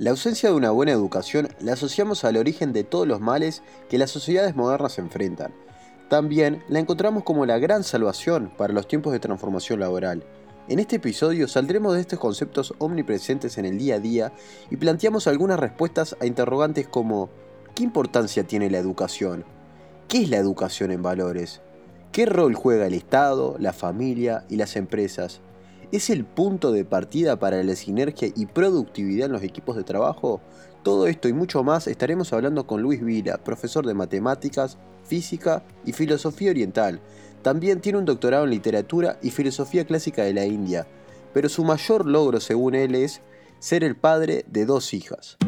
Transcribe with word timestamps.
La 0.00 0.12
ausencia 0.12 0.48
de 0.48 0.54
una 0.54 0.70
buena 0.70 0.92
educación 0.92 1.50
la 1.60 1.74
asociamos 1.74 2.24
al 2.24 2.38
origen 2.38 2.72
de 2.72 2.84
todos 2.84 3.06
los 3.06 3.20
males 3.20 3.62
que 3.90 3.98
las 3.98 4.10
sociedades 4.10 4.56
modernas 4.56 4.98
enfrentan. 4.98 5.52
También 6.08 6.62
la 6.70 6.78
encontramos 6.78 7.22
como 7.22 7.44
la 7.44 7.58
gran 7.58 7.84
salvación 7.84 8.50
para 8.56 8.72
los 8.72 8.88
tiempos 8.88 9.12
de 9.12 9.20
transformación 9.20 9.78
laboral. 9.78 10.24
En 10.68 10.78
este 10.78 10.96
episodio 10.96 11.46
saldremos 11.48 11.92
de 11.92 12.00
estos 12.00 12.18
conceptos 12.18 12.72
omnipresentes 12.78 13.58
en 13.58 13.66
el 13.66 13.76
día 13.76 13.96
a 13.96 13.98
día 13.98 14.32
y 14.70 14.78
planteamos 14.78 15.26
algunas 15.26 15.60
respuestas 15.60 16.16
a 16.18 16.24
interrogantes 16.24 16.88
como 16.88 17.28
¿qué 17.74 17.82
importancia 17.82 18.44
tiene 18.44 18.70
la 18.70 18.78
educación? 18.78 19.44
¿Qué 20.08 20.22
es 20.22 20.30
la 20.30 20.38
educación 20.38 20.92
en 20.92 21.02
valores? 21.02 21.60
¿Qué 22.10 22.24
rol 22.24 22.54
juega 22.54 22.86
el 22.86 22.94
Estado, 22.94 23.56
la 23.58 23.74
familia 23.74 24.46
y 24.48 24.56
las 24.56 24.76
empresas? 24.76 25.42
¿Es 25.92 26.08
el 26.08 26.24
punto 26.24 26.70
de 26.70 26.84
partida 26.84 27.40
para 27.40 27.64
la 27.64 27.74
sinergia 27.74 28.28
y 28.36 28.46
productividad 28.46 29.26
en 29.26 29.32
los 29.32 29.42
equipos 29.42 29.74
de 29.74 29.82
trabajo? 29.82 30.40
Todo 30.84 31.08
esto 31.08 31.26
y 31.26 31.32
mucho 31.32 31.64
más 31.64 31.88
estaremos 31.88 32.32
hablando 32.32 32.64
con 32.64 32.80
Luis 32.80 33.04
Vila, 33.04 33.38
profesor 33.38 33.84
de 33.84 33.94
matemáticas, 33.94 34.78
física 35.04 35.64
y 35.84 35.92
filosofía 35.92 36.52
oriental. 36.52 37.00
También 37.42 37.80
tiene 37.80 37.98
un 37.98 38.04
doctorado 38.04 38.44
en 38.44 38.50
literatura 38.50 39.18
y 39.20 39.30
filosofía 39.30 39.84
clásica 39.84 40.22
de 40.22 40.32
la 40.32 40.46
India, 40.46 40.86
pero 41.34 41.48
su 41.48 41.64
mayor 41.64 42.06
logro 42.06 42.38
según 42.38 42.76
él 42.76 42.94
es 42.94 43.20
ser 43.58 43.82
el 43.82 43.96
padre 43.96 44.44
de 44.46 44.66
dos 44.66 44.94
hijas. 44.94 45.38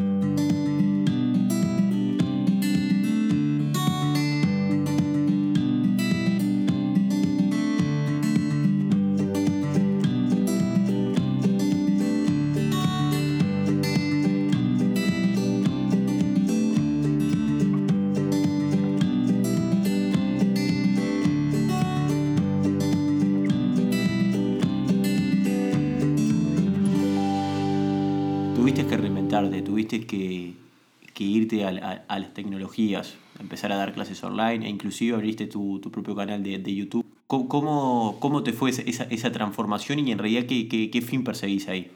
Irte 31.19 31.65
a, 31.65 31.71
las 31.71 32.33
tecnologías, 32.33 33.15
empezar 33.39 33.71
a 33.71 33.75
dar 33.75 33.93
clases 33.93 34.23
online 34.23 34.65
e 34.65 34.69
inclusive 34.69 35.15
abriste 35.15 35.47
tu, 35.47 35.79
propio 35.91 36.15
canal 36.15 36.41
de, 36.43 36.75
YouTube. 36.75 37.05
¿Cómo, 37.27 38.17
¿Cómo, 38.19 38.43
te 38.43 38.53
fue 38.53 38.69
esa, 38.69 39.03
esa, 39.03 39.31
transformación 39.31 39.99
y 39.99 40.11
en 40.11 40.19
realidad 40.19 40.45
qué, 40.45 40.67
qué, 40.67 41.01
fin 41.01 41.23
perseguís 41.23 41.67
ahí? 41.67 41.91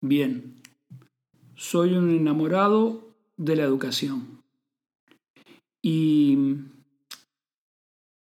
Bien, 0.00 0.54
soy 1.56 1.94
un 1.94 2.10
enamorado 2.10 3.08
de 3.36 3.56
la 3.56 3.64
educación 3.64 4.42
y 5.82 6.56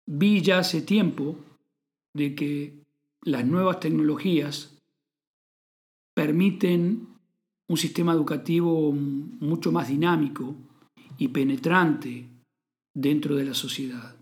vi 0.05 0.41
ya 0.41 0.59
hace 0.59 0.81
tiempo 0.81 1.37
de 2.13 2.35
que 2.35 2.79
las 3.21 3.45
nuevas 3.45 3.79
tecnologías 3.79 4.77
permiten 6.15 7.08
un 7.69 7.77
sistema 7.77 8.13
educativo 8.13 8.91
mucho 8.91 9.71
más 9.71 9.87
dinámico 9.87 10.55
y 11.17 11.27
penetrante 11.29 12.27
dentro 12.93 13.35
de 13.35 13.45
la 13.45 13.53
sociedad. 13.53 14.15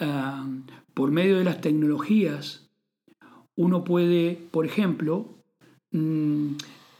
Ah, 0.00 0.48
por 0.94 1.10
medio 1.12 1.38
de 1.38 1.44
las 1.44 1.60
tecnologías, 1.60 2.70
uno 3.56 3.84
puede, 3.84 4.38
por 4.50 4.64
ejemplo, 4.64 5.36
mm, 5.92 6.54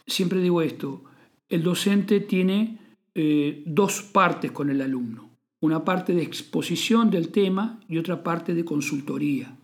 siempre 0.05 0.41
digo 0.41 0.61
esto, 0.61 1.03
el 1.49 1.63
docente 1.63 2.19
tiene 2.19 2.79
eh, 3.15 3.63
dos 3.65 4.03
partes 4.03 4.51
con 4.51 4.69
el 4.69 4.81
alumno, 4.81 5.29
una 5.59 5.83
parte 5.83 6.13
de 6.13 6.21
exposición 6.21 7.09
del 7.09 7.29
tema 7.29 7.79
y 7.87 7.97
otra 7.97 8.23
parte 8.23 8.53
de 8.53 8.63
consultoría. 8.63 9.57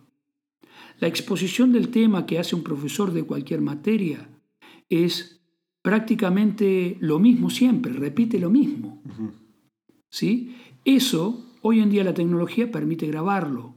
La 0.98 1.06
exposición 1.06 1.72
del 1.72 1.90
tema 1.90 2.26
que 2.26 2.38
hace 2.38 2.56
un 2.56 2.62
profesor 2.62 3.12
de 3.12 3.24
cualquier 3.24 3.60
materia 3.60 4.28
es 4.88 5.41
prácticamente 5.82 6.96
lo 7.00 7.18
mismo 7.18 7.50
siempre, 7.50 7.92
repite 7.92 8.38
lo 8.38 8.50
mismo. 8.50 9.02
¿Sí? 10.10 10.56
Eso, 10.84 11.44
hoy 11.62 11.80
en 11.80 11.90
día 11.90 12.04
la 12.04 12.14
tecnología 12.14 12.70
permite 12.70 13.06
grabarlo. 13.06 13.74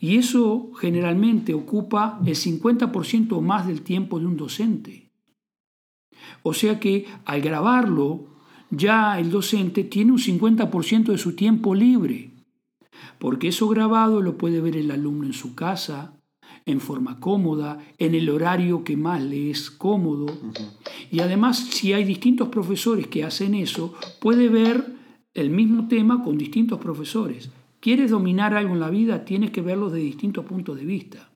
Y 0.00 0.16
eso 0.16 0.72
generalmente 0.74 1.54
ocupa 1.54 2.20
el 2.24 2.34
50% 2.34 3.32
o 3.32 3.40
más 3.40 3.66
del 3.66 3.82
tiempo 3.82 4.18
de 4.18 4.26
un 4.26 4.36
docente. 4.36 5.10
O 6.42 6.52
sea 6.52 6.78
que 6.80 7.06
al 7.24 7.40
grabarlo, 7.40 8.26
ya 8.70 9.18
el 9.18 9.30
docente 9.30 9.84
tiene 9.84 10.12
un 10.12 10.18
50% 10.18 11.12
de 11.12 11.18
su 11.18 11.34
tiempo 11.34 11.74
libre, 11.74 12.30
porque 13.18 13.48
eso 13.48 13.68
grabado 13.68 14.20
lo 14.20 14.36
puede 14.36 14.60
ver 14.60 14.76
el 14.76 14.90
alumno 14.90 15.24
en 15.24 15.32
su 15.32 15.54
casa, 15.54 16.17
en 16.68 16.80
forma 16.80 17.18
cómoda, 17.20 17.78
en 17.98 18.14
el 18.14 18.28
horario 18.30 18.84
que 18.84 18.96
más 18.96 19.22
le 19.22 19.50
es 19.50 19.70
cómodo. 19.70 20.26
Y 21.10 21.20
además, 21.20 21.58
si 21.58 21.92
hay 21.92 22.04
distintos 22.04 22.48
profesores 22.48 23.06
que 23.06 23.24
hacen 23.24 23.54
eso, 23.54 23.94
puede 24.20 24.48
ver 24.48 24.84
el 25.34 25.50
mismo 25.50 25.88
tema 25.88 26.22
con 26.22 26.36
distintos 26.36 26.78
profesores. 26.78 27.50
¿Quieres 27.80 28.10
dominar 28.10 28.54
algo 28.54 28.74
en 28.74 28.80
la 28.80 28.90
vida? 28.90 29.24
Tienes 29.24 29.50
que 29.50 29.62
verlo 29.62 29.88
de 29.90 30.00
distintos 30.00 30.44
puntos 30.44 30.76
de 30.76 30.84
vista. 30.84 31.30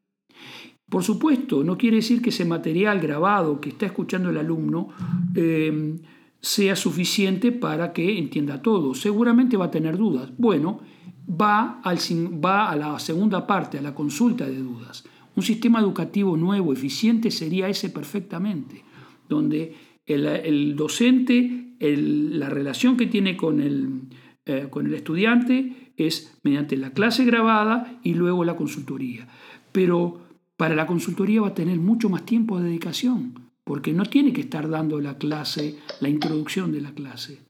Por 0.89 1.03
supuesto, 1.03 1.65
no 1.65 1.79
quiere 1.79 1.97
decir 1.97 2.21
que 2.21 2.31
ese 2.31 2.45
material 2.45 3.01
grabado 3.01 3.61
que 3.61 3.71
está 3.71 3.87
escuchando 3.87 4.29
el 4.29 4.37
alumno 4.37 4.89
eh, 5.35 5.97
sea 6.41 6.77
suficiente 6.77 7.53
para 7.53 7.93
que 7.93 8.19
entienda 8.19 8.61
todo. 8.61 8.95
Seguramente 8.95 9.57
va 9.57 9.67
a 9.67 9.71
tener 9.71 9.97
dudas. 9.97 10.31
Bueno, 10.37 10.81
va, 11.29 11.81
al, 11.83 11.99
va 12.45 12.69
a 12.69 12.77
la 12.77 12.99
segunda 12.99 13.47
parte, 13.47 13.79
a 13.79 13.83
la 13.83 13.95
consulta 13.95 14.47
de 14.47 14.59
dudas. 14.59 15.05
Un 15.35 15.43
sistema 15.43 15.81
educativo 15.81 16.37
nuevo, 16.37 16.73
eficiente, 16.73 17.31
sería 17.31 17.69
ese 17.69 17.91
perfectamente, 17.91 18.85
donde 19.29 19.75
el, 20.07 20.77
docente, 20.77 21.77
la 21.81 22.51
relación 22.51 22.97
que 22.97 23.07
tiene 23.07 23.37
con 23.37 23.61
el, 23.61 24.03
eh, 24.45 24.67
con 24.71 24.87
el 24.87 24.95
estudiante 24.95 25.93
es 25.97 26.39
mediante 26.43 26.77
la 26.77 26.93
clase 26.93 27.25
grabada 27.25 28.01
y 28.03 28.15
luego 28.15 28.45
la 28.45 28.57
consultoría. 28.57 29.29
Pero 29.73 30.21
para 30.57 30.75
la 30.75 30.87
consultoría 30.87 31.41
va 31.41 31.49
a 31.49 31.55
tener 31.55 31.79
mucho 31.79 32.09
más 32.09 32.27
tiempo 32.27 32.59
de 32.59 32.69
dedicación, 32.69 33.51
porque 33.65 33.93
no 33.93 34.05
tiene 34.05 34.33
que 34.33 34.43
estar 34.43 34.69
dando 34.69 35.01
la 35.01 35.17
clase, 35.17 35.79
la 36.01 36.09
introducción 36.09 36.73
de 36.73 36.81
la 36.81 36.93
clase. 36.93 37.41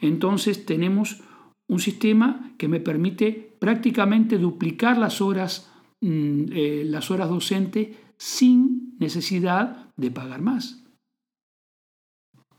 Entonces 0.00 0.64
tenemos 0.66 1.22
un 1.68 1.80
sistema 1.80 2.52
que 2.58 2.68
me 2.68 2.80
permite 2.80 3.56
prácticamente 3.58 4.38
duplicar 4.38 4.98
las 4.98 5.20
horas 5.20 5.71
Mm, 6.02 6.46
eh, 6.52 6.82
las 6.84 7.12
horas 7.12 7.28
docentes 7.28 7.96
sin 8.16 8.96
necesidad 8.98 9.86
de 9.96 10.10
pagar 10.10 10.42
más. 10.42 10.82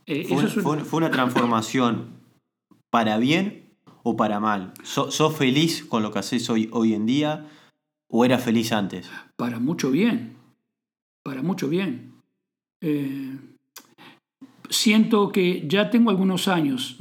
Eh, 0.06 0.26
fue, 0.26 0.98
una 0.98 1.12
transformación 1.12 2.22
para 2.90 3.18
bien 3.18 3.76
o 4.04 4.16
para 4.16 4.40
mal. 4.40 4.74
¿Sos 4.84 5.36
feliz 5.36 5.84
con 5.84 6.04
lo 6.04 6.12
que 6.12 6.20
haces 6.20 6.50
hoy, 6.50 6.70
hoy 6.72 6.94
en 6.94 7.06
día 7.06 7.48
o 8.10 8.24
eras 8.24 8.44
feliz 8.44 8.72
antes? 8.72 9.12
Para 9.36 9.60
mucho 9.60 9.92
bien, 9.92 10.38
para 11.22 11.42
mucho 11.42 11.68
bien. 11.68 12.14
Eh, 12.80 13.38
siento 14.70 15.34
que 15.34 15.68
ya 15.68 15.90
tengo 15.90 16.12
algunos 16.12 16.48
años 16.48 16.98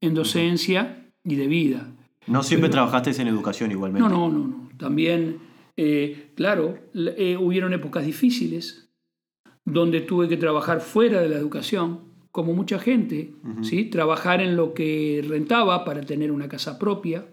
en 0.00 0.14
docencia 0.14 1.10
y 1.24 1.34
de 1.34 1.48
vida. 1.48 1.90
No 2.28 2.44
siempre 2.44 2.70
trabajaste 2.70 3.10
en 3.20 3.26
educación 3.26 3.72
igualmente. 3.72 4.08
No, 4.08 4.28
no, 4.28 4.28
no, 4.28 4.46
no. 4.46 4.68
También 4.76 5.38
eh, 5.76 6.30
claro, 6.34 6.78
eh, 6.94 7.36
hubieron 7.36 7.72
épocas 7.72 8.06
difíciles 8.06 8.88
donde 9.64 10.00
tuve 10.00 10.28
que 10.28 10.36
trabajar 10.36 10.80
fuera 10.80 11.20
de 11.20 11.28
la 11.28 11.36
educación, 11.36 12.12
como 12.30 12.52
mucha 12.52 12.78
gente, 12.78 13.32
¿sí? 13.62 13.84
trabajar 13.84 14.40
en 14.40 14.56
lo 14.56 14.74
que 14.74 15.24
rentaba 15.26 15.84
para 15.84 16.00
tener 16.02 16.32
una 16.32 16.48
casa 16.48 16.78
propia. 16.80 17.26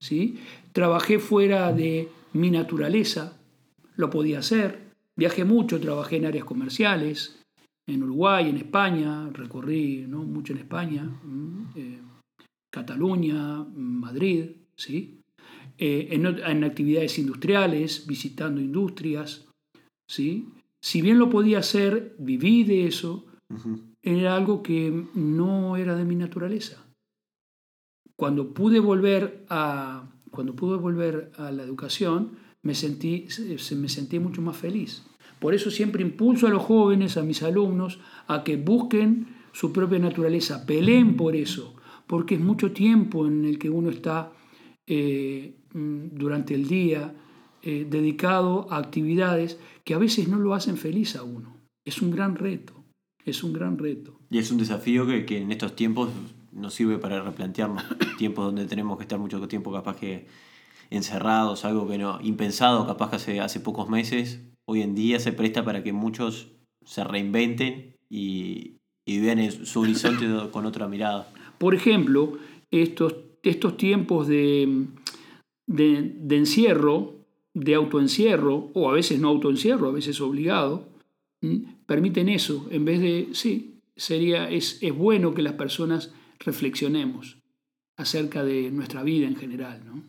¿sí? 0.00 0.40
Trabajé 0.72 1.18
fuera 1.20 1.72
de 1.72 2.08
mi 2.32 2.50
naturaleza, 2.50 3.38
lo 3.94 4.10
podía 4.10 4.40
hacer. 4.40 4.88
Viajé 5.16 5.44
mucho, 5.44 5.80
trabajé 5.80 6.16
en 6.16 6.26
áreas 6.26 6.44
comerciales, 6.44 7.40
en 7.86 8.02
Uruguay, 8.02 8.48
en 8.50 8.56
España, 8.56 9.30
recorrí 9.32 10.04
¿no? 10.08 10.22
mucho 10.24 10.52
en 10.52 10.58
España, 10.58 11.08
eh, 11.76 12.00
Cataluña, 12.70 13.64
Madrid, 13.64 14.50
¿sí? 14.76 15.17
Eh, 15.80 16.08
en, 16.10 16.64
actividades 16.64 17.20
industriales, 17.20 18.06
visitando 18.06 18.60
industrias. 18.60 19.46
¿sí? 20.08 20.48
Si 20.82 21.02
bien 21.02 21.20
lo 21.20 21.30
podía 21.30 21.60
hacer, 21.60 22.16
viví 22.18 22.64
de 22.64 22.88
eso, 22.88 23.26
era 24.02 24.34
algo 24.34 24.62
que 24.62 25.04
no 25.14 25.76
era 25.76 25.94
de 25.94 26.04
mi 26.04 26.16
naturaleza. 26.16 26.84
Cuando 28.16 28.52
pude 28.52 28.80
volver 28.80 29.44
a, 29.48 30.10
cuando 30.32 30.56
pude 30.56 30.76
volver 30.78 31.30
a 31.36 31.52
la 31.52 31.62
educación, 31.62 32.38
me 32.64 32.74
sentí, 32.74 33.28
me 33.76 33.88
sentí 33.88 34.18
mucho 34.18 34.42
más 34.42 34.56
feliz. 34.56 35.04
Por 35.38 35.54
eso 35.54 35.70
siempre 35.70 36.02
impulso 36.02 36.48
a 36.48 36.50
los 36.50 36.64
jóvenes, 36.64 37.16
a 37.16 37.22
mis 37.22 37.44
alumnos, 37.44 38.00
a 38.26 38.42
que 38.42 38.56
busquen 38.56 39.28
su 39.52 39.72
propia 39.72 40.00
naturaleza, 40.00 40.66
peleen 40.66 41.16
por 41.16 41.36
eso, 41.36 41.76
porque 42.08 42.34
es 42.34 42.40
mucho 42.40 42.72
tiempo 42.72 43.28
en 43.28 43.44
el 43.44 43.60
que 43.60 43.70
uno 43.70 43.90
está 43.90 44.32
eh, 44.86 45.54
durante 45.72 46.54
el 46.54 46.68
día 46.68 47.14
eh, 47.62 47.86
dedicado 47.88 48.66
a 48.70 48.78
actividades 48.78 49.58
que 49.84 49.94
a 49.94 49.98
veces 49.98 50.28
no 50.28 50.38
lo 50.38 50.54
hacen 50.54 50.76
feliz 50.76 51.16
a 51.16 51.22
uno. 51.22 51.56
Es 51.84 52.00
un 52.02 52.10
gran 52.10 52.36
reto, 52.36 52.84
es 53.24 53.42
un 53.42 53.52
gran 53.52 53.78
reto. 53.78 54.18
Y 54.30 54.38
es 54.38 54.50
un 54.50 54.58
desafío 54.58 55.06
que, 55.06 55.24
que 55.24 55.38
en 55.38 55.50
estos 55.50 55.74
tiempos 55.74 56.10
nos 56.52 56.74
sirve 56.74 56.98
para 56.98 57.22
replantearnos 57.22 57.84
tiempos 58.18 58.44
donde 58.44 58.66
tenemos 58.66 58.96
que 58.96 59.02
estar 59.02 59.18
mucho 59.18 59.46
tiempo 59.48 59.72
capaz 59.72 59.96
que 59.96 60.26
encerrados, 60.90 61.64
algo 61.64 61.88
que 61.88 61.98
no, 61.98 62.20
impensado 62.22 62.86
capaz 62.86 63.10
que 63.10 63.16
hace, 63.16 63.40
hace 63.40 63.60
pocos 63.60 63.88
meses, 63.88 64.40
hoy 64.66 64.82
en 64.82 64.94
día 64.94 65.20
se 65.20 65.32
presta 65.32 65.64
para 65.64 65.82
que 65.82 65.92
muchos 65.92 66.48
se 66.84 67.04
reinventen 67.04 67.96
y, 68.08 68.76
y 69.06 69.20
vean 69.20 69.50
su 69.50 69.80
horizonte 69.80 70.26
con 70.52 70.66
otra 70.66 70.88
mirada. 70.88 71.28
Por 71.58 71.74
ejemplo, 71.74 72.38
estos, 72.70 73.14
estos 73.42 73.76
tiempos 73.76 74.28
de, 74.28 74.86
de, 75.68 76.36
encierro, 76.36 77.14
de 77.54 77.74
autoencierro, 77.74 78.70
o 78.74 78.90
a 78.90 78.94
veces 78.94 79.20
no 79.20 79.28
autoencierro, 79.28 79.88
a 79.88 79.92
veces 79.92 80.20
obligado, 80.20 80.88
permiten 81.86 82.28
eso, 82.28 82.66
en 82.70 82.84
vez 82.84 83.00
de, 83.00 83.28
sí, 83.32 83.78
sería, 83.94 84.50
es, 84.50 84.78
es 84.82 84.94
bueno 84.94 85.34
que 85.34 85.42
las 85.42 85.52
personas 85.52 86.12
reflexionemos 86.40 87.38
acerca 87.96 88.44
de 88.44 88.70
nuestra 88.70 89.02
vida 89.02 89.26
en 89.26 89.36
general. 89.36 89.82
¿no? 89.84 90.02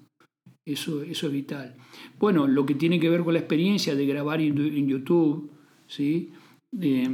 Eso, 0.65 1.03
eso 1.03 1.27
es 1.27 1.33
vital. 1.33 1.75
Bueno, 2.17 2.47
lo 2.47 2.65
que 2.65 2.75
tiene 2.75 2.99
que 2.99 3.09
ver 3.09 3.23
con 3.23 3.33
la 3.33 3.39
experiencia 3.39 3.95
de 3.95 4.05
grabar 4.05 4.41
en 4.41 4.87
YouTube, 4.87 5.51
¿sí? 5.87 6.31
de, 6.71 7.09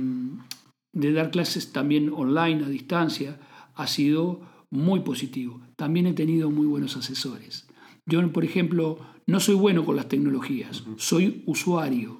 de 0.93 1.11
dar 1.13 1.31
clases 1.31 1.71
también 1.71 2.11
online 2.13 2.63
a 2.63 2.69
distancia, 2.69 3.39
ha 3.73 3.87
sido 3.87 4.41
muy 4.69 5.01
positivo. 5.01 5.61
También 5.75 6.07
he 6.07 6.13
tenido 6.13 6.51
muy 6.51 6.67
buenos 6.67 6.97
asesores. 6.97 7.67
Yo, 8.07 8.31
por 8.31 8.45
ejemplo, 8.45 8.99
no 9.25 9.39
soy 9.39 9.55
bueno 9.55 9.85
con 9.85 9.95
las 9.95 10.07
tecnologías, 10.07 10.83
soy 10.97 11.43
usuario, 11.45 12.19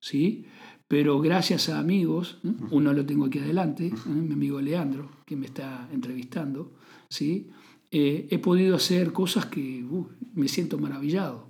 ¿sí? 0.00 0.46
Pero 0.88 1.20
gracias 1.20 1.70
a 1.70 1.78
amigos, 1.78 2.38
uno 2.70 2.92
lo 2.92 3.06
tengo 3.06 3.24
aquí 3.24 3.38
adelante, 3.38 3.90
mi 4.04 4.34
amigo 4.34 4.60
Leandro, 4.60 5.10
que 5.24 5.36
me 5.36 5.46
está 5.46 5.88
entrevistando, 5.90 6.74
¿sí? 7.08 7.50
Eh, 7.90 8.28
he 8.30 8.38
podido 8.38 8.76
hacer 8.76 9.12
cosas 9.12 9.46
que 9.46 9.84
uh, 9.84 10.06
me 10.34 10.48
siento 10.48 10.78
maravillado. 10.78 11.46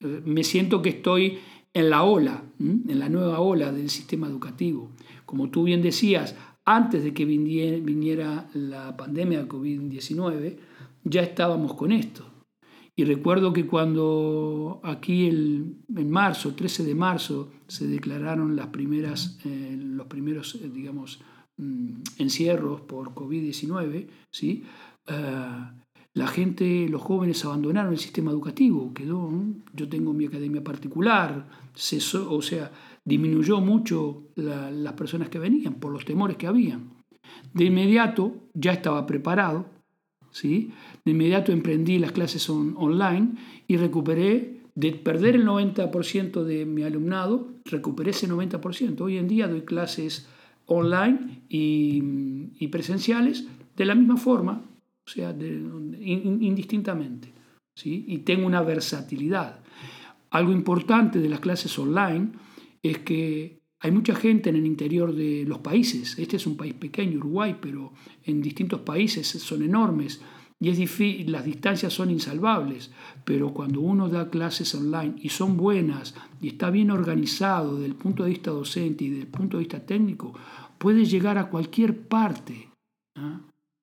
Eh, 0.00 0.22
me 0.24 0.44
siento 0.44 0.82
que 0.82 0.90
estoy 0.90 1.38
en 1.72 1.90
la 1.90 2.02
ola, 2.04 2.42
en 2.58 2.98
la 2.98 3.08
nueva 3.08 3.40
ola 3.40 3.70
del 3.70 3.90
sistema 3.90 4.26
educativo. 4.26 4.90
Como 5.24 5.50
tú 5.50 5.64
bien 5.64 5.82
decías, 5.82 6.34
antes 6.64 7.04
de 7.04 7.12
que 7.12 7.24
viniera 7.24 8.48
la 8.54 8.96
pandemia 8.96 9.40
de 9.42 9.48
COVID-19, 9.48 10.56
ya 11.04 11.22
estábamos 11.22 11.74
con 11.74 11.92
esto. 11.92 12.35
Y 12.98 13.04
recuerdo 13.04 13.52
que 13.52 13.66
cuando 13.66 14.80
aquí 14.82 15.26
el, 15.26 15.76
en 15.94 16.10
marzo, 16.10 16.54
13 16.54 16.82
de 16.82 16.94
marzo, 16.94 17.50
se 17.68 17.86
declararon 17.86 18.56
las 18.56 18.68
primeras, 18.68 19.38
eh, 19.44 19.76
los 19.78 20.06
primeros, 20.06 20.54
eh, 20.54 20.70
digamos, 20.72 21.20
mm, 21.58 21.90
encierros 22.18 22.80
por 22.80 23.14
COVID-19, 23.14 24.08
¿sí? 24.30 24.64
Eh, 25.08 25.70
la 26.14 26.26
gente, 26.26 26.88
los 26.88 27.02
jóvenes 27.02 27.44
abandonaron 27.44 27.92
el 27.92 27.98
sistema 27.98 28.30
educativo, 28.30 28.94
quedó, 28.94 29.30
yo 29.74 29.86
tengo 29.86 30.14
mi 30.14 30.24
academia 30.24 30.64
particular, 30.64 31.46
cesó, 31.74 32.32
o 32.32 32.40
sea, 32.40 32.72
disminuyó 33.04 33.60
mucho 33.60 34.28
las 34.36 34.94
personas 34.94 35.28
que 35.28 35.38
venían 35.38 35.74
por 35.74 35.92
los 35.92 36.06
temores 36.06 36.38
que 36.38 36.46
habían. 36.46 36.94
De 37.52 37.64
inmediato 37.64 38.48
ya 38.54 38.72
estaba 38.72 39.04
preparado, 39.04 39.75
¿sí? 40.36 40.70
de 41.04 41.12
inmediato 41.12 41.50
emprendí 41.50 41.98
las 41.98 42.12
clases 42.12 42.48
online 42.50 43.32
y 43.66 43.78
recuperé, 43.78 44.60
de 44.74 44.92
perder 44.92 45.36
el 45.36 45.46
90% 45.46 46.44
de 46.44 46.66
mi 46.66 46.82
alumnado, 46.82 47.48
recuperé 47.64 48.10
ese 48.10 48.28
90%. 48.28 49.00
Hoy 49.00 49.16
en 49.16 49.28
día 49.28 49.48
doy 49.48 49.62
clases 49.62 50.28
online 50.66 51.40
y 51.48 52.68
presenciales 52.68 53.46
de 53.76 53.84
la 53.86 53.94
misma 53.94 54.18
forma, 54.18 54.62
o 55.06 55.08
sea, 55.08 55.34
indistintamente. 55.40 57.32
¿sí? 57.74 58.04
Y 58.06 58.18
tengo 58.18 58.46
una 58.46 58.60
versatilidad. 58.60 59.60
Algo 60.30 60.52
importante 60.52 61.18
de 61.18 61.30
las 61.30 61.40
clases 61.40 61.78
online 61.78 62.32
es 62.82 62.98
que 62.98 63.55
hay 63.80 63.90
mucha 63.90 64.14
gente 64.14 64.50
en 64.50 64.56
el 64.56 64.66
interior 64.66 65.14
de 65.14 65.44
los 65.46 65.58
países. 65.58 66.18
Este 66.18 66.36
es 66.36 66.46
un 66.46 66.56
país 66.56 66.74
pequeño, 66.74 67.18
Uruguay, 67.18 67.56
pero 67.60 67.92
en 68.24 68.40
distintos 68.40 68.80
países 68.80 69.26
son 69.28 69.62
enormes 69.62 70.20
y 70.58 71.24
las 71.24 71.44
distancias 71.44 71.92
son 71.92 72.10
insalvables. 72.10 72.90
Pero 73.24 73.52
cuando 73.52 73.80
uno 73.80 74.08
da 74.08 74.30
clases 74.30 74.74
online 74.74 75.16
y 75.20 75.28
son 75.28 75.56
buenas 75.56 76.14
y 76.40 76.48
está 76.48 76.70
bien 76.70 76.90
organizado 76.90 77.74
desde 77.74 77.86
el 77.86 77.94
punto 77.94 78.24
de 78.24 78.30
vista 78.30 78.50
docente 78.50 79.04
y 79.04 79.10
desde 79.10 79.26
punto 79.26 79.58
de 79.58 79.64
vista 79.64 79.84
técnico, 79.84 80.32
puede 80.78 81.04
llegar 81.04 81.38
a 81.38 81.50
cualquier 81.50 82.08
parte. 82.08 82.70
¿ah? 83.14 83.40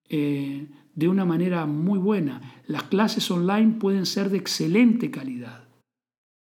Eh, 0.10 0.68
de 0.96 1.07
una 1.07 1.25
manera 1.25 1.66
muy 1.66 1.98
buena. 1.98 2.62
Las 2.68 2.84
clases 2.84 3.30
online 3.31 3.75
pueden 3.80 4.06
ser 4.06 4.30
de 4.30 4.38
excelente 4.38 5.10
calidad. 5.10 5.68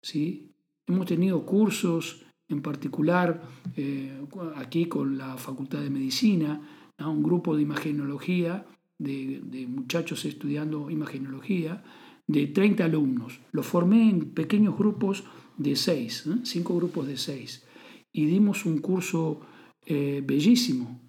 ¿sí? 0.01 0.51
Hemos 0.87 1.05
tenido 1.05 1.45
cursos, 1.45 2.25
en 2.51 2.61
particular 2.61 3.41
eh, 3.75 4.21
aquí 4.55 4.85
con 4.85 5.17
la 5.17 5.37
Facultad 5.37 5.81
de 5.81 5.89
Medicina, 5.89 6.61
un 6.99 7.23
grupo 7.23 7.55
de 7.55 7.63
imagenología, 7.63 8.65
de, 8.97 9.67
muchachos 9.67 10.25
estudiando 10.25 10.89
imagenología, 10.89 11.83
de 12.27 12.47
30 12.47 12.85
alumnos. 12.85 13.41
Los 13.51 13.65
formé 13.65 14.09
en 14.09 14.31
pequeños 14.31 14.77
grupos 14.77 15.23
de 15.57 15.75
6, 15.75 16.27
¿eh? 16.27 16.31
cinco 16.43 16.75
grupos 16.75 17.07
de 17.07 17.17
6. 17.17 17.65
Y 18.13 18.25
dimos 18.25 18.65
un 18.65 18.79
curso 18.79 19.41
eh, 19.85 20.21
bellísimo, 20.25 21.01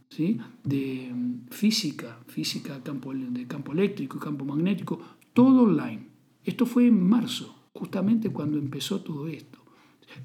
de 0.65 1.11
mm, 1.13 1.49
física, 1.51 2.21
física 2.27 2.83
campo, 2.83 3.13
de 3.15 3.47
campo 3.47 3.73
eléctrico 3.73 4.19
y 4.19 4.21
campo 4.21 4.45
magnético, 4.45 5.01
todo 5.33 5.63
online. 5.63 6.09
Esto 6.45 6.67
fue 6.67 6.87
en 6.87 7.03
marzo, 7.03 7.71
justamente 7.73 8.31
cuando 8.31 8.59
empezó 8.59 9.01
todo 9.01 9.29
esto. 9.29 9.59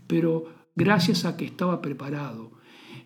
Pero 0.07 0.56
gracias 0.77 1.25
a 1.25 1.35
que 1.35 1.45
estaba 1.45 1.81
preparado. 1.81 2.51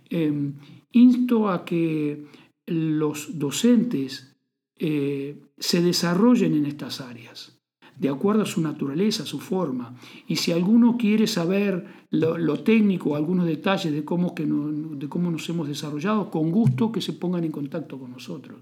Em, 0.10 0.54
insto 0.92 1.50
a 1.50 1.66
que 1.66 2.26
los 2.68 3.40
docentes 3.40 4.36
eh, 4.78 5.42
se 5.58 5.82
desarrollen 5.82 6.54
en 6.54 6.66
estas 6.66 7.02
áreas 7.02 7.62
de 8.02 8.10
acuerdo 8.10 8.42
a 8.42 8.48
su 8.48 8.62
naturaleza, 8.62 9.28
su 9.28 9.40
forma. 9.40 9.96
Y 10.28 10.38
si 10.38 10.52
alguno 10.52 10.98
quiere 10.98 11.28
saber 11.28 11.86
lo, 12.10 12.60
técnico, 12.64 13.16
algunos 13.16 13.46
detalles 13.46 13.94
de 13.94 14.04
cómo, 14.04 14.34
que 14.34 14.44
de 14.44 15.08
cómo 15.08 15.30
nos 15.30 15.48
hemos 15.50 15.68
desarrollado, 15.68 16.32
con 16.32 16.50
gusto 16.50 16.92
que 16.92 17.00
se 17.00 17.14
pongan 17.14 17.44
en 17.44 17.52
contacto 17.52 18.00
con 18.00 18.10
nosotros. 18.10 18.60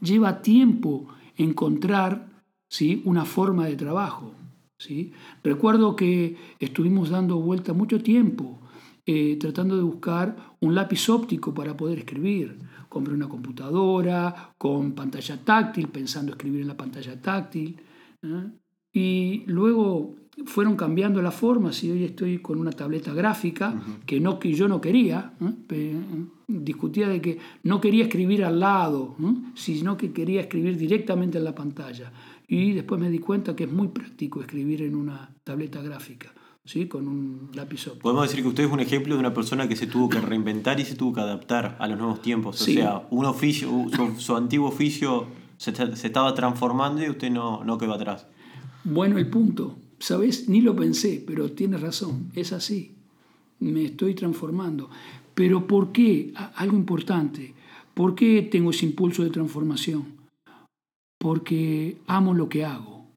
Lleva 0.00 0.42
tiempo 0.42 1.08
encontrar 1.36 2.44
¿sí? 2.68 3.02
una 3.04 3.24
forma 3.24 3.66
de 3.66 3.74
trabajo. 3.74 4.32
¿Sí? 4.80 5.12
Recuerdo 5.44 5.94
que 5.94 6.36
estuvimos 6.58 7.10
dando 7.10 7.38
vuelta 7.38 7.72
mucho 7.72 8.02
tiempo 8.02 8.58
eh, 9.06 9.36
tratando 9.40 9.76
de 9.76 9.82
buscar 9.82 10.36
un 10.60 10.74
lápiz 10.74 11.08
óptico 11.08 11.52
para 11.52 11.76
poder 11.76 11.98
escribir. 11.98 12.56
Compré 12.88 13.14
una 13.14 13.28
computadora 13.28 14.52
con 14.58 14.92
pantalla 14.92 15.36
táctil, 15.42 15.88
pensando 15.88 16.32
escribir 16.32 16.62
en 16.62 16.68
la 16.68 16.76
pantalla 16.76 17.20
táctil. 17.20 17.76
¿eh? 18.22 18.50
Y 18.92 19.42
luego 19.46 20.14
fueron 20.46 20.76
cambiando 20.76 21.20
las 21.20 21.34
formas 21.34 21.82
y 21.82 21.90
hoy 21.90 22.04
estoy 22.04 22.38
con 22.38 22.58
una 22.58 22.70
tableta 22.70 23.12
gráfica 23.12 23.82
que, 24.06 24.20
no, 24.20 24.38
que 24.38 24.52
yo 24.52 24.68
no 24.68 24.80
quería. 24.80 25.32
¿eh? 25.40 25.96
Discutía 26.46 27.08
de 27.08 27.20
que 27.20 27.38
no 27.64 27.80
quería 27.80 28.04
escribir 28.04 28.44
al 28.44 28.60
lado, 28.60 29.16
sino 29.54 29.96
que 29.96 30.12
quería 30.12 30.42
escribir 30.42 30.76
directamente 30.76 31.38
en 31.38 31.44
la 31.44 31.54
pantalla. 31.54 32.12
Y 32.52 32.72
después 32.72 33.00
me 33.00 33.08
di 33.10 33.20
cuenta 33.20 33.54
que 33.54 33.62
es 33.62 33.70
muy 33.70 33.88
práctico 33.88 34.40
escribir 34.40 34.82
en 34.82 34.96
una 34.96 35.32
tableta 35.44 35.80
gráfica. 35.80 36.34
¿sí? 36.64 36.86
con 36.86 37.08
un 37.08 37.50
lápiz 37.54 37.86
óptico. 37.86 38.02
Podemos 38.02 38.28
decir 38.28 38.42
que 38.42 38.48
usted 38.48 38.64
es 38.64 38.70
un 38.70 38.80
ejemplo 38.80 39.14
de 39.14 39.20
una 39.20 39.32
persona 39.32 39.68
que 39.68 39.76
se 39.76 39.86
tuvo 39.86 40.08
que 40.08 40.20
reinventar 40.20 40.78
y 40.78 40.84
se 40.84 40.94
tuvo 40.94 41.14
que 41.14 41.20
adaptar 41.20 41.76
a 41.78 41.88
los 41.88 41.98
nuevos 41.98 42.22
tiempos. 42.22 42.60
O 42.60 42.64
sea, 42.64 43.06
un 43.10 43.24
oficio, 43.24 43.70
su 44.18 44.36
antiguo 44.36 44.68
oficio 44.68 45.26
se, 45.56 45.70
estaba 45.70 46.34
transformando 46.34 47.04
y 47.04 47.08
usted 47.08 47.30
no, 47.30 47.64
no 47.64 47.78
quedó 47.78 47.94
atrás. 47.94 48.26
Bueno, 48.84 49.18
el 49.18 49.28
punto, 49.28 49.78
¿sabes? 49.98 50.48
Ni 50.48 50.60
lo 50.60 50.74
pensé, 50.76 51.22
pero 51.26 51.52
tiene 51.52 51.76
razón, 51.76 52.30
es 52.34 52.52
así. 52.52 52.94
Me 53.60 53.84
estoy 53.84 54.14
transformando. 54.14 54.90
Pero 55.34 55.66
¿por 55.66 55.92
qué? 55.92 56.32
Algo 56.56 56.76
importante. 56.76 57.54
¿Por 57.94 58.14
qué 58.14 58.42
tengo 58.42 58.70
ese 58.70 58.86
impulso 58.86 59.22
de 59.22 59.30
transformación? 59.30 60.19
Porque 61.20 61.98
amo 62.06 62.32
lo 62.32 62.48
que 62.48 62.64
hago. 62.64 63.12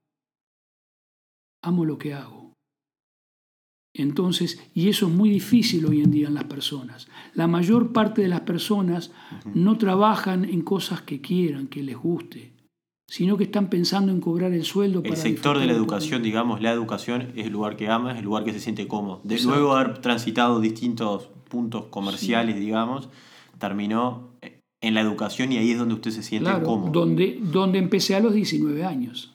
Amo 1.64 1.86
lo 1.86 1.98
que 1.98 2.14
hago. 2.14 2.44
Entonces, 3.96 4.60
y 4.74 4.90
eso 4.90 5.08
es 5.08 5.14
muy 5.14 5.30
difícil 5.30 5.86
hoy 5.86 6.02
en 6.02 6.12
día 6.12 6.28
en 6.28 6.34
las 6.34 6.46
personas. 6.46 7.08
La 7.36 7.48
mayor 7.48 7.94
parte 7.94 8.24
de 8.24 8.28
las 8.28 8.42
personas 8.42 9.12
no 9.54 9.78
trabajan 9.78 10.46
en 10.46 10.64
cosas 10.64 11.02
que 11.02 11.22
quieran, 11.22 11.68
que 11.68 11.84
les 11.84 11.96
guste, 11.96 12.54
sino 13.08 13.38
que 13.38 13.44
están 13.44 13.70
pensando 13.70 14.12
en 14.12 14.20
cobrar 14.20 14.52
el 14.52 14.64
sueldo. 14.64 15.04
El 15.06 15.16
sector 15.16 15.60
de 15.60 15.68
la 15.68 15.74
educación, 15.74 16.24
digamos, 16.24 16.60
la 16.60 16.72
educación 16.72 17.34
es 17.36 17.46
el 17.46 17.54
lugar 17.54 17.78
que 17.78 17.88
ama, 17.88 18.14
es 18.14 18.18
el 18.18 18.26
lugar 18.26 18.44
que 18.44 18.52
se 18.52 18.60
siente 18.60 18.88
cómodo. 18.88 19.22
De 19.24 19.40
luego 19.44 19.76
haber 19.76 20.00
transitado 20.00 20.60
distintos 20.60 21.30
puntos 21.48 21.86
comerciales, 21.86 22.60
digamos, 22.60 23.10
terminó 23.60 24.33
en 24.84 24.94
la 24.94 25.02
educación 25.02 25.52
y 25.52 25.58
ahí 25.58 25.72
es 25.72 25.80
donde 25.80 25.96
usted 25.96 26.12
se 26.12 26.22
siente 26.22 26.52
cómodo. 26.62 26.92
Donde, 26.92 27.40
donde 27.42 27.80
empecé 27.80 28.16
a 28.16 28.20
los 28.20 28.34
19 28.34 28.84
años. 28.84 29.34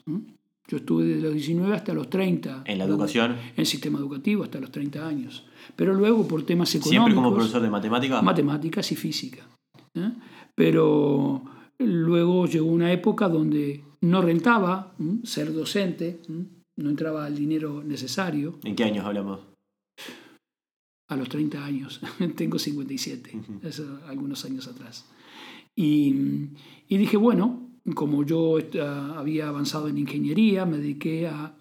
Yo 0.69 0.77
estuve 0.77 1.05
desde 1.05 1.23
los 1.23 1.33
19 1.33 1.75
hasta 1.75 1.95
los 1.95 2.11
30. 2.11 2.65
¿En 2.67 2.79
la 2.79 2.85
educación? 2.85 3.33
En 3.33 3.39
el 3.57 3.67
sistema 3.67 3.99
educativo 3.99 4.45
hasta 4.45 4.61
los 4.61 4.71
30 4.71 5.09
años. 5.09 5.47
Pero 5.75 5.95
luego 5.95 6.29
por 6.29 6.45
temas 6.45 6.75
económicos... 6.75 6.91
¿Siempre 6.91 7.15
como 7.15 7.35
profesor 7.35 7.63
de 7.63 7.71
matemáticas? 7.71 8.23
Matemáticas 8.23 8.93
y 8.93 8.97
física. 8.97 9.49
¿eh? 9.95 10.13
Pero 10.55 11.43
luego 11.79 12.47
llegó 12.47 12.67
una 12.67 12.93
época 12.93 13.29
donde 13.29 13.83
no 14.03 14.21
rentaba 14.21 14.95
ser 15.25 15.55
docente, 15.55 16.21
no 16.77 16.91
entraba 16.91 17.27
el 17.27 17.37
dinero 17.37 17.83
necesario. 17.83 18.59
¿En 18.65 18.77
qué 18.77 18.85
años 18.85 19.07
hablamos? 19.07 19.41
A 21.09 21.17
los 21.17 21.31
30 21.31 21.65
años. 21.65 22.03
Tengo 22.37 22.59
57, 22.59 23.41
eso, 23.63 24.01
algunos 24.07 24.45
años 24.45 24.69
atrás. 24.69 25.07
Y, 25.81 26.13
y 26.89 26.97
dije, 26.97 27.17
bueno, 27.17 27.71
como 27.95 28.25
yo 28.25 28.59
había 29.17 29.47
avanzado 29.47 29.87
en 29.87 29.97
ingeniería, 29.97 30.67
me 30.67 30.79
dediqué 30.79 31.29
a, 31.29 31.55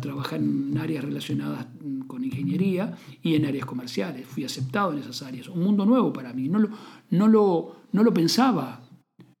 trabajar 0.00 0.40
en 0.40 0.76
áreas 0.76 1.04
relacionadas 1.04 1.68
con 2.08 2.24
ingeniería 2.24 2.98
y 3.22 3.36
en 3.36 3.44
áreas 3.46 3.64
comerciales. 3.64 4.26
Fui 4.26 4.44
aceptado 4.44 4.92
en 4.92 4.98
esas 4.98 5.22
áreas. 5.22 5.46
Un 5.48 5.62
mundo 5.62 5.86
nuevo 5.86 6.12
para 6.12 6.32
mí. 6.32 6.48
No 6.48 6.58
lo, 6.58 6.70
no 7.10 7.28
lo, 7.28 7.76
no 7.92 8.02
lo 8.02 8.12
pensaba, 8.12 8.80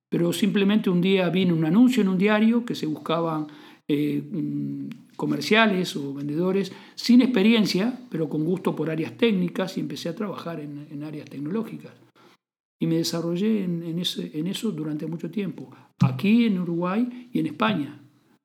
pero 0.08 0.32
simplemente 0.32 0.90
un 0.90 1.00
día 1.00 1.28
vino 1.28 1.56
un 1.56 1.64
anuncio 1.64 2.02
en 2.02 2.08
un 2.08 2.18
diario 2.18 2.64
que 2.64 2.76
se 2.76 2.86
buscaban 2.86 3.48
eh, 3.88 4.22
mm, 4.22 5.16
comerciales 5.16 5.96
o 5.96 6.14
vendedores 6.14 6.70
sin 6.94 7.20
experiencia, 7.20 7.98
pero 8.08 8.28
con 8.28 8.44
gusto 8.44 8.76
por 8.76 8.90
áreas 8.90 9.16
técnicas 9.16 9.76
y 9.76 9.80
empecé 9.80 10.08
a 10.08 10.14
trabajar 10.14 10.60
en 10.60 11.02
áreas 11.02 11.28
tecnológicas 11.28 12.03
y 12.84 12.86
me 12.86 12.96
desarrollé 12.96 13.64
en, 13.64 13.98
eso 13.98 14.70
durante 14.70 15.06
mucho 15.06 15.30
tiempo, 15.30 15.70
aquí 16.00 16.44
en 16.44 16.58
Uruguay 16.58 17.30
y 17.32 17.38
en 17.38 17.46
España. 17.46 17.98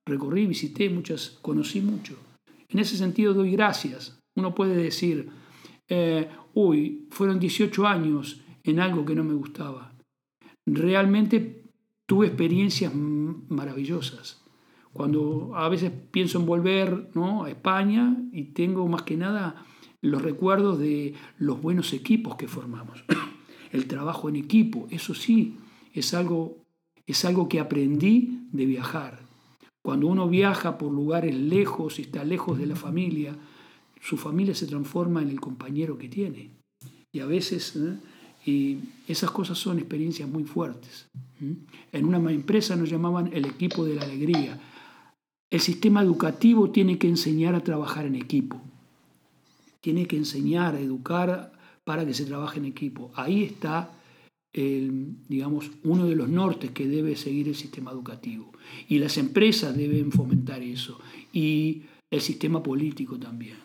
Recorrí, 0.06 0.46
visité 0.46 0.90
muchas, 0.90 1.38
conocí 1.42 1.82
mucho. 1.82 2.16
En 2.70 2.80
ese 2.80 2.96
sentido 2.96 3.34
doy 3.34 3.52
gracias. 3.52 4.18
Uno 4.38 4.56
puede 4.56 4.78
decir, 4.82 5.30
eh, 5.90 6.30
uy, 6.54 7.10
fueron 7.12 7.38
18 7.38 7.86
años 7.86 8.42
en 8.64 8.80
algo 8.80 9.04
que 9.04 9.14
no 9.14 9.26
me 9.26 9.34
gustaba. 9.34 9.94
Realmente 10.66 11.66
tuve 12.06 12.28
experiencias 12.28 12.94
maravillosas. 12.96 14.42
Cuando 14.94 15.52
a 15.54 15.68
veces 15.68 15.92
pienso 16.12 16.40
en 16.40 16.46
volver 16.46 17.10
¿no? 17.14 17.44
a 17.44 17.50
España 17.50 18.16
y 18.32 18.54
tengo 18.54 18.88
más 18.88 19.02
que 19.02 19.18
nada 19.18 19.66
los 20.02 20.22
recuerdos 20.22 20.80
de 20.80 21.14
los 21.40 21.62
buenos 21.62 21.92
equipos 21.92 22.38
que 22.38 22.48
formamos 22.48 23.04
el 23.72 23.88
trabajo 23.88 24.30
en 24.30 24.36
equipo, 24.36 24.88
eso 24.92 25.14
sí, 25.14 25.56
es 25.94 26.14
algo, 26.14 26.58
es 27.06 27.26
algo 27.26 27.48
que 27.50 27.60
aprendí 27.60 28.48
de 28.52 28.66
viajar. 28.66 29.20
Cuando 29.82 30.08
uno 30.08 30.28
viaja 30.28 30.78
por 30.78 30.92
lugares 30.92 31.36
lejos 31.36 32.00
y 32.00 32.04
está 32.04 32.24
lejos 32.24 32.58
de 32.58 32.66
la 32.66 32.76
familia, 32.76 33.36
su 34.02 34.18
familia 34.18 34.56
se 34.56 34.68
transforma 34.68 35.22
en 35.22 35.30
el 35.30 35.40
compañero 35.40 35.98
que 35.98 36.10
tiene. 36.10 36.52
Y 37.12 37.20
a 37.20 37.26
veces, 37.26 37.76
¿eh? 37.76 37.98
y 38.46 38.80
esas 39.08 39.32
cosas 39.32 39.58
son 39.58 39.80
experiencias 39.80 40.30
muy 40.30 40.44
fuertes. 40.44 41.08
En 41.92 42.06
una 42.06 42.18
empresa 42.32 42.76
nos 42.76 42.90
llamaban 42.90 43.30
el 43.34 43.46
equipo 43.46 43.86
de 43.86 43.96
la 43.96 44.04
alegría. 44.04 44.60
El 45.50 45.60
sistema 45.60 46.02
educativo 46.02 46.70
tiene 46.70 46.98
que 46.98 47.08
enseñar 47.08 47.56
a 47.56 47.64
trabajar 47.64 48.06
en 48.06 48.16
equipo. 48.16 48.62
Tiene 49.82 50.06
que 50.06 50.18
enseñar 50.18 50.76
a 50.76 50.80
educar 50.80 51.54
para 51.90 52.06
que 52.06 52.14
se 52.14 52.28
trabaje 52.28 52.60
en 52.60 52.66
equipo. 52.66 53.12
Ahí 53.16 53.42
está, 53.42 53.90
digamos, 54.54 55.72
uno 55.84 56.06
de 56.06 56.16
los 56.16 56.30
nortes 56.30 56.70
que 56.70 56.88
debe 56.88 57.16
seguir 57.16 57.48
el 57.48 57.56
sistema 57.56 57.90
educativo. 57.90 58.52
Y 58.88 59.00
las 59.00 59.18
empresas 59.18 59.76
deben 59.76 60.12
fomentar 60.12 60.62
eso. 60.62 61.00
Y 61.34 61.86
el 62.12 62.22
sistema 62.22 62.62
político 62.62 63.18
también. 63.18 63.58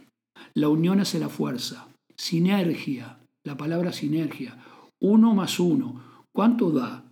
La 0.54 0.70
unión 0.70 1.00
hace 1.00 1.18
la 1.18 1.28
fuerza. 1.28 1.86
Sinergia, 2.16 3.18
la 3.44 3.58
palabra 3.58 3.92
sinergia. 3.92 4.56
Uno 5.00 5.34
más 5.34 5.60
uno. 5.60 6.24
¿Cuánto 6.32 6.70
da? 6.70 7.04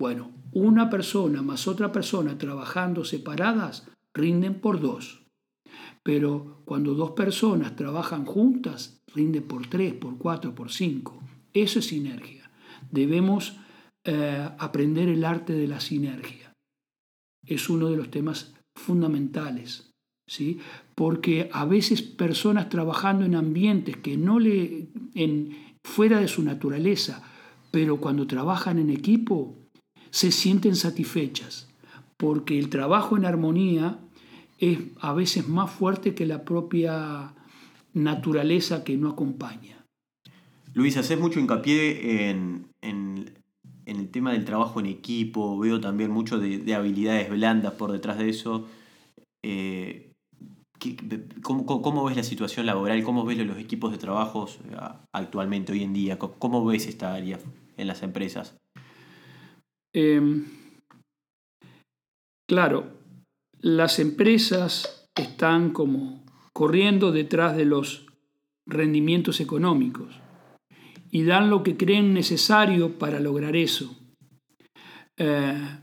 Bueno, 0.00 0.32
una 0.50 0.90
persona 0.90 1.42
más 1.42 1.68
otra 1.68 1.92
persona 1.92 2.36
trabajando 2.38 3.04
separadas 3.04 3.86
rinden 4.12 4.54
por 4.54 4.80
dos. 4.80 5.19
Pero 6.02 6.62
cuando 6.64 6.94
dos 6.94 7.12
personas 7.12 7.76
trabajan 7.76 8.24
juntas, 8.24 9.02
rinde 9.14 9.40
por 9.40 9.66
3, 9.66 9.94
por 9.94 10.18
4, 10.18 10.54
por 10.54 10.70
5. 10.70 11.22
Eso 11.52 11.78
es 11.78 11.86
sinergia. 11.86 12.50
Debemos 12.90 13.58
eh, 14.04 14.48
aprender 14.58 15.08
el 15.08 15.24
arte 15.24 15.52
de 15.52 15.68
la 15.68 15.80
sinergia. 15.80 16.52
Es 17.44 17.68
uno 17.68 17.88
de 17.88 17.96
los 17.96 18.10
temas 18.10 18.54
fundamentales, 18.74 19.92
¿sí? 20.26 20.58
porque 20.94 21.50
a 21.52 21.64
veces 21.64 22.02
personas 22.02 22.68
trabajando 22.68 23.24
en 23.24 23.34
ambientes 23.34 23.96
que 23.96 24.16
no 24.16 24.38
le, 24.38 24.88
en, 25.14 25.76
fuera 25.84 26.20
de 26.20 26.28
su 26.28 26.42
naturaleza, 26.42 27.22
pero 27.70 28.00
cuando 28.00 28.26
trabajan 28.26 28.78
en 28.78 28.90
equipo, 28.90 29.56
se 30.10 30.32
sienten 30.32 30.76
satisfechas, 30.76 31.68
porque 32.16 32.58
el 32.58 32.68
trabajo 32.68 33.16
en 33.16 33.24
armonía 33.24 33.98
es 34.60 34.78
a 35.00 35.14
veces 35.14 35.48
más 35.48 35.70
fuerte 35.70 36.14
que 36.14 36.26
la 36.26 36.44
propia 36.44 37.34
naturaleza 37.94 38.84
que 38.84 38.96
no 38.96 39.08
acompaña. 39.08 39.84
Luis, 40.74 40.96
haces 40.96 41.18
mucho 41.18 41.40
hincapié 41.40 42.30
en, 42.30 42.66
el 43.86 44.10
tema 44.10 44.32
del 44.32 44.44
trabajo 44.44 44.78
en 44.78 44.86
equipo, 44.86 45.58
veo 45.58 45.80
también 45.80 46.10
mucho 46.10 46.38
de, 46.38 46.74
habilidades 46.74 47.30
blandas 47.30 47.72
por 47.72 47.90
detrás 47.90 48.18
de 48.18 48.28
eso. 48.28 48.68
Eh, 49.42 50.12
¿cómo, 51.42 52.04
ves 52.04 52.16
la 52.16 52.22
situación 52.22 52.66
laboral? 52.66 53.02
¿Cómo 53.02 53.24
ves 53.24 53.38
los 53.38 53.58
equipos 53.58 53.90
de 53.90 53.98
trabajo 53.98 54.46
eh, 54.46 54.76
actualmente, 55.12 55.72
hoy 55.72 55.82
en 55.82 55.92
día? 55.92 56.18
¿Cómo 56.18 56.64
ves 56.64 56.86
esta 56.86 57.14
área 57.14 57.38
en 57.76 57.86
las 57.86 58.02
empresas? 58.02 58.56
Em, 59.92 60.44
claro, 62.48 62.99
las 63.60 63.98
empresas 63.98 65.08
están 65.14 65.70
como 65.70 66.24
corriendo 66.52 67.12
detrás 67.12 67.56
de 67.56 67.64
los 67.64 68.06
rendimientos 68.66 69.40
económicos 69.40 70.20
y 71.10 71.24
dan 71.24 71.50
lo 71.50 71.62
que 71.62 71.76
creen 71.76 72.14
necesario 72.14 72.98
para 72.98 73.20
lograr 73.20 73.56
eso. 73.56 73.96
Eh, 75.16 75.78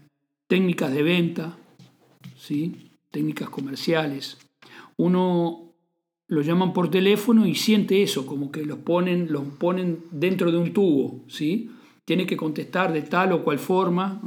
técnicas 0.48 0.92
de 0.92 1.04
venta, 1.04 1.58
¿sí? 2.36 2.92
técnicas 3.12 3.50
comerciales. 3.50 4.38
Uno 4.96 5.74
lo 6.28 6.42
llaman 6.42 6.74
por 6.74 6.90
teléfono 6.90 7.46
y 7.46 7.56
siente 7.56 8.02
eso, 8.02 8.26
como 8.26 8.52
que 8.52 8.66
los 8.66 8.80
ponen, 8.80 9.32
los 9.32 9.44
ponen 9.44 10.04
dentro 10.12 10.52
de 10.52 10.58
un 10.58 10.74
tubo, 10.74 11.24
¿sí? 11.28 11.72
Tiene 12.06 12.26
que 12.26 12.38
contestar 12.38 12.92
de 12.92 13.02
tal 13.04 13.34
o 13.34 13.44
cual 13.44 13.60
forma, 13.60 14.22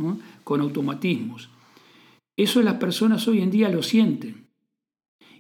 con 0.44 0.60
automatismos. 0.60 1.49
Eso 2.40 2.62
las 2.62 2.76
personas 2.76 3.28
hoy 3.28 3.42
en 3.42 3.50
día 3.50 3.68
lo 3.68 3.82
sienten 3.82 4.46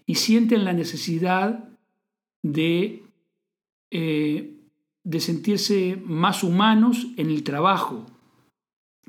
y 0.04 0.16
sienten 0.16 0.66
la 0.66 0.74
necesidad 0.74 1.70
de, 2.42 3.04
eh, 3.90 4.52
de 5.02 5.20
sentirse 5.20 5.98
más 6.04 6.44
humanos 6.44 7.06
en 7.16 7.30
el 7.30 7.42
trabajo. 7.42 8.04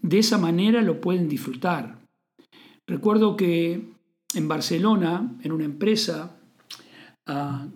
De 0.01 0.19
esa 0.19 0.37
manera 0.37 0.81
lo 0.81 1.01
pueden 1.01 1.27
disfrutar. 1.27 1.99
Recuerdo 2.87 3.35
que 3.35 3.89
en 4.35 4.47
Barcelona, 4.47 5.29
en 5.43 5.51
una 5.51 5.65
empresa, 5.65 6.37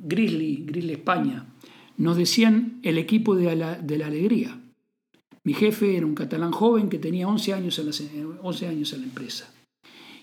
Grizzly, 0.02 0.64
Grizzly 0.66 0.94
España, 0.94 1.46
nos 1.98 2.16
decían 2.16 2.80
el 2.84 2.98
equipo 3.00 3.36
de 3.36 3.54
la, 3.54 3.76
de 3.76 3.98
la 3.98 4.08
alegría. 4.08 4.62
Mi 5.44 5.54
jefe 5.54 5.98
era 5.98 6.06
un 6.06 6.16
catalán 6.16 6.54
joven 6.54 6.88
que 6.88 7.00
tenía 7.00 7.28
11 7.28 7.54
años, 7.54 7.80
en 7.80 7.86
la, 7.88 8.40
11 8.42 8.68
años 8.70 8.94
en 8.94 9.02
la 9.02 9.08
empresa 9.08 9.55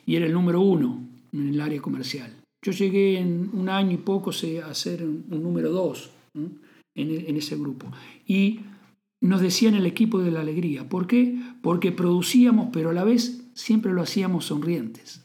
y 0.07 0.17
era 0.17 0.27
el 0.27 0.33
número 0.33 0.61
uno 0.61 1.07
en 1.33 1.49
el 1.49 1.61
área 1.61 1.81
comercial. 1.81 2.33
Yo 2.65 2.73
llegué 2.73 3.19
en 3.19 3.51
un 3.53 3.69
año 3.69 3.93
y 3.93 3.97
poco 3.97 4.31
a 4.31 4.75
ser 4.75 5.03
un, 5.03 5.25
número 5.29 5.71
dos 5.71 6.11
en, 6.95 7.37
ese 7.37 7.57
grupo. 7.57 7.91
Y 8.27 8.61
nos 9.21 9.41
decían 9.41 9.75
el 9.75 9.87
equipo 9.87 10.21
de 10.21 10.31
la 10.31 10.41
alegría. 10.41 10.89
¿Por 10.89 11.07
qué? 11.07 11.37
Porque 11.61 11.91
producíamos, 11.91 12.69
pero 12.73 12.91
a 12.91 12.93
la 12.93 13.05
vez 13.05 13.45
siempre 13.55 13.93
lo 13.93 14.03
hacíamos 14.03 14.47
sonrientes. 14.47 15.25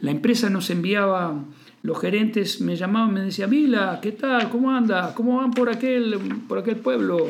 La 0.00 0.10
empresa 0.10 0.50
nos 0.50 0.70
enviaba 0.70 1.44
los 1.82 1.98
gerentes 1.98 2.60
me 2.60 2.76
llamaban, 2.76 3.14
me 3.14 3.20
decían, 3.22 3.48
Vila, 3.48 4.00
¿qué 4.02 4.12
tal? 4.12 4.50
¿Cómo 4.50 4.70
anda? 4.70 5.14
¿Cómo 5.14 5.38
van 5.38 5.50
por 5.50 5.70
aquel, 5.70 6.18
por 6.46 6.58
aquel 6.58 6.76
pueblo? 6.76 7.26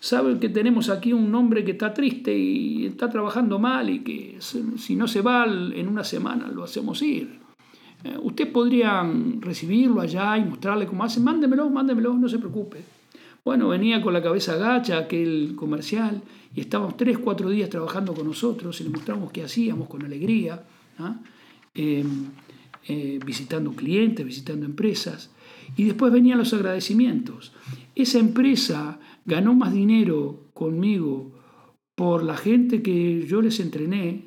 Saben 0.00 0.38
que 0.38 0.48
tenemos 0.48 0.90
aquí 0.90 1.12
un 1.12 1.34
hombre 1.34 1.64
que 1.64 1.72
está 1.72 1.92
triste 1.92 2.36
y 2.36 2.86
está 2.86 3.10
trabajando 3.10 3.58
mal 3.58 3.90
y 3.90 4.00
que 4.00 4.38
si 4.40 4.94
no 4.94 5.08
se 5.08 5.22
va 5.22 5.44
en 5.46 5.88
una 5.88 6.04
semana 6.04 6.48
lo 6.48 6.62
hacemos 6.64 7.02
ir. 7.02 7.38
Eh, 8.04 8.16
usted 8.22 8.52
podría 8.52 9.04
recibirlo 9.40 10.00
allá 10.00 10.38
y 10.38 10.44
mostrarle 10.44 10.86
cómo 10.86 11.04
hace. 11.04 11.20
Mándemelo, 11.20 11.68
mándemelo, 11.68 12.14
no 12.14 12.28
se 12.28 12.38
preocupe. 12.38 12.78
Bueno, 13.44 13.68
venía 13.68 14.00
con 14.02 14.12
la 14.12 14.22
cabeza 14.22 14.56
gacha 14.56 14.98
aquel 14.98 15.54
comercial 15.56 16.22
y 16.54 16.60
estábamos 16.60 16.96
tres, 16.96 17.18
cuatro 17.18 17.48
días 17.48 17.70
trabajando 17.70 18.14
con 18.14 18.26
nosotros 18.26 18.80
y 18.80 18.84
le 18.84 18.90
mostramos 18.90 19.32
qué 19.32 19.42
hacíamos 19.42 19.88
con 19.88 20.04
alegría, 20.04 20.62
¿ah? 20.98 21.16
em, 21.74 22.26
eh, 22.86 23.18
visitando 23.24 23.72
clientes, 23.72 24.24
visitando 24.24 24.66
empresas. 24.66 25.30
Y 25.76 25.84
después 25.84 26.12
venían 26.12 26.38
los 26.38 26.52
agradecimientos. 26.52 27.52
Esa 27.94 28.18
empresa 28.18 28.98
ganó 29.28 29.54
más 29.54 29.72
dinero 29.72 30.48
conmigo 30.54 31.30
por 31.94 32.24
la 32.24 32.36
gente 32.36 32.82
que 32.82 33.26
yo 33.26 33.42
les 33.42 33.60
entrené 33.60 34.24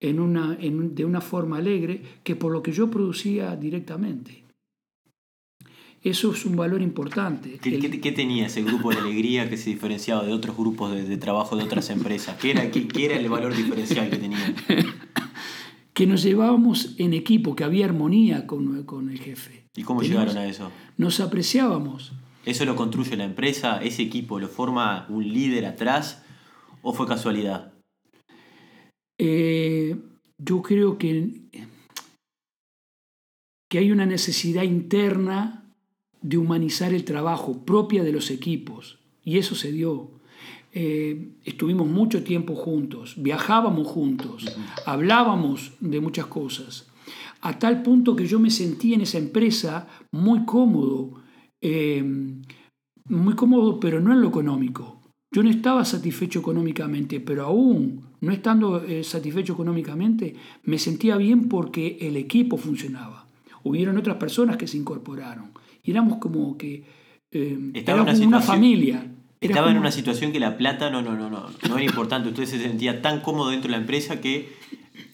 en 0.00 0.18
una, 0.18 0.56
de 0.56 1.04
una 1.04 1.20
forma 1.20 1.58
alegre 1.58 2.02
que 2.24 2.34
por 2.34 2.50
lo 2.50 2.62
que 2.62 2.72
yo 2.72 2.90
producía 2.90 3.54
directamente. 3.56 4.42
Eso 6.02 6.32
es 6.32 6.44
un 6.44 6.56
valor 6.56 6.82
importante. 6.82 7.58
¿Qué, 7.60 8.12
tenía 8.12 8.46
ese 8.46 8.62
grupo 8.64 8.90
de 8.90 8.98
alegría 8.98 9.48
que 9.48 9.56
se 9.56 9.70
diferenciaba 9.70 10.24
de 10.24 10.32
otros 10.32 10.56
grupos 10.56 10.90
de, 10.92 11.16
trabajo 11.16 11.54
de 11.54 11.62
otras 11.62 11.90
empresas? 11.90 12.36
¿Qué 12.40 12.50
era, 12.50 12.68
qué, 12.72 12.88
era 13.04 13.16
el 13.16 13.28
valor 13.28 13.54
diferencial 13.54 14.10
que 14.10 14.16
tenían? 14.16 14.56
que 15.94 16.06
nos 16.08 16.24
llevábamos 16.24 16.96
en 16.98 17.12
equipo, 17.12 17.54
que 17.54 17.62
había 17.62 17.84
armonía 17.84 18.48
con, 18.48 18.82
con 18.82 19.10
el 19.10 19.20
jefe. 19.20 19.66
¿Y 19.76 19.84
cómo 19.84 20.02
llegaron 20.02 20.36
a 20.38 20.46
eso? 20.46 20.72
Nos 20.96 21.20
apreciábamos. 21.20 22.12
¿Eso 22.44 22.64
lo 22.64 22.74
construye 22.74 23.16
la 23.16 23.24
empresa? 23.24 23.82
¿Ese 23.82 24.02
equipo 24.02 24.40
lo 24.40 24.48
forma 24.48 25.06
un 25.08 25.32
líder 25.32 25.66
atrás? 25.66 26.24
¿O 26.82 26.92
fue 26.92 27.06
casualidad? 27.06 27.72
Eh, 29.18 29.96
yo 30.38 30.62
creo 30.62 30.98
que, 30.98 31.42
que 33.70 33.78
hay 33.78 33.92
una 33.92 34.06
necesidad 34.06 34.64
interna 34.64 35.62
de 36.20 36.38
humanizar 36.38 36.92
el 36.92 37.04
trabajo 37.04 37.64
propia 37.64 38.02
de 38.02 38.12
los 38.12 38.30
equipos. 38.30 38.98
Y 39.24 39.38
eso 39.38 39.54
se 39.54 39.70
dio. 39.70 40.10
Eh, 40.74 41.34
estuvimos 41.44 41.86
mucho 41.86 42.24
tiempo 42.24 42.54
juntos, 42.54 43.14
viajábamos 43.18 43.86
juntos, 43.86 44.46
hablábamos 44.86 45.72
de 45.80 46.00
muchas 46.00 46.26
cosas, 46.26 46.88
a 47.42 47.58
tal 47.58 47.82
punto 47.82 48.16
que 48.16 48.26
yo 48.26 48.40
me 48.40 48.50
sentí 48.50 48.94
en 48.94 49.02
esa 49.02 49.18
empresa 49.18 49.86
muy 50.12 50.46
cómodo, 50.46 51.21
eh, 51.62 52.04
muy 53.08 53.34
cómodo, 53.34 53.80
pero 53.80 54.00
no 54.00 54.12
en 54.12 54.20
lo 54.20 54.28
económico. 54.28 55.00
Yo 55.34 55.42
no 55.42 55.48
estaba 55.48 55.84
satisfecho 55.84 56.40
económicamente, 56.40 57.18
pero 57.20 57.44
aún 57.44 58.02
no 58.20 58.32
estando 58.32 58.84
eh, 58.84 59.02
satisfecho 59.02 59.54
económicamente, 59.54 60.34
me 60.64 60.78
sentía 60.78 61.16
bien 61.16 61.48
porque 61.48 61.96
el 62.02 62.16
equipo 62.16 62.58
funcionaba. 62.58 63.26
Hubieron 63.62 63.96
otras 63.96 64.16
personas 64.16 64.56
que 64.56 64.66
se 64.66 64.76
incorporaron. 64.76 65.52
Y 65.82 65.92
éramos 65.92 66.18
como 66.18 66.58
que 66.58 66.84
eh, 67.30 67.70
estaba 67.74 68.02
una, 68.02 68.12
una, 68.12 68.40
familia. 68.40 69.10
Estaba 69.40 69.70
en 69.70 69.78
una 69.78 69.90
situación 69.90 70.32
que 70.32 70.40
la 70.40 70.58
plata 70.58 70.90
no, 70.90 71.00
no, 71.00 71.16
no, 71.16 71.30
no, 71.30 71.46
no 71.68 71.76
era 71.76 71.84
importante. 71.84 72.28
Usted 72.28 72.44
se 72.44 72.60
sentía 72.60 73.00
tan 73.00 73.20
cómodo 73.20 73.50
dentro 73.50 73.68
de 73.68 73.76
la 73.76 73.80
empresa 73.80 74.20
que 74.20 74.52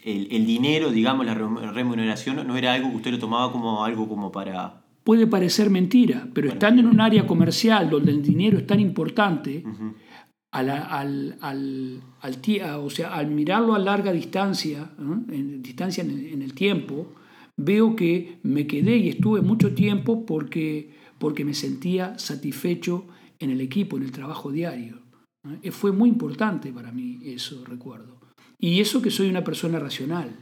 el, 0.05 0.29
el 0.33 0.45
dinero, 0.47 0.91
digamos, 0.91 1.27
la 1.27 1.35
remuneración 1.35 2.45
no 2.47 2.57
era 2.57 2.73
algo 2.73 2.91
que 2.91 2.97
usted 2.97 3.11
lo 3.13 3.19
tomaba 3.19 3.53
como 3.53 3.85
algo 3.85 4.09
como 4.09 4.33
para 4.33 4.83
puede 5.09 5.27
parecer 5.27 5.71
mentira, 5.71 6.29
pero 6.35 6.51
estando 6.51 6.83
en 6.83 6.87
un 6.87 7.01
área 7.01 7.27
comercial 7.27 7.89
donde 7.89 8.11
el 8.11 8.23
dinero 8.23 8.59
es 8.59 8.67
tan 8.67 8.79
importante, 8.79 9.65
al, 10.53 10.69
al, 10.69 11.39
al, 11.41 12.03
o 12.85 12.91
sea, 12.91 13.15
al 13.15 13.29
mirarlo 13.29 13.75
a 13.75 13.79
larga 13.79 14.13
distancia, 14.13 14.91
en, 14.99 15.63
distancia 15.63 16.05
en 16.05 16.43
el, 16.43 16.53
tiempo, 16.53 17.15
veo 17.57 17.97
que 17.97 18.39
me 18.43 18.67
quedé 18.67 18.99
y 18.99 19.09
estuve 19.09 19.41
mucho 19.41 19.75
tiempo 19.75 20.27
porque, 20.27 20.91
porque 21.19 21.43
me 21.43 21.55
sentía 21.55 22.19
satisfecho 22.19 23.07
en 23.39 23.49
el 23.49 23.63
equipo, 23.63 23.97
en 23.97 24.03
el 24.03 24.13
trabajo 24.13 24.53
diario. 24.53 24.99
Fue 25.71 25.91
muy 25.91 26.11
importante 26.11 26.71
para 26.71 26.93
mí 26.93 27.19
eso, 27.25 27.65
recuerdo. 27.65 28.21
Y 28.59 28.81
eso 28.81 29.01
que 29.01 29.11
soy 29.11 29.31
una 29.31 29.43
persona 29.43 29.79
racional. 29.79 30.37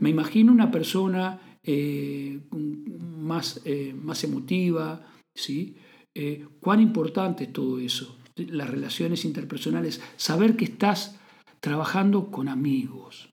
Me 0.00 0.08
imagino 0.08 0.52
una 0.52 0.70
persona 0.70 1.38
eh, 1.62 2.40
más, 2.50 3.60
eh, 3.64 3.94
más 3.94 4.24
emotiva, 4.24 5.06
¿sí? 5.34 5.76
Eh, 6.14 6.46
cuán 6.60 6.80
importante 6.80 7.44
es 7.44 7.52
todo 7.52 7.78
eso, 7.78 8.16
las 8.36 8.70
relaciones 8.70 9.24
interpersonales, 9.24 10.00
saber 10.16 10.56
que 10.56 10.64
estás 10.64 11.20
trabajando 11.60 12.30
con 12.30 12.48
amigos, 12.48 13.30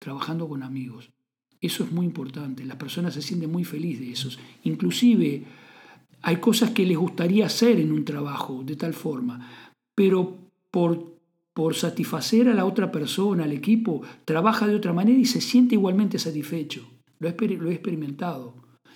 trabajando 0.00 0.48
con 0.48 0.62
amigos. 0.62 1.10
Eso 1.60 1.84
es 1.84 1.92
muy 1.92 2.06
importante, 2.06 2.64
la 2.64 2.78
persona 2.78 3.10
se 3.10 3.22
siente 3.22 3.46
muy 3.46 3.64
feliz 3.64 3.98
de 3.98 4.12
eso. 4.12 4.30
Inclusive 4.64 5.44
hay 6.22 6.36
cosas 6.36 6.70
que 6.70 6.86
les 6.86 6.96
gustaría 6.96 7.46
hacer 7.46 7.80
en 7.80 7.92
un 7.92 8.04
trabajo 8.04 8.62
de 8.64 8.76
tal 8.76 8.94
forma, 8.94 9.68
pero 9.94 10.38
por, 10.70 11.18
por 11.52 11.74
satisfacer 11.74 12.48
a 12.48 12.54
la 12.54 12.64
otra 12.64 12.92
persona, 12.92 13.44
al 13.44 13.52
equipo, 13.52 14.02
trabaja 14.24 14.66
de 14.66 14.76
otra 14.76 14.92
manera 14.92 15.18
y 15.18 15.24
se 15.24 15.40
siente 15.40 15.74
igualmente 15.74 16.18
satisfecho. 16.18 16.95
Lo 17.18 17.28
he, 17.28 17.72
experimentado. 17.72 18.54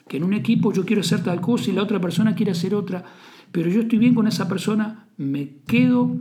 Que 0.09 0.16
en 0.16 0.24
un 0.24 0.35
equipo 0.35 0.72
yo 0.72 0.85
quiero 0.85 1.00
hacer 1.00 1.22
tal 1.22 1.40
cosa 1.40 1.70
y 1.70 1.72
la 1.72 1.83
otra 1.83 2.00
persona 2.00 2.35
quiere 2.35 2.52
hacer 2.52 2.74
otra, 2.74 3.04
pero 3.52 3.70
yo 3.70 3.83
estoy 3.83 3.98
bien 3.98 4.14
con 4.14 4.26
esa 4.26 4.48
persona, 4.48 5.09
me 5.16 5.59
quedo 5.66 6.16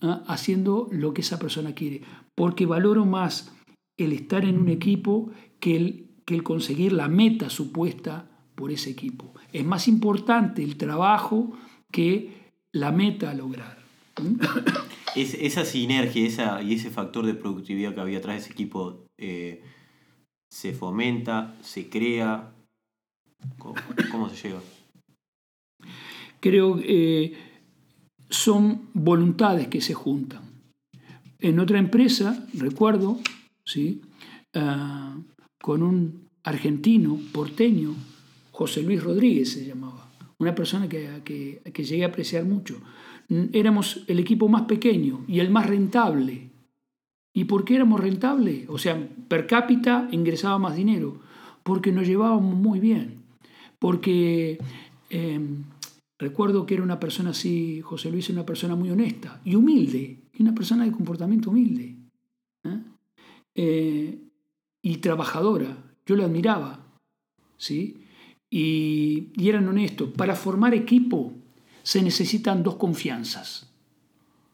¿ah? 0.00 0.22
haciendo 0.26 0.88
lo 0.90 1.14
que 1.14 1.20
esa 1.20 1.38
persona 1.38 1.74
quiere, 1.74 2.02
porque 2.34 2.66
valoro 2.66 3.06
más 3.06 3.54
el 3.96 4.12
estar 4.12 4.44
en 4.44 4.58
un 4.58 4.68
equipo 4.68 5.30
que 5.60 5.76
el, 5.76 6.10
que 6.24 6.34
el 6.34 6.42
conseguir 6.42 6.92
la 6.92 7.08
meta 7.08 7.50
supuesta 7.50 8.30
por 8.54 8.72
ese 8.72 8.90
equipo. 8.90 9.34
Es 9.52 9.64
más 9.64 9.88
importante 9.88 10.62
el 10.62 10.76
trabajo 10.76 11.52
que 11.92 12.52
la 12.72 12.92
meta 12.92 13.30
a 13.30 13.34
lograr. 13.34 13.78
Es, 15.16 15.34
esa 15.34 15.64
sinergia 15.64 16.26
esa, 16.26 16.62
y 16.62 16.74
ese 16.74 16.90
factor 16.90 17.26
de 17.26 17.34
productividad 17.34 17.94
que 17.94 18.00
había 18.00 18.18
atrás 18.18 18.36
de 18.36 18.42
ese 18.42 18.52
equipo 18.52 19.06
eh, 19.18 19.62
se 20.50 20.72
fomenta, 20.72 21.56
se 21.62 21.88
crea? 21.88 22.52
¿Cómo, 23.58 24.28
se 24.28 24.48
llega? 24.48 24.60
Creo 26.40 26.76
que 26.76 27.24
eh, 27.24 27.32
son 28.28 28.88
voluntades 28.92 29.68
que 29.68 29.80
se 29.80 29.94
juntan. 29.94 30.42
En 31.38 31.58
otra 31.58 31.78
empresa, 31.78 32.46
recuerdo, 32.52 33.18
¿sí? 33.64 34.02
Ah, 34.54 35.16
con 35.62 35.82
un 35.82 36.28
argentino 36.42 37.18
porteño, 37.32 37.94
José 38.50 38.82
Luis 38.82 39.02
Rodríguez 39.02 39.52
se 39.52 39.64
llamaba, 39.64 40.10
una 40.38 40.54
persona 40.54 40.88
que, 40.88 41.22
que, 41.24 41.62
que 41.72 41.84
llegué 41.84 42.04
a 42.04 42.08
apreciar 42.08 42.44
mucho. 42.44 42.80
Éramos 43.52 44.02
el 44.08 44.18
equipo 44.18 44.48
más 44.48 44.62
pequeño 44.62 45.24
y 45.28 45.38
el 45.38 45.50
más 45.50 45.66
rentable 45.66 46.49
¿Y 47.32 47.44
por 47.44 47.64
qué 47.64 47.76
éramos 47.76 48.00
rentables? 48.00 48.68
O 48.68 48.78
sea, 48.78 49.08
per 49.28 49.46
cápita 49.46 50.08
ingresaba 50.10 50.58
más 50.58 50.76
dinero, 50.76 51.20
porque 51.62 51.92
nos 51.92 52.06
llevábamos 52.06 52.54
muy 52.54 52.80
bien. 52.80 53.22
Porque 53.78 54.58
em, 55.10 55.64
recuerdo 56.18 56.66
que 56.66 56.74
era 56.74 56.82
una 56.82 56.98
persona 56.98 57.30
así, 57.30 57.80
José 57.82 58.10
Luis, 58.10 58.28
una 58.30 58.44
persona 58.44 58.74
muy 58.74 58.90
honesta 58.90 59.40
y 59.44 59.54
humilde, 59.54 60.18
y 60.34 60.42
una 60.42 60.54
persona 60.54 60.84
de 60.84 60.92
comportamiento 60.92 61.50
humilde. 61.50 61.96
¿eh? 62.64 62.78
Eh, 63.54 64.18
y 64.82 64.96
trabajadora. 64.96 65.76
Yo 66.06 66.16
lo 66.16 66.24
admiraba. 66.24 66.84
¿sí? 67.56 68.04
Y, 68.50 69.28
y 69.36 69.48
eran 69.48 69.68
honestos. 69.68 70.10
Para 70.16 70.34
formar 70.34 70.74
equipo 70.74 71.32
se 71.84 72.02
necesitan 72.02 72.64
dos 72.64 72.74
confianzas. 72.74 73.70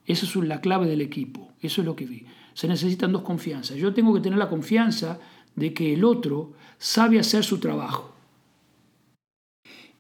Esa 0.05 0.27
es 0.27 0.37
la 0.37 0.61
clave 0.61 0.87
del 0.87 1.01
equipo. 1.01 1.53
Eso 1.61 1.81
es 1.81 1.87
lo 1.87 1.97
que 1.97 2.05
vi 2.05 2.27
se 2.57 2.69
necesitan 2.69 3.13
dos 3.13 3.21
confianzas. 3.21 3.77
Yo 3.77 3.93
tengo 3.93 4.15
que 4.15 4.23
tener 4.23 4.39
la 4.39 4.49
confianza 4.49 5.21
de 5.57 5.75
que 5.75 5.93
el 5.93 6.05
otro 6.05 6.55
sabe 6.79 7.19
hacer 7.19 7.45
su 7.45 7.61
trabajo. 7.61 8.15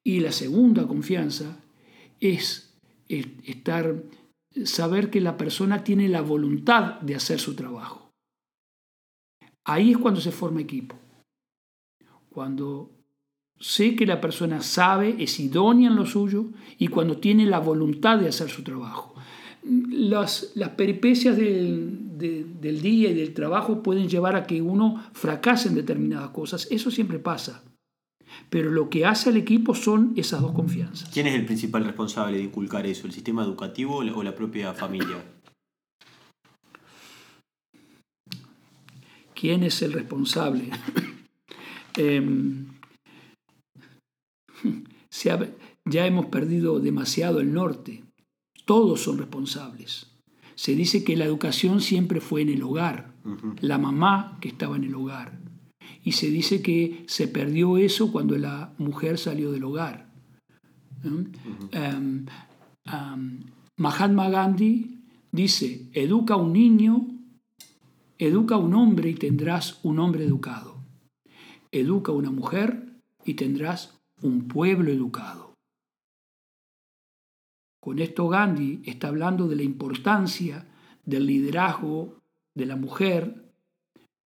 Y 0.03 0.21
la 0.21 0.33
segunda 0.33 0.88
confianza 0.88 1.59
es 2.19 2.75
estar, 3.09 3.97
saber 4.64 5.11
que 5.11 5.21
la 5.21 5.37
persona 5.37 5.85
tiene 5.85 6.09
la 6.09 6.23
voluntad 6.23 6.99
de 7.03 7.16
hacer 7.16 7.40
su 7.40 7.55
trabajo. 7.55 8.11
Ahí 9.66 9.90
es 9.90 9.99
cuando 9.99 10.23
se 10.23 10.33
forma 10.33 10.62
equipo. 10.62 10.97
Cuando 12.31 12.90
sé 13.61 13.95
que 13.97 14.07
la 14.07 14.23
persona 14.23 14.62
sabe, 14.62 15.16
es 15.19 15.38
idónea 15.40 15.90
en 15.90 15.97
lo 15.97 16.07
suyo 16.07 16.47
y 16.79 16.88
cuando 16.88 17.19
tiene 17.19 17.45
la 17.45 17.59
voluntad 17.59 18.19
de 18.19 18.29
hacer 18.29 18.49
su 18.49 18.62
trabajo 18.64 19.15
las, 19.66 20.52
las 20.55 20.70
peripecias 20.70 21.37
del, 21.37 22.16
del, 22.16 22.81
día 22.81 23.11
y 23.11 23.14
del 23.14 23.35
trabajo 23.35 23.83
pueden 23.83 24.09
llevar 24.09 24.37
a 24.37 24.46
que 24.46 24.62
uno 24.62 25.05
fracase 25.12 25.68
en 25.68 25.74
determinadas 25.74 26.31
cosas. 26.31 26.68
Eso 26.70 26.90
siempre 26.90 27.18
pasa. 27.18 27.62
Pero 28.50 28.70
lo 28.70 28.90
que 28.90 29.07
hace 29.07 29.31
al 29.31 29.37
equipo 29.37 29.74
son 29.74 30.12
esas 30.16 30.40
dos 30.40 30.52
confianzas. 30.52 31.11
¿Quién 31.11 31.26
es 31.26 31.35
el 31.35 31.46
principal 31.46 31.85
responsable 31.85 32.37
de 32.37 32.44
inculcar 32.44 32.87
eso? 32.87 33.07
¿El 33.07 33.12
sistema 33.12 33.42
educativo 33.42 33.96
o 33.96 34.22
la 34.22 34.35
propia 34.35 34.74
familia? 34.74 35.16
¿Quién 39.35 39.62
es 39.64 39.83
el 39.83 39.92
responsable? 39.92 40.70
Em, 41.98 42.66
ya 45.87 46.07
hemos 46.07 46.26
perdido 46.26 46.79
demasiado 46.79 47.40
el 47.40 47.55
norte. 47.55 48.02
Todos 48.66 49.00
son 49.00 49.18
responsables. 49.18 50.09
Se 50.57 50.74
dice 50.74 51.05
que 51.05 51.16
la 51.16 51.24
educación 51.24 51.81
siempre 51.81 52.20
fue 52.20 52.42
en 52.42 52.48
el 52.48 52.62
hogar, 52.62 53.14
la 53.61 53.79
mamá 53.79 54.38
que 54.40 54.48
estaba 54.48 54.76
en 54.76 54.85
el 54.85 54.94
hogar. 54.94 55.38
Y 56.02 56.12
se 56.12 56.31
dice 56.31 56.62
que 56.62 57.05
se 57.07 57.29
perdió 57.29 57.79
eso 57.79 58.11
cuando 58.11 58.37
la 58.37 58.74
mujer 58.79 59.18
salió 59.18 59.52
del 59.52 59.64
hogar. 59.64 60.11
Em, 61.70 62.26
Mahatma 63.76 64.29
Gandhi 64.31 65.05
dice, 65.31 65.88
educa 65.92 66.35
a 66.35 66.38
un 66.38 66.52
niño, 66.52 67.07
educa 68.18 68.57
a 68.57 68.59
un 68.59 68.74
hombre 68.74 69.11
y 69.11 69.14
tendrás 69.14 69.79
un 69.85 70.00
hombre 70.00 70.24
educado. 70.24 70.83
Educa 71.70 72.11
a 72.11 72.14
una 72.16 72.33
mujer 72.33 72.98
y 73.24 73.35
tendrás 73.35 73.96
un 74.22 74.48
pueblo 74.48 74.90
educado. 74.90 75.45
Con 77.87 78.01
esto 78.01 78.27
Gandhi 78.27 78.81
está 78.85 79.07
hablando 79.07 79.46
de 79.46 79.55
la 79.55 79.62
importancia 79.62 80.66
del 81.05 81.25
liderazgo 81.25 82.20
de 82.53 82.66
la 82.66 82.75
mujer 82.75 83.44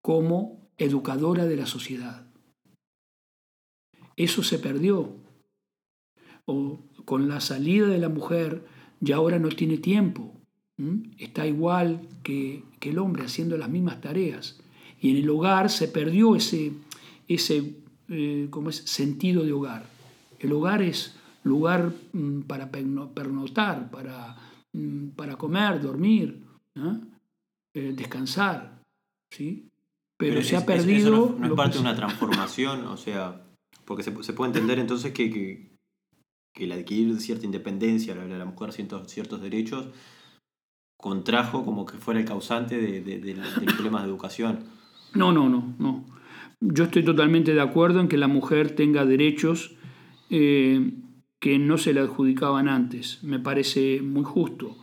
como 0.00 0.70
educadora 0.78 1.44
de 1.44 1.56
la 1.56 1.66
sociedad. 1.66 2.26
Eso 4.16 4.42
se 4.42 4.58
perdió. 4.58 5.14
O 6.46 6.86
con 7.04 7.28
la 7.28 7.42
salida 7.42 7.86
de 7.88 7.98
la 7.98 8.08
mujer 8.08 8.64
ya 9.00 9.16
ahora 9.16 9.38
no 9.38 9.50
tiene 9.50 9.76
tiempo. 9.76 10.40
Está 11.18 11.46
igual 11.46 12.08
que, 12.22 12.64
el 12.80 12.98
hombre 12.98 13.24
haciendo 13.24 13.58
las 13.58 13.68
mismas 13.68 14.00
tareas. 14.00 14.58
Y 15.02 15.10
en 15.10 15.18
el 15.18 15.28
hogar 15.28 15.68
se 15.68 15.86
perdió 15.86 16.34
ese, 16.34 16.72
ese 17.28 17.74
eh, 18.08 18.48
es, 18.70 18.76
sentido 18.76 19.44
de 19.44 19.52
hogar. 19.52 19.84
El 20.38 20.50
hogar 20.54 20.80
es 20.80 21.19
lugar 21.44 21.92
mm, 22.12 22.42
para 22.42 22.70
pernoctar, 22.70 23.90
para, 23.90 24.36
mm, 24.72 25.08
para 25.10 25.36
comer, 25.36 25.80
dormir, 25.80 26.42
eh, 27.74 27.92
descansar. 27.94 28.80
¿sí? 29.30 29.68
Pero, 30.18 30.42
se 30.42 30.56
ha 30.56 30.66
perdido... 30.66 31.36
no, 31.38 31.46
es 31.46 31.52
parte 31.52 31.74
de 31.74 31.80
una 31.80 31.96
transformación, 31.96 32.84
o 32.86 32.96
sea, 32.96 33.40
porque 33.84 34.02
se, 34.02 34.22
se 34.22 34.32
puede 34.32 34.50
entender 34.50 34.78
entonces 34.78 35.12
que, 35.12 35.30
que, 35.30 35.70
que, 36.54 36.64
el 36.64 36.72
adquirir 36.72 37.18
cierta 37.20 37.46
independencia, 37.46 38.14
la, 38.14 38.26
la 38.26 38.44
mujer 38.44 38.72
ciertos, 38.72 39.10
ciertos 39.10 39.40
derechos, 39.40 39.86
contrajo 40.98 41.64
como 41.64 41.86
que 41.86 41.96
fuera 41.96 42.20
el 42.20 42.26
causante 42.26 42.76
de, 42.76 43.00
de, 43.00 43.18
de, 43.18 43.34
de 43.34 43.66
problemas 43.74 44.02
de 44.02 44.08
educación. 44.08 44.64
No, 45.14 45.32
no, 45.32 45.48
no, 45.48 45.74
no. 45.78 46.04
Yo 46.60 46.84
estoy 46.84 47.02
totalmente 47.02 47.54
de 47.54 47.60
acuerdo 47.62 48.00
en 48.00 48.08
que 48.08 48.18
la 48.18 48.28
mujer 48.28 48.76
tenga 48.76 49.06
derechos 49.06 49.74
eh, 50.28 50.92
que 51.40 51.58
no 51.58 51.78
se 51.78 51.92
le 51.92 52.00
adjudicaban 52.00 52.68
antes. 52.68 53.18
Me 53.24 53.38
parece 53.40 54.02
muy 54.02 54.24
justo. 54.24 54.76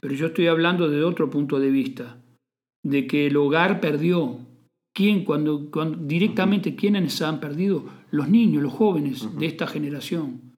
Pero 0.00 0.14
yo 0.14 0.26
estoy 0.26 0.48
hablando 0.48 0.88
de 0.88 1.04
otro 1.04 1.30
punto 1.30 1.60
de 1.60 1.70
vista, 1.70 2.20
de 2.82 3.06
que 3.06 3.28
el 3.28 3.36
hogar 3.36 3.80
perdió. 3.80 4.38
¿Quién, 4.92 5.24
cuando, 5.24 5.70
cuando 5.70 5.98
directamente, 5.98 6.74
quiénes 6.74 7.22
han 7.22 7.38
perdido? 7.38 7.84
Los 8.10 8.28
niños, 8.28 8.62
los 8.62 8.72
jóvenes 8.72 9.38
de 9.38 9.46
esta 9.46 9.66
generación. 9.66 10.56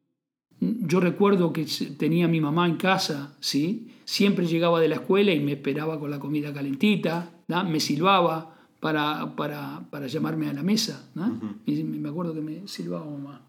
Yo 0.59 1.01
recuerdo 1.01 1.53
que 1.53 1.67
tenía 1.99 2.27
a 2.27 2.29
mi 2.29 2.41
mamá 2.41 2.67
en 2.67 2.77
casa, 2.77 3.37
¿sí? 3.41 3.88
Siempre 4.05 4.47
llegaba 4.47 4.81
de 4.81 4.88
la 4.88 4.97
escuela 4.97 5.33
y 5.33 5.41
me 5.41 5.53
esperaba 5.53 5.99
con 5.99 6.11
la 6.11 6.21
comida 6.21 6.53
calentita, 6.53 7.43
me 7.49 7.81
silbaba 7.81 8.62
para, 8.83 9.37
para, 9.37 9.87
para, 9.90 10.09
llamarme 10.09 10.49
a 10.49 10.53
la 10.53 10.64
mesa. 10.64 11.09
Me 11.14 12.09
acuerdo 12.09 12.35
que 12.35 12.40
me 12.40 12.66
silbaba 12.66 13.07
mamá 13.07 13.49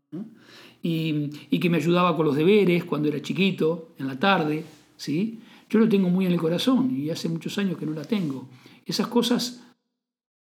y, 0.83 1.59
que 1.59 1.69
me 1.71 1.77
ayudaba 1.77 2.15
con 2.15 2.27
los 2.27 2.35
deberes 2.35 2.85
cuando 2.85 3.07
era 3.07 3.19
chiquito, 3.19 3.95
en 3.97 4.05
la 4.05 4.19
tarde, 4.19 4.63
¿sí? 4.95 5.39
Yo 5.71 5.79
lo 5.79 5.89
tengo 5.89 6.07
muy 6.07 6.27
en 6.27 6.33
el 6.33 6.39
corazón 6.39 6.95
y 6.95 7.09
hace 7.09 7.29
muchos 7.29 7.57
años 7.57 7.79
que 7.79 7.85
no 7.87 7.93
la 7.93 8.03
tengo. 8.03 8.47
Esas 8.85 9.07
cosas 9.07 9.63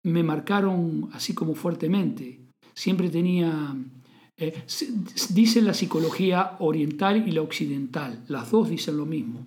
me 0.03 0.23
marcaron 0.23 1.11
así 1.13 1.35
como 1.35 1.53
fuertemente. 1.53 2.39
Siempre 2.73 3.09
tenía, 3.09 3.75
eh, 4.37 4.63
dice 5.35 5.61
la 5.61 5.75
psicología 5.75 6.55
oriental 6.57 7.27
y 7.27 7.31
la 7.31 7.43
occidental, 7.43 8.23
las 8.27 8.49
dos 8.49 8.71
dicen 8.71 8.97
lo 8.97 9.05
mismo. 9.05 9.45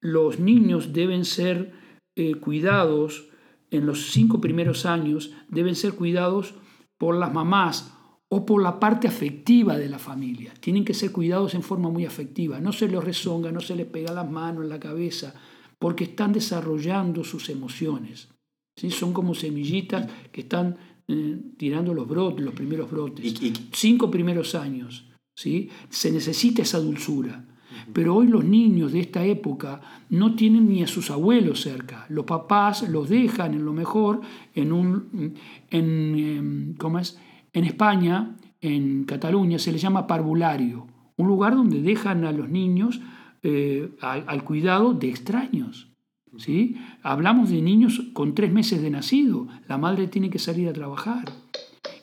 Los 0.00 0.38
niños 0.38 0.92
deben 0.92 1.24
ser 1.24 1.72
eh, 2.14 2.36
cuidados, 2.36 3.29
en 3.70 3.86
los 3.86 4.10
cinco 4.10 4.40
primeros 4.40 4.86
años, 4.86 5.32
deben 5.48 5.74
ser 5.74 5.94
cuidados 5.94 6.54
por 6.98 7.16
las 7.16 7.32
mamás 7.32 7.92
o 8.28 8.46
por 8.46 8.62
la 8.62 8.78
parte 8.78 9.08
afectiva 9.08 9.76
de 9.76 9.88
la 9.88 9.98
familia. 9.98 10.54
Tienen 10.60 10.84
que 10.84 10.94
ser 10.94 11.10
cuidados 11.10 11.54
en 11.54 11.62
forma 11.62 11.90
muy 11.90 12.06
afectiva. 12.06 12.60
No 12.60 12.72
se 12.72 12.88
les 12.88 13.02
rezonga, 13.02 13.50
no 13.50 13.60
se 13.60 13.74
les 13.74 13.86
pega 13.86 14.12
las 14.12 14.30
manos 14.30 14.62
en 14.62 14.70
la 14.70 14.78
cabeza, 14.78 15.34
porque 15.78 16.04
están 16.04 16.32
desarrollando 16.32 17.24
sus 17.24 17.48
emociones. 17.48 18.28
¿sí? 18.76 18.90
Son 18.90 19.12
como 19.12 19.34
semillitas 19.34 20.08
que 20.30 20.42
están 20.42 20.76
eh, 21.08 21.40
tirando 21.56 21.92
los 21.92 22.06
brotes, 22.06 22.44
los 22.44 22.54
primeros 22.54 22.88
brotes. 22.88 23.34
Cinco 23.72 24.10
primeros 24.10 24.54
años. 24.54 25.10
¿sí? 25.34 25.68
Se 25.88 26.12
necesita 26.12 26.62
esa 26.62 26.78
dulzura. 26.78 27.44
Pero 27.92 28.16
hoy 28.16 28.26
los 28.26 28.44
niños 28.44 28.92
de 28.92 29.00
esta 29.00 29.24
época 29.24 29.80
no 30.10 30.34
tienen 30.34 30.68
ni 30.68 30.82
a 30.82 30.86
sus 30.86 31.10
abuelos 31.10 31.62
cerca. 31.62 32.06
Los 32.08 32.24
papás 32.24 32.88
los 32.88 33.08
dejan 33.08 33.54
en 33.54 33.64
lo 33.64 33.72
mejor 33.72 34.20
en 34.54 34.72
un... 34.72 35.34
En, 35.70 36.14
em, 36.18 36.74
¿Cómo 36.74 36.98
es? 36.98 37.18
En 37.52 37.64
España, 37.64 38.36
en 38.60 39.04
Cataluña, 39.04 39.58
se 39.58 39.72
le 39.72 39.78
llama 39.78 40.06
parvulario, 40.06 40.86
un 41.16 41.28
lugar 41.28 41.56
donde 41.56 41.82
dejan 41.82 42.24
a 42.24 42.32
los 42.32 42.48
niños 42.48 43.00
eh, 43.42 43.90
al, 44.00 44.44
cuidado 44.44 44.92
de 44.92 45.08
extraños. 45.08 45.88
¿sí? 46.36 46.76
Hablamos 47.02 47.50
de 47.50 47.62
niños 47.62 48.02
con 48.12 48.34
tres 48.34 48.52
meses 48.52 48.82
de 48.82 48.90
nacido, 48.90 49.48
la 49.66 49.78
madre 49.78 50.08
tiene 50.08 50.30
que 50.30 50.38
salir 50.38 50.68
a 50.68 50.72
trabajar 50.72 51.24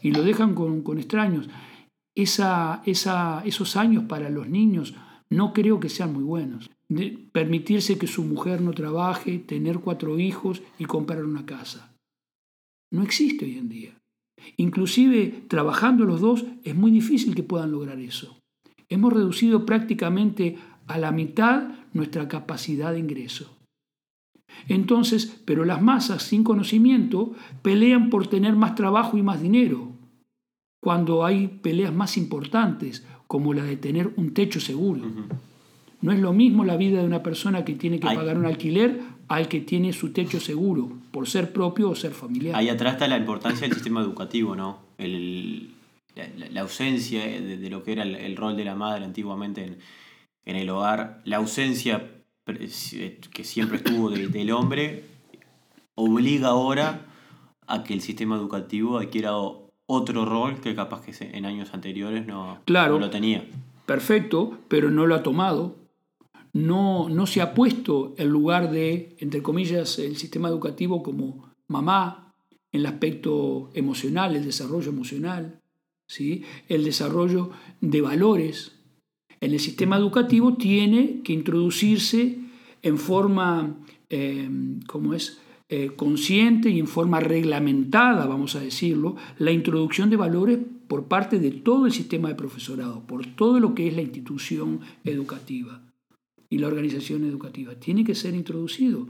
y 0.01 0.11
lo 0.11 0.23
dejan 0.23 0.55
con, 0.55 0.97
extraños. 0.97 1.49
Esa, 2.15 2.81
esa, 2.85 3.43
esos 3.45 3.75
años 3.75 4.05
para 4.05 4.29
los 4.29 4.49
niños 4.49 4.95
no 5.29 5.53
creo 5.53 5.79
que 5.79 5.89
sean 5.89 6.13
muy 6.13 6.23
buenos. 6.23 6.69
permitirse 7.33 7.97
que 7.97 8.07
su 8.07 8.23
mujer 8.23 8.61
no 8.61 8.71
trabaje, 8.71 9.39
tener 9.39 9.79
cuatro 9.79 10.19
hijos 10.19 10.61
y 10.79 10.85
comprar 10.85 11.25
una 11.25 11.45
casa. 11.45 11.93
No 12.91 13.03
existe 13.03 13.43
hoy 13.43 13.57
en 13.57 13.67
día. 13.67 13.97
Inclusive 14.55 15.43
trabajando 15.49 16.05
los 16.05 16.21
dos 16.21 16.45
es 16.63 16.75
muy 16.75 16.91
difícil 16.91 17.35
que 17.35 17.43
puedan 17.43 17.71
lograr 17.71 17.99
eso. 17.99 18.37
Hemos 18.87 19.11
reducido 19.11 19.65
prácticamente 19.65 20.57
a 20.87 20.97
la 20.97 21.11
mitad 21.11 21.69
nuestra 21.91 22.29
capacidad 22.29 22.93
de 22.93 22.99
ingreso. 22.99 23.57
Entonces, 24.69 25.41
pero 25.45 25.65
las 25.65 25.81
masas 25.81 26.23
sin 26.23 26.43
conocimiento 26.43 27.33
pelean 27.61 28.09
por 28.09 28.27
tener 28.27 28.55
más 28.55 28.75
trabajo 28.75 29.17
y 29.17 29.23
más 29.23 29.41
dinero, 29.41 29.91
cuando 30.81 31.25
hay 31.25 31.47
peleas 31.47 31.93
más 31.93 32.17
importantes, 32.17 33.05
como 33.27 33.53
la 33.53 33.63
de 33.63 33.77
tener 33.77 34.11
un 34.15 34.33
techo 34.33 34.59
seguro. 34.59 35.01
No 36.01 36.11
es 36.11 36.19
lo 36.19 36.33
mismo 36.33 36.63
la 36.63 36.77
vida 36.77 36.99
de 36.99 37.05
una 37.05 37.23
persona 37.23 37.65
que 37.65 37.73
tiene 37.73 37.99
que 37.99 38.07
pagar 38.07 38.37
un 38.37 38.45
alquiler 38.45 39.01
al 39.27 39.47
que 39.47 39.59
tiene 39.59 39.93
su 39.93 40.13
techo 40.13 40.39
seguro, 40.39 40.91
por 41.11 41.27
ser 41.27 41.51
propio 41.51 41.89
o 41.89 41.95
ser 41.95 42.11
familiar. 42.11 42.55
Ahí 42.55 42.69
atrás 42.69 42.93
está 42.93 43.07
la 43.07 43.17
importancia 43.17 43.67
del 43.67 43.73
sistema 43.73 44.01
educativo, 44.01 44.55
¿no? 44.55 44.79
la, 44.97 46.61
ausencia 46.61 47.25
de, 47.25 47.69
lo 47.69 47.83
que 47.83 47.91
era 47.93 48.03
el, 48.03 48.35
rol 48.37 48.55
de 48.55 48.65
la 48.65 48.75
madre 48.75 49.05
antiguamente 49.05 49.77
en, 50.45 50.55
el 50.55 50.69
hogar, 50.69 51.21
la 51.25 51.37
ausencia 51.37 52.09
que 52.45 53.43
siempre 53.43 53.77
estuvo 53.77 54.09
del 54.09 54.51
hombre, 54.51 55.03
obliga 55.95 56.49
ahora 56.49 57.05
a 57.67 57.83
que 57.83 57.93
el 57.93 58.01
sistema 58.01 58.37
educativo 58.37 58.97
adquiera 58.97 59.31
otro 59.87 60.25
rol 60.25 60.61
que 60.61 60.75
capaz 60.75 61.01
que 61.01 61.13
en 61.19 61.45
años 61.45 61.73
anteriores 61.73 62.27
no, 62.27 62.59
no 62.67 62.99
lo 62.99 63.09
tenía. 63.09 63.45
Perfecto, 63.85 64.59
pero 64.67 64.91
no 64.91 65.07
lo 65.07 65.15
ha 65.15 65.23
tomado 65.23 65.87
no, 66.57 67.07
no 67.09 67.27
se 67.27 67.41
ha 67.41 67.53
puesto 67.53 68.15
el 68.17 68.29
lugar 68.29 68.71
de, 68.71 69.15
entre 69.19 69.43
comillas, 69.43 69.99
el 69.99 70.17
sistema 70.17 70.49
educativo 70.49 71.03
como 71.03 71.51
mamá 71.67 72.33
en 72.71 72.81
el 72.81 72.85
aspecto 72.87 73.69
emocional, 73.73 74.35
el 74.35 74.43
desarrollo 74.45 74.89
emocional, 74.89 75.61
¿sí? 76.07 76.43
el 76.67 76.83
desarrollo 76.83 77.51
de 77.81 78.01
valores. 78.01 78.73
En 79.39 79.53
el 79.53 79.59
sistema 79.59 79.97
educativo 79.97 80.55
tiene 80.55 81.21
que 81.21 81.33
introducirse 81.33 82.39
en 82.81 82.97
forma, 82.97 83.77
eh, 84.09 84.49
es? 85.15 85.39
Eh, 85.69 85.91
consciente 85.97 86.69
y 86.69 86.79
en 86.79 86.87
forma 86.87 87.19
reglamentada, 87.19 88.25
vamos 88.25 88.55
a 88.55 88.61
decirlo, 88.61 89.17
la 89.37 89.51
introducción 89.51 90.09
de 90.09 90.15
valores 90.15 90.59
por 90.87 91.09
parte 91.09 91.39
de 91.39 91.51
todo 91.51 91.85
el 91.85 91.91
sistema 91.91 92.29
de 92.29 92.35
profesorado, 92.35 93.01
por 93.05 93.25
todo 93.25 93.59
lo 93.59 93.75
que 93.75 93.89
es 93.89 93.93
la 93.93 94.01
institución 94.01 94.79
educativa 95.03 95.81
y 96.49 96.59
la 96.59 96.67
organización 96.67 97.25
educativa. 97.25 97.75
Tiene 97.75 98.05
que 98.05 98.15
ser 98.15 98.33
introducido. 98.33 99.09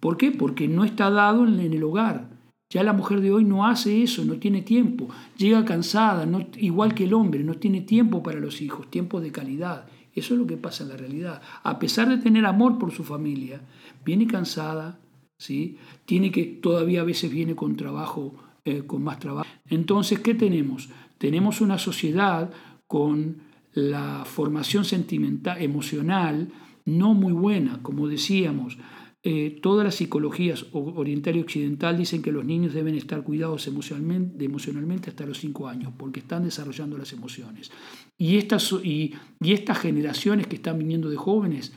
¿Por 0.00 0.16
qué? 0.16 0.30
Porque 0.30 0.68
no 0.68 0.84
está 0.84 1.10
dado 1.10 1.46
en 1.46 1.60
el 1.60 1.84
hogar. 1.84 2.30
Ya 2.70 2.82
la 2.82 2.94
mujer 2.94 3.20
de 3.20 3.32
hoy 3.32 3.44
no 3.44 3.66
hace 3.66 4.02
eso, 4.02 4.24
no 4.24 4.36
tiene 4.36 4.62
tiempo. 4.62 5.08
Llega 5.36 5.64
cansada, 5.64 6.26
igual 6.56 6.94
que 6.94 7.04
el 7.04 7.12
hombre, 7.12 7.44
no 7.44 7.56
tiene 7.56 7.80
tiempo 7.82 8.22
para 8.22 8.40
los 8.40 8.62
hijos, 8.62 8.90
tiempo 8.90 9.20
de 9.20 9.32
calidad. 9.32 9.86
Eso 10.14 10.34
es 10.34 10.40
lo 10.40 10.46
que 10.46 10.56
pasa 10.56 10.84
en 10.84 10.90
la 10.90 10.96
realidad. 10.96 11.42
A 11.62 11.78
pesar 11.78 12.08
de 12.08 12.18
tener 12.18 12.46
amor 12.46 12.78
por 12.78 12.92
su 12.92 13.04
familia, 13.04 13.60
viene 14.04 14.26
cansada, 14.26 14.99
¿sí? 15.40 15.78
tiene 16.04 16.30
que, 16.30 16.44
todavía 16.44 17.00
a 17.00 17.04
veces 17.04 17.32
viene 17.32 17.56
con 17.56 17.74
trabajo, 17.74 18.34
eh, 18.64 18.82
con 18.86 19.02
más 19.02 19.18
trabajo. 19.18 19.48
Entonces, 19.68 20.20
¿qué 20.20 20.34
tenemos? 20.34 20.90
Tenemos 21.18 21.60
una 21.60 21.78
sociedad 21.78 22.50
con 22.86 23.38
la 23.72 24.24
formación 24.26 24.84
sentimental, 24.84 25.60
emocional, 25.62 26.48
no 26.84 27.14
muy 27.14 27.32
buena, 27.32 27.80
como 27.82 28.06
decíamos. 28.06 28.76
Eh, 29.22 29.58
todas 29.62 29.84
las 29.84 29.96
psicologías 29.96 30.66
oriental 30.72 31.36
y 31.36 31.40
occidental 31.40 31.96
dicen 31.96 32.22
que 32.22 32.32
los 32.32 32.44
niños 32.44 32.72
deben 32.72 32.94
estar 32.94 33.22
cuidados 33.22 33.66
emocionalmente, 33.66 34.44
emocionalmente 34.44 35.10
hasta 35.10 35.26
los 35.26 35.38
5 35.38 35.68
años, 35.68 35.92
porque 35.96 36.20
están 36.20 36.44
desarrollando 36.44 36.98
las 36.98 37.12
emociones. 37.12 37.70
Y 38.18 38.36
estas, 38.36 38.72
y, 38.82 39.14
estas 39.40 39.78
generaciones 39.78 40.46
que 40.46 40.56
están 40.56 40.78
viniendo 40.78 41.08
de 41.08 41.16
jóvenes 41.16 41.72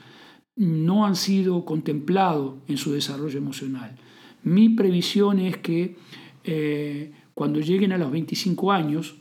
no 0.55 1.05
han 1.05 1.15
sido 1.15 1.65
contemplados 1.65 2.55
en 2.67 2.77
su 2.77 2.91
desarrollo 2.91 3.37
emocional. 3.37 3.95
Mi 4.43 4.69
previsión 4.69 5.39
es 5.39 5.57
que 5.57 5.95
eh, 6.43 7.11
cuando 7.33 7.59
lleguen 7.59 7.91
a 7.91 7.97
los 7.97 8.11
25 8.11 8.71
años, 8.71 9.15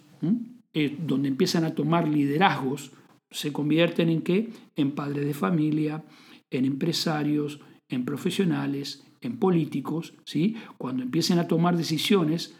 donde 0.98 1.28
empiezan 1.28 1.64
a 1.64 1.74
tomar 1.74 2.08
liderazgos, 2.08 2.92
se 3.30 3.52
convierten 3.52 4.08
en 4.08 4.22
qué? 4.22 4.50
En 4.76 4.92
padres 4.92 5.26
de 5.26 5.34
familia, 5.34 6.04
en 6.50 6.64
empresarios, 6.64 7.60
en 7.88 8.04
profesionales, 8.04 9.04
en 9.20 9.38
políticos, 9.38 10.14
¿sí? 10.24 10.56
cuando 10.78 11.02
empiecen 11.02 11.38
a 11.38 11.48
tomar 11.48 11.76
decisiones 11.76 12.56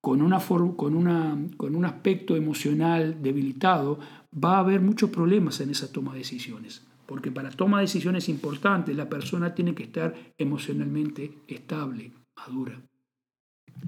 con, 0.00 0.22
una 0.22 0.38
con, 0.38 0.94
una, 0.94 1.36
con 1.56 1.74
un 1.74 1.84
aspecto 1.84 2.36
emocional 2.36 3.22
debilitado, 3.22 3.98
va 4.32 4.56
a 4.56 4.60
haber 4.60 4.80
muchos 4.80 5.10
problemas 5.10 5.60
en 5.60 5.70
esa 5.70 5.90
toma 5.90 6.12
de 6.12 6.18
decisiones. 6.18 6.85
Porque 7.06 7.30
para 7.30 7.50
toma 7.50 7.78
de 7.78 7.84
decisiones 7.84 8.28
importantes 8.28 8.96
la 8.96 9.08
persona 9.08 9.54
tiene 9.54 9.74
que 9.74 9.84
estar 9.84 10.14
emocionalmente 10.38 11.32
estable, 11.46 12.12
madura. 12.36 12.80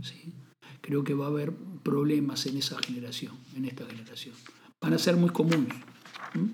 ¿sí? 0.02 0.34
Creo 0.80 1.04
que 1.04 1.14
va 1.14 1.26
a 1.26 1.28
haber 1.28 1.52
problemas 1.82 2.46
en 2.46 2.56
esa 2.56 2.78
generación, 2.78 3.32
en 3.56 3.64
esta 3.64 3.84
generación. 3.86 4.34
Van 4.80 4.94
a 4.94 4.98
ser 4.98 5.16
muy 5.16 5.30
comunes, 5.30 5.74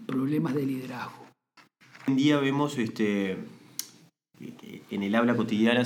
problemas 0.07 0.55
de 0.55 0.66
liderazgo. 0.66 1.27
Hoy 2.07 2.12
en 2.12 2.16
día 2.16 2.38
vemos 2.38 2.79
este, 2.79 3.38
en 4.90 5.03
el 5.03 5.14
habla 5.14 5.37
cotidiana 5.37 5.85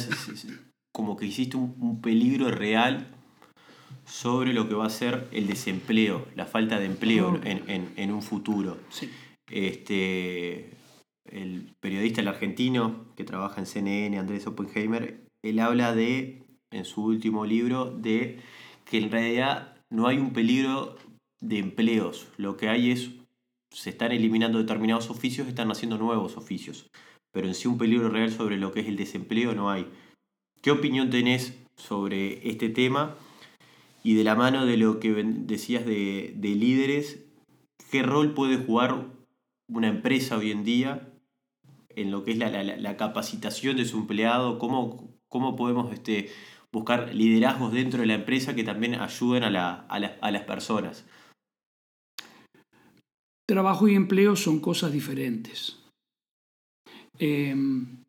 como 0.93 1.17
que 1.17 1.27
existe 1.27 1.57
un, 1.57 2.01
peligro 2.01 2.51
real 2.51 3.07
sobre 4.05 4.53
lo 4.53 4.69
que 4.69 4.75
va 4.75 4.87
a 4.87 4.91
ser 4.91 5.29
el 5.33 5.47
desempleo, 5.47 6.27
la 6.35 6.47
falta 6.47 6.79
de 6.79 6.87
empleo 6.87 7.41
en, 7.45 8.13
un 8.13 8.23
futuro. 8.23 8.79
Este, 9.51 10.71
el 11.25 11.75
periodista 11.81 12.21
el 12.21 12.29
argentino 12.29 13.07
que 13.17 13.25
trabaja 13.25 13.61
en 13.61 13.67
CNN, 13.67 14.19
Andrés 14.19 14.47
Oppenheimer, 14.47 15.25
él 15.43 15.59
habla 15.61 15.95
de, 15.95 16.43
en 16.71 16.85
su 16.85 17.05
último 17.05 17.47
libro, 17.47 17.91
de 17.91 18.41
que 18.85 18.99
en 18.99 19.11
realidad 19.11 19.77
no 19.91 20.07
hay 20.07 20.19
un 20.19 20.33
peligro 20.33 20.97
de 21.41 21.59
empleos, 21.59 22.29
lo 22.37 22.57
que 22.57 22.69
hay 22.69 22.91
es, 22.91 23.11
se 23.73 23.91
están 23.91 24.13
eliminando 24.13 24.59
determinados 24.59 25.11
oficios, 25.11 25.47
están 25.47 25.71
haciendo 25.71 25.99
nuevos 25.99 26.37
oficios 26.37 26.91
pero 27.33 27.47
en 27.47 27.55
sí 27.55 27.69
un 27.69 27.79
peligro 27.79 28.09
real 28.09 28.33
sobre 28.33 28.57
lo 28.57 28.73
que 28.73 28.81
es 28.81 28.87
el 28.87 28.97
desempleo 28.97 29.55
no 29.55 29.71
hay. 29.71 29.87
¿Qué 30.63 30.71
opinión 30.71 31.11
tenés 31.11 31.57
sobre 31.77 32.49
este 32.49 32.69
tema? 32.69 33.17
Y 34.03 34.15
de 34.15 34.25
la 34.25 34.35
mano 34.35 34.67
de 34.67 34.77
lo 34.77 34.99
que 35.01 35.13
decías 35.13 35.85
de, 35.85 36.35
líderes, 36.41 37.25
¿qué 37.91 38.03
rol 38.03 38.35
puede 38.35 38.57
jugar 38.57 39.07
una 39.69 39.89
empresa 39.89 40.39
hoy 40.39 40.51
en 40.51 40.65
día 40.65 41.13
en 41.91 42.11
lo 42.11 42.25
que 42.25 42.33
es 42.33 42.39
la, 42.39 42.97
capacitación 42.97 43.77
de 43.77 43.85
su 43.85 43.99
empleado? 43.99 44.59
¿Cómo, 44.59 45.19
cómo 45.29 45.57
podemos 45.57 45.93
este, 45.93 46.31
buscar 46.73 47.15
liderazgos 47.15 47.73
dentro 47.73 48.01
de 48.01 48.07
la 48.07 48.15
empresa 48.15 48.55
que 48.55 48.65
también 48.65 48.95
ayuden 48.95 49.45
a, 49.45 49.87
a 49.89 50.31
las 50.31 50.43
personas? 50.43 51.05
Trabajo 53.49 53.89
y 53.89 53.95
empleo 53.95 54.37
son 54.37 54.61
cosas 54.61 54.93
diferentes. 54.93 55.79
Em, 57.19 58.05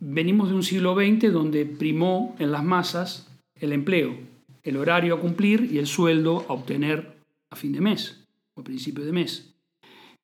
venimos 0.00 0.48
de 0.48 0.54
un 0.54 0.62
siglo 0.62 0.94
XX 0.94 1.32
donde 1.32 1.66
primó 1.66 2.34
en 2.38 2.52
las 2.52 2.64
masas 2.64 3.30
el 3.60 3.72
empleo, 3.72 4.16
el 4.62 4.76
horario 4.78 5.14
a 5.14 5.20
cumplir 5.20 5.70
y 5.70 5.78
el 5.78 5.86
sueldo 5.86 6.44
a 6.48 6.54
obtener 6.54 7.18
a 7.50 7.56
fin 7.56 7.72
de 7.72 7.80
mes 7.80 8.24
o 8.54 8.62
a 8.62 8.64
principio 8.64 9.04
de 9.04 9.12
mes. 9.12 9.55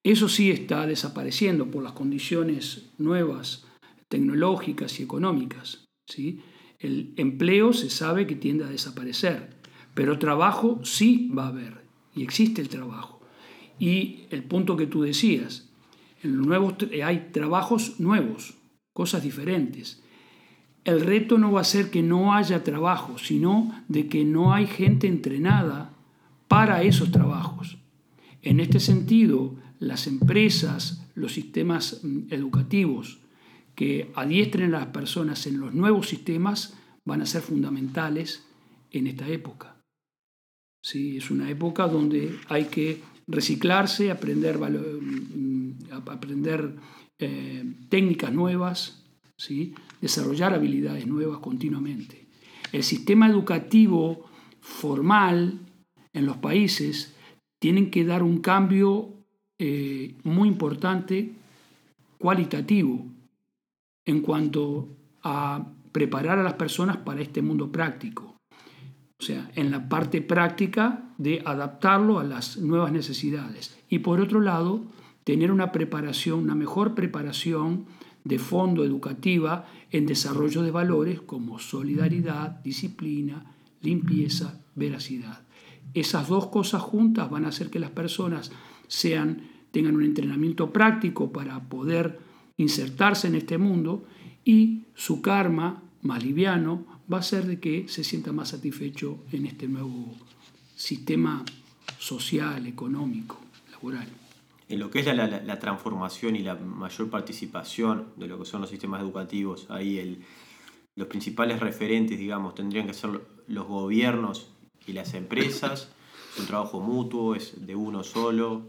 Eso 0.05 0.29
sí 0.29 0.51
está 0.51 0.87
desapareciendo 0.87 1.71
por 1.71 1.83
las 1.83 1.93
condiciones 1.93 2.91
nuevas, 2.99 3.67
tecnológicas 4.09 4.99
y 4.99 5.05
económicas. 5.05 5.85
¿sí? 6.07 6.41
El 6.79 7.15
empleo 7.17 7.73
se 7.73 7.89
sabe 7.89 8.27
que 8.27 8.35
tiende 8.35 8.65
a 8.65 8.69
desaparecer, 8.69 9.57
pero 9.95 10.19
trabajo 10.19 10.81
sí 10.83 11.31
va 11.37 11.45
a 11.45 11.49
haber 11.49 11.85
y 12.15 12.23
existe 12.23 12.61
el 12.61 12.69
trabajo. 12.69 13.21
Y 13.79 14.25
el 14.31 14.45
punto 14.45 14.77
que 14.77 14.87
tú 14.87 15.03
decías, 15.03 15.71
en 16.23 16.53
hay 17.05 17.29
trabajos 17.33 17.99
nuevos, 18.01 18.55
cosas 18.93 19.23
diferentes. 19.23 20.03
El 20.85 21.01
reto 21.01 21.39
no 21.39 21.53
va 21.53 21.61
a 21.61 21.65
ser 21.65 21.91
que 21.91 22.03
no 22.03 22.35
haya 22.35 22.65
trabajo, 22.65 23.19
sino 23.19 23.85
de 23.89 24.09
que 24.09 24.25
no 24.25 24.53
hay 24.53 24.67
gente 24.67 25.07
entrenada 25.07 25.95
para 26.49 26.83
esos 26.83 27.11
trabajos. 27.13 27.79
En 28.43 28.61
este 28.61 28.81
sentido, 28.81 29.57
las 29.83 30.07
empresas, 30.07 31.03
los 31.15 31.33
sistemas 31.33 32.01
mm, 32.03 32.33
educativos 32.33 33.19
que 33.75 34.11
adiestren 34.15 34.75
a 34.75 34.81
las 34.81 34.89
personas 34.89 35.47
en 35.47 35.59
los 35.59 35.75
nuevos 35.75 36.09
sistemas 36.09 36.75
van 37.05 37.21
a 37.21 37.27
ser 37.27 37.43
fundamentales 37.43 38.47
en 38.93 39.09
esta 39.09 39.29
época. 39.29 39.77
Sí, 40.85 41.17
es 41.17 41.31
una 41.31 41.51
época 41.51 41.89
donde 41.89 42.39
hay 42.49 42.67
que 42.67 43.03
reciclarse, 43.27 44.11
aprender, 44.11 44.59
mm, 44.59 45.93
aprender 46.07 46.77
eh, 47.19 47.65
técnicas 47.89 48.33
nuevas, 48.33 49.05
¿sí? 49.37 49.75
desarrollar 50.01 50.55
habilidades 50.55 51.07
nuevas 51.07 51.39
continuamente. 51.41 52.27
El 52.73 52.85
sistema 52.85 53.27
educativo 53.29 54.27
formal 54.61 55.59
en 56.13 56.27
los 56.27 56.37
países 56.37 57.15
tienen 57.61 57.91
que 57.91 58.05
dar 58.05 58.23
un 58.23 58.41
cambio 58.41 59.22
eh, 59.65 60.17
muy 60.25 60.49
importante 60.49 61.35
cualitativo 62.19 63.07
en 64.05 64.21
cuanto 64.21 64.89
a 65.23 65.65
preparar 65.93 66.41
a 66.41 66.43
las 66.43 66.55
personas 66.55 66.97
para 66.97 67.23
este 67.23 67.43
mundo 67.43 67.71
práctico. 67.71 68.35
O 69.21 69.25
sea, 69.25 69.53
en 69.55 69.71
la 69.71 69.89
parte 69.89 70.21
práctica 70.21 71.05
de 71.17 71.43
adaptarlo 71.45 72.19
a 72.19 72.25
las 72.25 72.57
nuevas 72.57 72.91
necesidades. 72.91 73.79
Y 73.89 74.01
por 74.01 74.21
otro 74.21 74.41
lado, 74.41 74.83
tener 75.23 75.53
una 75.53 75.71
preparación, 75.71 76.41
una 76.41 76.57
mejor 76.57 76.97
preparación 76.97 77.87
de 78.25 78.41
fondo 78.41 78.85
educativa 78.85 79.67
en 79.93 80.07
desarrollo 80.07 80.63
de 80.63 80.73
valores 80.73 81.21
como 81.21 81.61
solidaridad, 81.61 82.61
disciplina, 82.65 83.55
limpieza, 83.81 84.61
veracidad. 84.75 85.43
Esas 85.95 86.27
dos 86.27 86.49
cosas 86.49 86.83
juntas 86.83 87.31
van 87.31 87.45
a 87.45 87.51
hacer 87.51 87.71
que 87.71 87.79
las 87.79 87.91
personas 87.91 88.51
sean, 88.89 89.52
tengan 89.73 89.97
un 89.97 90.05
entrenamiento 90.05 90.73
práctico 90.73 91.33
para 91.33 91.61
poder 91.61 92.21
insertarse 92.57 93.27
en 93.27 93.35
este 93.35 93.59
mundo 93.59 94.05
y 94.45 94.83
su 94.95 95.21
karma 95.21 95.83
más 96.03 96.23
liviano 96.23 96.85
va 97.13 97.19
a 97.19 97.23
ser 97.23 97.47
de 97.47 97.59
que 97.59 97.89
se 97.89 98.05
sienta 98.05 98.33
más 98.33 98.51
satisfecho 98.51 99.19
en 99.33 99.47
este 99.47 99.69
nuevo 99.69 100.15
sistema 100.77 101.45
social, 101.99 102.67
económico, 102.67 103.41
laboral. 103.71 104.09
En 104.69 104.79
lo 104.79 104.91
que 104.91 105.01
es 105.01 105.07
la, 105.07 105.59
transformación 105.59 106.37
y 106.37 106.41
la 106.41 106.55
mayor 106.55 107.11
participación 107.11 108.07
de 108.17 108.27
lo 108.27 108.39
que 108.39 108.45
son 108.45 108.63
los 108.63 108.71
sistemas 108.71 109.03
educativos, 109.03 109.67
ahí 109.69 109.99
el, 109.99 110.23
los 110.97 111.09
principales 111.09 111.61
referentes, 111.61 112.19
digamos, 112.19 112.55
tendrían 112.55 112.87
que 112.87 112.95
ser 112.95 113.21
los 113.47 113.67
gobiernos 113.67 114.49
y 114.87 114.93
las 114.93 115.15
empresas. 115.15 115.91
Es 116.35 116.41
un 116.41 116.47
trabajo 116.47 116.81
mutuo, 116.81 117.35
es 117.35 117.67
de 117.67 117.77
uno 117.77 118.03
solo. 118.03 118.63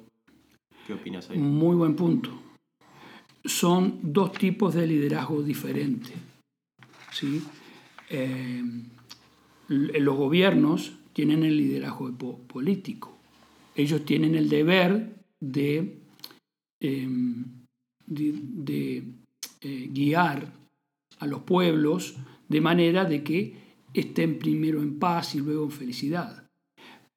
¿Qué 0.86 0.94
opinas 0.94 1.30
ahí? 1.30 1.38
Muy 1.38 1.76
buen 1.76 1.96
punto. 1.96 2.30
Son 3.46 4.00
dos 4.02 4.32
tipos 4.34 4.74
de 4.74 4.88
liderazgo 4.88 5.42
diferentes. 5.44 6.14
¿sí? 7.12 7.42
Eh, 8.10 8.64
los 9.70 10.18
gobiernos 10.18 10.94
tienen 11.14 11.44
el 11.44 11.58
liderazgo 11.58 12.12
político. 12.48 13.18
Ellos 13.76 14.04
tienen 14.06 14.36
el 14.36 14.50
deber 14.50 15.16
de, 15.40 16.00
em, 16.80 17.46
de, 18.06 19.04
eh, 19.62 19.90
guiar 19.92 20.54
a 21.20 21.28
los 21.28 21.42
pueblos 21.42 22.16
de 22.50 22.62
manera 22.62 23.06
de 23.06 23.24
que 23.24 23.56
estén 23.94 24.38
primero 24.38 24.82
en 24.82 25.00
paz 25.00 25.36
y 25.36 25.40
luego 25.40 25.66
en 25.66 25.72
felicidad. 25.72 26.48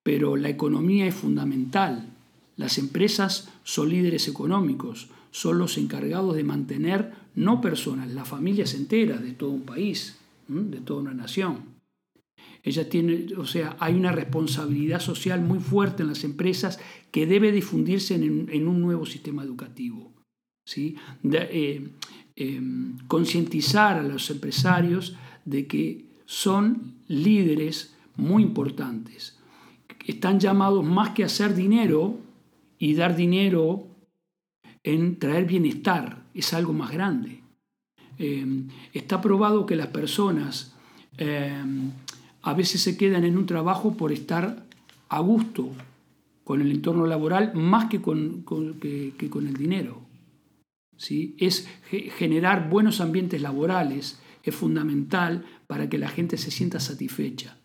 Pero 0.03 0.37
la 0.37 0.49
economía 0.49 1.07
es 1.07 1.15
fundamental. 1.15 2.16
Las 2.57 2.79
empresas 2.79 3.49
son 3.65 3.91
líderes 3.91 4.29
económicos, 4.29 5.09
son 5.31 5.59
los 5.59 5.77
encargados 5.77 6.35
de 6.35 6.45
mantener 6.45 7.13
no 7.35 7.61
personas, 7.61 8.11
las 8.13 8.27
familias 8.27 8.75
enteras 8.75 9.23
de 9.23 9.33
todo 9.33 9.51
un 9.51 9.63
país, 9.63 10.19
de 10.49 10.81
toda 10.81 11.03
una 11.03 11.15
nación. 11.15 11.77
Ella 12.63 12.89
tiene, 12.89 13.27
o 13.37 13.47
sea, 13.47 13.77
hay 13.79 13.95
una 13.95 14.11
responsabilidad 14.11 15.01
social 15.01 15.41
muy 15.41 15.61
fuerte 15.61 16.03
en 16.03 16.09
las 16.09 16.25
empresas 16.25 16.81
que 17.13 17.27
debe 17.27 17.53
difundirse 17.53 18.15
en, 18.15 18.67
un 18.67 18.81
nuevo 18.81 19.07
sistema 19.07 19.45
educativo. 19.45 20.13
¿sí? 20.65 20.97
Eh, 21.23 21.89
em, 22.35 22.99
concientizar 23.07 23.99
a 23.99 24.03
los 24.03 24.31
empresarios 24.31 25.15
de 25.45 25.67
que 25.67 26.07
son 26.25 26.95
líderes 27.07 27.95
muy 28.17 28.43
importantes. 28.43 29.39
Están 30.07 30.41
llamados 30.41 30.85
más 30.85 31.11
que 31.11 31.23
a 31.23 31.27
hacer 31.27 31.55
dinero 31.55 32.19
y 32.79 32.95
dar 32.95 33.17
dinero 33.17 33.87
en 34.83 35.19
traer 35.19 35.47
bienestar, 35.47 36.25
es 36.35 36.53
algo 36.55 36.73
más 36.73 36.93
grande. 36.93 37.43
Em, 38.19 38.69
está 38.93 39.21
probado 39.21 39.67
que 39.67 39.77
las 39.77 39.89
personas 39.89 40.75
em, 41.19 41.91
a 42.43 42.55
veces 42.55 42.81
se 42.83 42.97
quedan 42.97 43.25
en 43.25 43.37
un 43.37 43.47
trabajo 43.47 43.97
por 43.97 44.13
estar 44.13 44.65
a 45.09 45.21
gusto 45.21 45.71
con 46.45 46.61
el 46.61 46.71
entorno 46.71 47.07
laboral 47.07 47.53
más 47.55 47.87
que 47.87 48.01
con, 48.01 48.45
que, 48.81 49.31
con 49.31 49.47
el 49.47 49.55
dinero. 49.55 50.01
¿sí? 50.97 51.35
Es 51.39 51.67
generar 51.91 52.71
buenos 52.71 53.01
ambientes 53.01 53.43
laborales 53.43 54.21
es 54.51 54.55
fundamental 54.55 55.45
para 55.67 55.89
que 55.89 55.99
la 55.99 56.09
gente 56.09 56.37
se 56.37 56.51
sienta 56.51 56.81
satisfecha. 56.81 57.56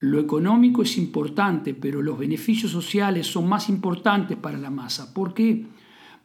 Lo 0.00 0.20
económico 0.20 0.82
es 0.82 0.96
importante, 0.96 1.74
pero 1.74 2.02
los 2.02 2.18
beneficios 2.18 2.70
sociales 2.70 3.26
son 3.26 3.48
más 3.48 3.68
importantes 3.68 4.36
para 4.36 4.58
la 4.58 4.70
masa. 4.70 5.12
¿Por 5.12 5.34
qué? 5.34 5.66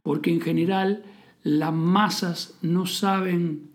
Porque 0.03 0.31
en 0.31 0.41
general 0.41 1.03
las 1.41 1.73
masas 1.73 2.57
no 2.61 2.85
saben 2.85 3.71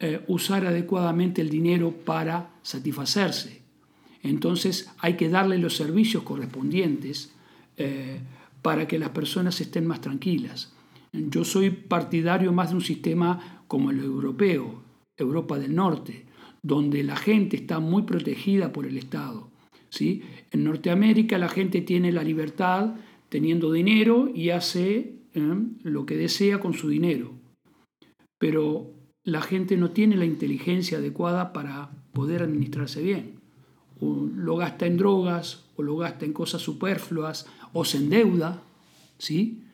eh, 0.00 0.22
usar 0.28 0.66
adecuadamente 0.66 1.40
el 1.40 1.48
dinero 1.48 1.92
para 1.92 2.50
satisfacerse. 2.62 3.62
Entonces 4.22 4.90
hay 4.98 5.16
que 5.16 5.30
darle 5.30 5.58
los 5.58 5.76
servicios 5.76 6.22
correspondientes 6.24 7.32
eh, 7.76 8.20
para 8.60 8.86
que 8.86 8.98
las 8.98 9.10
personas 9.10 9.60
estén 9.60 9.86
más 9.86 10.00
tranquilas. 10.00 10.72
Yo 11.12 11.44
soy 11.44 11.70
partidario 11.70 12.52
más 12.52 12.70
de 12.70 12.76
un 12.76 12.82
sistema 12.82 13.62
como 13.66 13.90
el 13.90 14.00
europeo, 14.00 14.82
Europa 15.16 15.58
del 15.58 15.74
Norte, 15.74 16.26
donde 16.62 17.02
la 17.02 17.16
gente 17.16 17.56
está 17.56 17.80
muy 17.80 18.02
protegida 18.02 18.72
por 18.72 18.86
el 18.86 18.96
Estado. 18.96 19.50
¿sí? 19.90 20.22
En 20.50 20.64
Norteamérica 20.64 21.38
la 21.38 21.48
gente 21.48 21.80
tiene 21.80 22.12
la 22.12 22.22
libertad 22.22 22.94
teniendo 23.28 23.72
dinero 23.72 24.30
y 24.34 24.50
hace 24.50 25.18
eh, 25.34 25.54
lo 25.82 26.06
que 26.06 26.16
desea 26.16 26.60
con 26.60 26.74
su 26.74 26.88
dinero. 26.88 27.32
Pero 28.38 28.92
la 29.24 29.42
gente 29.42 29.76
no 29.76 29.90
tiene 29.90 30.16
la 30.16 30.24
inteligencia 30.24 30.98
adecuada 30.98 31.52
para 31.52 31.90
poder 32.12 32.42
administrarse 32.42 33.02
bien. 33.02 33.40
O 34.00 34.26
lo 34.34 34.56
gasta 34.56 34.86
en 34.86 34.96
drogas, 34.96 35.66
o 35.76 35.82
lo 35.82 35.96
gasta 35.96 36.24
en 36.24 36.32
cosas 36.32 36.62
superfluas, 36.62 37.46
o 37.72 37.84
se 37.84 37.98
endeuda. 37.98 38.62
¿sí? 39.18 39.64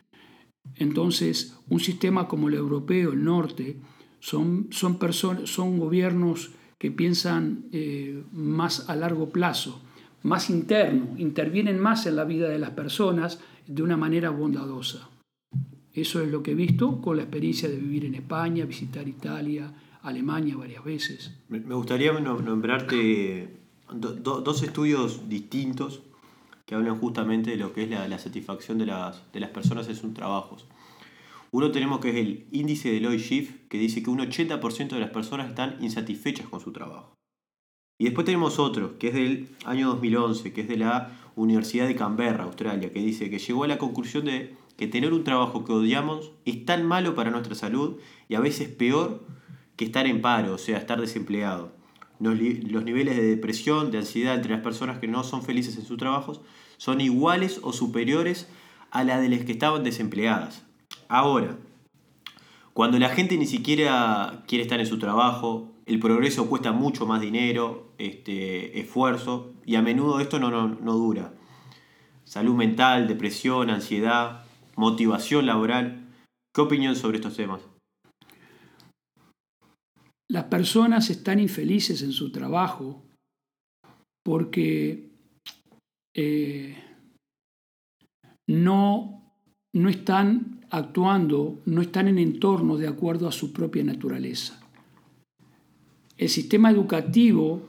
Entonces, 0.75 1.57
un 1.69 1.79
sistema 1.79 2.27
como 2.27 2.49
el 2.49 2.55
europeo, 2.55 3.13
el 3.13 3.23
norte, 3.23 3.77
son, 4.19 4.67
son, 4.71 4.97
son 5.45 5.79
gobiernos 5.79 6.51
piensan 6.91 7.65
eh, 7.71 8.23
más 8.31 8.89
a 8.89 8.95
largo 8.95 9.29
plazo, 9.29 9.81
más 10.23 10.49
interno, 10.49 11.15
intervienen 11.17 11.79
más 11.79 12.05
en 12.05 12.15
la 12.15 12.23
vida 12.23 12.49
de 12.49 12.59
las 12.59 12.71
personas 12.71 13.39
de 13.67 13.83
una 13.83 13.97
manera 13.97 14.29
bondadosa. 14.29 15.09
Eso 15.93 16.21
es 16.21 16.29
lo 16.29 16.43
que 16.43 16.51
he 16.51 16.55
visto 16.55 17.01
con 17.01 17.17
la 17.17 17.23
experiencia 17.23 17.69
de 17.69 17.77
vivir 17.77 18.05
en 18.05 18.15
España, 18.15 18.65
visitar 18.65 19.07
Italia, 19.07 19.71
Alemania 20.01 20.57
varias 20.57 20.83
veces. 20.83 21.33
Me 21.47 21.59
gustaría 21.59 22.11
nombrarte 22.11 23.49
dos 23.93 24.63
estudios 24.63 25.29
distintos 25.29 26.01
que 26.65 26.75
hablan 26.75 26.97
justamente 26.99 27.51
de 27.51 27.57
lo 27.57 27.73
que 27.73 27.83
es 27.83 27.89
la, 27.89 28.17
satisfacción 28.17 28.77
de 28.77 28.87
las, 28.87 29.21
de 29.31 29.39
las, 29.39 29.51
personas 29.51 29.87
en 29.87 29.95
sus 29.95 30.13
trabajos. 30.13 30.65
Uno 31.55 31.71
tenemos 31.71 32.01
que 32.01 32.09
es 32.09 32.17
el 32.17 32.47
índice 32.51 32.91
de 32.91 32.99
Lloyd 32.99 33.21
Schiff, 33.21 33.55
que 33.69 33.77
dice 33.77 34.03
que 34.03 34.09
un 34.09 34.19
80% 34.19 34.89
de 34.89 34.99
las 34.99 35.11
personas 35.11 35.47
están 35.47 35.77
insatisfechas 35.79 36.49
con 36.49 36.59
su 36.59 36.73
trabajo. 36.73 37.15
Y 37.97 38.03
después 38.03 38.25
tenemos 38.25 38.59
otro, 38.59 38.99
que 38.99 39.07
es 39.07 39.13
del 39.13 39.47
año 39.63 39.87
2011, 39.87 40.51
que 40.51 40.59
es 40.59 40.67
de 40.67 40.75
la 40.75 41.17
Universidad 41.37 41.87
de 41.87 41.95
Canberra, 41.95 42.43
Australia, 42.43 42.91
que 42.91 42.99
dice 42.99 43.29
que 43.29 43.39
llegó 43.39 43.63
a 43.63 43.69
la 43.69 43.77
conclusión 43.77 44.25
de 44.25 44.57
que 44.75 44.87
tener 44.87 45.13
un 45.13 45.23
trabajo 45.23 45.63
que 45.63 45.71
odiamos 45.71 46.33
es 46.43 46.65
tan 46.65 46.85
malo 46.85 47.15
para 47.15 47.31
nuestra 47.31 47.55
salud 47.55 48.01
y 48.27 48.35
a 48.35 48.41
veces 48.41 48.67
peor 48.67 49.25
que 49.77 49.85
estar 49.85 50.07
en 50.07 50.19
paro, 50.19 50.55
o 50.55 50.57
sea, 50.57 50.77
estar 50.77 50.99
desempleado. 50.99 51.71
Los, 52.19 52.35
niveles 52.83 53.15
de 53.15 53.23
depresión, 53.23 53.91
de 53.91 53.99
ansiedad 53.99 54.35
entre 54.35 54.51
las 54.51 54.61
personas 54.61 54.99
que 54.99 55.07
no 55.07 55.23
son 55.23 55.41
felices 55.41 55.77
en 55.77 55.85
sus 55.85 55.95
trabajos 55.95 56.41
son 56.75 56.99
iguales 56.99 57.61
o 57.63 57.71
superiores 57.71 58.49
a 58.91 59.05
la 59.05 59.21
de 59.21 59.29
las 59.29 59.45
que 59.45 59.53
estaban 59.53 59.85
desempleadas. 59.85 60.64
Ahora, 61.07 61.57
cuando 62.73 62.99
la 62.99 63.09
gente 63.09 63.37
ni 63.37 63.45
siquiera 63.45 64.43
quiere 64.47 64.63
estar 64.63 64.79
en 64.79 64.85
su 64.85 64.99
trabajo, 64.99 65.71
el 65.85 65.99
progreso 65.99 66.49
cuesta 66.49 66.71
mucho 66.71 67.05
más 67.05 67.21
dinero, 67.21 67.93
este, 67.97 68.79
esfuerzo, 68.79 69.53
y 69.65 69.75
a 69.75 69.81
menudo 69.81 70.19
esto 70.19 70.39
no, 70.39 70.49
no 70.67 70.93
dura. 70.93 71.33
Salud 72.25 72.55
mental, 72.55 73.07
depresión, 73.07 73.69
ansiedad, 73.69 74.45
motivación 74.75 75.45
laboral. 75.45 76.07
¿Qué 76.53 76.61
opinión 76.61 76.95
sobre 76.95 77.17
estos 77.17 77.35
temas? 77.35 77.61
Las 80.29 80.45
personas 80.45 81.09
están 81.09 81.39
infelices 81.39 82.01
en 82.01 82.11
su 82.11 82.31
trabajo 82.31 83.03
porque 84.25 85.11
eh, 86.15 86.83
no, 88.49 89.24
no 89.75 89.89
están 89.89 90.61
actuando, 90.69 91.59
no 91.65 91.81
están 91.81 92.07
en 92.07 92.17
entornos 92.17 92.79
de 92.79 92.87
acuerdo 92.87 93.27
a 93.27 93.33
su 93.33 93.51
propia 93.51 93.83
naturaleza. 93.83 94.61
El 96.17 96.29
sistema 96.29 96.71
educativo 96.71 97.67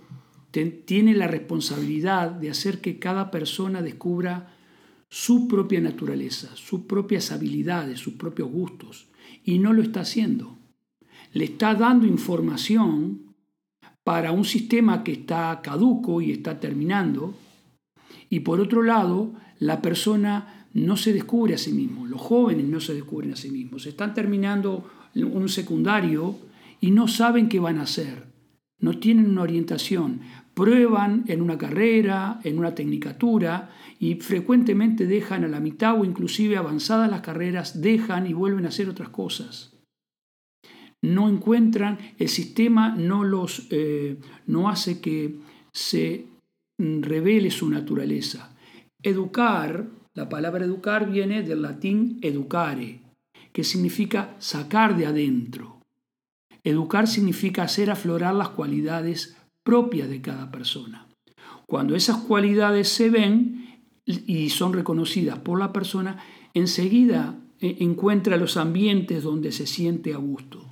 tiene 0.84 1.14
la 1.14 1.26
responsabilidad 1.26 2.30
de 2.30 2.48
hacer 2.48 2.80
que 2.80 3.00
cada 3.00 3.32
persona 3.32 3.82
descubra 3.82 4.54
su 5.10 5.48
propia 5.48 5.80
naturaleza, 5.80 6.54
sus 6.54 6.82
propias 6.82 7.32
habilidades, 7.32 7.98
sus 7.98 8.14
propios 8.14 8.52
gustos, 8.52 9.08
y 9.44 9.58
no 9.58 9.72
lo 9.72 9.82
está 9.82 10.02
haciendo. 10.02 10.56
Le 11.32 11.44
está 11.44 11.74
dando 11.74 12.06
información 12.06 13.34
para 14.04 14.30
un 14.30 14.44
sistema 14.44 15.02
que 15.02 15.12
está 15.12 15.60
caduco 15.60 16.20
y 16.20 16.30
está 16.30 16.60
terminando, 16.60 17.34
y 18.30 18.40
por 18.40 18.60
otro 18.60 18.84
lado, 18.84 19.32
la 19.58 19.82
persona 19.82 20.55
no 20.76 20.96
se 20.96 21.14
descubre 21.14 21.54
a 21.54 21.58
sí 21.58 21.72
mismo, 21.72 22.06
los 22.06 22.20
jóvenes 22.20 22.66
no 22.66 22.80
se 22.80 22.92
descubren 22.92 23.32
a 23.32 23.36
sí 23.36 23.50
mismos, 23.50 23.86
están 23.86 24.12
terminando 24.12 24.84
un 25.14 25.48
secundario 25.48 26.36
y 26.80 26.90
no 26.90 27.08
saben 27.08 27.48
qué 27.48 27.58
van 27.58 27.78
a 27.78 27.84
hacer, 27.84 28.26
no 28.78 28.98
tienen 28.98 29.30
una 29.30 29.42
orientación, 29.42 30.20
prueban 30.52 31.24
en 31.28 31.40
una 31.40 31.56
carrera, 31.56 32.40
en 32.44 32.58
una 32.58 32.74
tecnicatura, 32.74 33.70
y 33.98 34.16
frecuentemente 34.16 35.06
dejan 35.06 35.44
a 35.44 35.48
la 35.48 35.60
mitad 35.60 35.98
o 35.98 36.04
inclusive 36.04 36.58
avanzadas 36.58 37.10
las 37.10 37.22
carreras, 37.22 37.80
dejan 37.80 38.26
y 38.26 38.34
vuelven 38.34 38.66
a 38.66 38.68
hacer 38.68 38.90
otras 38.90 39.08
cosas. 39.08 39.78
No 41.00 41.30
encuentran, 41.30 41.98
el 42.18 42.28
sistema 42.28 42.94
no 42.94 43.24
los 43.24 43.66
eh, 43.70 44.18
no 44.46 44.68
hace 44.68 45.00
que 45.00 45.36
se 45.72 46.26
revele 46.78 47.50
su 47.50 47.70
naturaleza. 47.70 48.54
Educar, 49.02 49.86
la 50.16 50.30
palabra 50.30 50.64
educar 50.64 51.08
viene 51.08 51.42
del 51.42 51.60
latín 51.62 52.18
educare, 52.22 53.02
que 53.52 53.62
significa 53.62 54.34
sacar 54.38 54.96
de 54.96 55.06
adentro. 55.06 55.82
Educar 56.64 57.06
significa 57.06 57.62
hacer 57.62 57.90
aflorar 57.90 58.34
las 58.34 58.48
cualidades 58.48 59.36
propias 59.62 60.08
de 60.08 60.22
cada 60.22 60.50
persona. 60.50 61.06
Cuando 61.66 61.94
esas 61.94 62.16
cualidades 62.16 62.88
se 62.88 63.10
ven, 63.10 63.82
y 64.06 64.48
son 64.50 64.72
reconocidas 64.72 65.38
por 65.38 65.58
la 65.58 65.72
persona, 65.72 66.18
enseguida 66.54 67.38
eh, 67.60 67.76
encuentra 67.80 68.36
los 68.36 68.56
ambientes 68.56 69.22
donde 69.22 69.52
se 69.52 69.66
siente 69.66 70.14
a 70.14 70.16
gusto. 70.16 70.64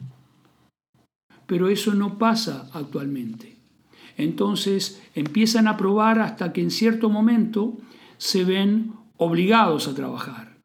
Pero 1.47 1.69
eso 1.69 1.95
no 1.95 2.17
pasa 2.17 2.71
actualmente. 2.73 3.57
Entonces 4.17 5.03
empiezan 5.15 5.67
a 5.67 5.77
probar 5.77 6.21
hasta 6.21 6.53
que 6.53 6.63
en 6.63 6.71
cierto 6.71 7.11
momento 7.11 7.77
se 8.17 8.45
ven 8.45 9.04
obligados 9.17 9.89
a 9.89 9.95
trabajar. 9.95 10.59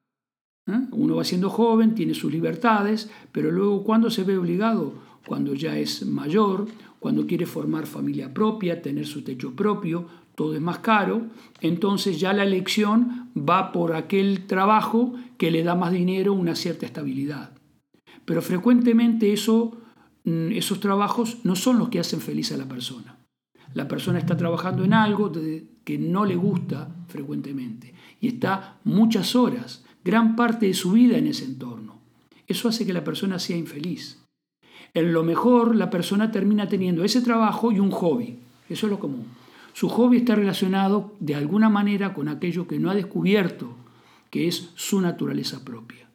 ¿eh? 0.68 0.88
Uno 0.92 1.16
va 1.16 1.24
siendo 1.24 1.50
joven, 1.50 1.96
tiene 1.96 2.14
sus 2.14 2.32
libertades, 2.32 3.10
pero 3.32 3.52
luego 3.52 3.84
cuando 3.84 4.10
se 4.10 4.24
ve 4.24 4.38
obligado, 4.38 4.94
cuando 5.26 5.54
ya 5.54 5.78
es 5.78 6.06
mayor, 6.06 6.68
cuando 7.00 7.26
quiere 7.28 7.46
formar 7.46 7.86
familia 7.86 8.34
propia, 8.34 8.82
tener 8.82 9.06
su 9.06 9.24
techo 9.24 9.56
propio, 9.56 10.08
todo 10.36 10.56
es 10.56 10.62
más 10.62 10.80
caro, 10.80 11.28
entonces 11.62 12.20
ya 12.20 12.34
la 12.34 12.44
elección 12.44 13.30
va 13.38 13.72
por 13.72 13.94
aquel 13.94 14.48
trabajo 14.48 15.14
que 15.38 15.52
le 15.52 15.64
da 15.64 15.76
más 15.76 15.92
dinero, 15.92 16.34
una 16.34 16.56
cierta 16.56 16.86
estabilidad. 16.86 17.52
Pero 18.26 18.42
frecuentemente 18.42 19.34
eso, 19.34 19.78
mm, 20.24 20.52
esos 20.52 20.80
trabajos 20.80 21.40
no 21.44 21.56
son 21.56 21.78
los 21.78 21.90
que 21.90 22.00
hacen 22.00 22.22
feliz 22.22 22.52
a 22.52 22.58
la 22.58 22.68
persona. 22.68 23.18
La 23.74 23.88
persona 23.88 24.18
está 24.18 24.36
trabajando 24.36 24.84
en 24.84 24.94
algo 24.94 25.32
que 25.84 25.98
no 25.98 26.26
le 26.26 26.36
gusta 26.36 26.90
frecuentemente 27.08 27.94
y 28.22 28.28
está 28.28 28.78
muchas 28.84 29.36
horas, 29.36 29.84
gran 30.04 30.36
parte 30.36 30.68
de 30.68 30.74
su 30.74 30.92
vida 30.92 31.18
en 31.18 31.28
ese 31.28 31.46
entorno. 31.46 32.00
Eso 32.48 32.70
hace 32.70 32.86
que 32.86 32.94
la 32.94 33.04
persona 33.04 33.40
sea 33.40 33.58
infeliz. 33.58 34.24
En 34.94 35.14
lo 35.14 35.24
mejor, 35.24 35.76
la 35.76 35.90
persona 35.90 36.32
termina 36.32 36.68
teniendo 36.68 37.04
ese 37.04 37.22
trabajo 37.22 37.72
y 37.72 37.80
un 37.80 37.92
hobby. 37.92 38.40
Eso 38.70 38.88
es 38.88 38.92
lo 38.92 39.00
común. 39.00 39.26
Su 39.74 39.88
hobby 39.90 40.18
está 40.18 40.36
relacionado 40.36 41.14
de 41.20 41.36
alguna 41.36 41.70
manera 41.70 42.14
con 42.14 42.28
aquello 42.28 42.68
que 42.68 42.80
no 42.80 42.90
ha 42.90 42.96
descubierto, 42.96 43.76
que 44.30 44.48
es 44.48 44.72
su 44.76 45.00
naturaleza 45.00 45.64
propia. 45.64 46.10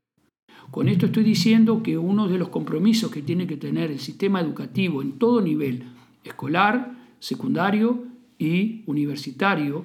Con 0.70 0.88
esto 0.88 1.06
estoy 1.06 1.22
diciendo 1.22 1.82
que 1.82 1.96
uno 1.96 2.26
de 2.26 2.36
los 2.36 2.48
compromisos 2.48 3.10
que 3.10 3.22
tiene 3.22 3.46
que 3.46 3.56
tener 3.56 3.92
el 3.92 4.00
sistema 4.00 4.40
educativo 4.40 5.02
en 5.02 5.12
todo 5.12 5.40
nivel, 5.40 5.84
escolar, 6.24 6.96
secundario 7.20 8.04
y 8.38 8.82
universitario, 8.86 9.84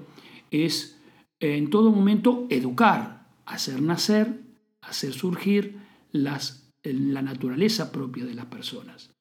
es 0.50 0.99
en 1.40 1.70
todo 1.70 1.92
momento 1.92 2.48
educar, 2.50 3.28
hacer 3.46 3.82
nacer, 3.82 4.42
hacer 4.82 5.14
surgir 5.14 5.78
la 6.12 7.22
naturaleza 7.22 7.92
propia 7.92 8.26
de 8.26 8.36
las 8.36 8.46
personas. 8.46 9.12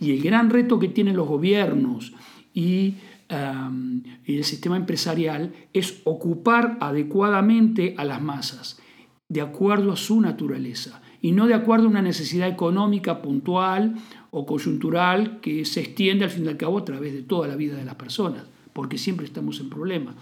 Y 0.00 0.12
el 0.12 0.22
gran 0.22 0.50
reto 0.50 0.78
que 0.78 0.88
tienen 0.88 1.16
los 1.16 1.28
gobiernos 1.28 2.12
y, 2.54 2.94
el 3.28 4.44
sistema 4.44 4.76
empresarial 4.76 5.52
es 5.72 6.00
ocupar 6.04 6.78
adecuadamente 6.80 7.96
a 7.98 8.04
las 8.04 8.22
masas, 8.22 8.80
de 9.28 9.40
acuerdo 9.40 9.90
a 9.90 9.96
su 9.96 10.20
naturaleza, 10.20 11.02
y 11.20 11.32
no 11.32 11.48
de 11.48 11.54
acuerdo 11.54 11.86
a 11.86 11.90
una 11.90 12.02
necesidad 12.02 12.48
económica 12.48 13.22
puntual 13.22 13.96
o 14.30 14.46
coyuntural 14.46 15.40
que 15.40 15.64
se 15.64 15.80
extiende 15.80 16.24
al 16.24 16.30
fin 16.30 16.44
y 16.44 16.48
al 16.48 16.56
cabo 16.56 16.78
a 16.78 16.84
través 16.84 17.14
de 17.14 17.22
toda 17.22 17.48
la 17.48 17.56
vida 17.56 17.74
de 17.74 17.84
las 17.84 17.96
personas, 17.96 18.44
porque 18.72 18.96
siempre 18.96 19.26
estamos 19.26 19.58
en 19.58 19.70
problemas. 19.70 20.14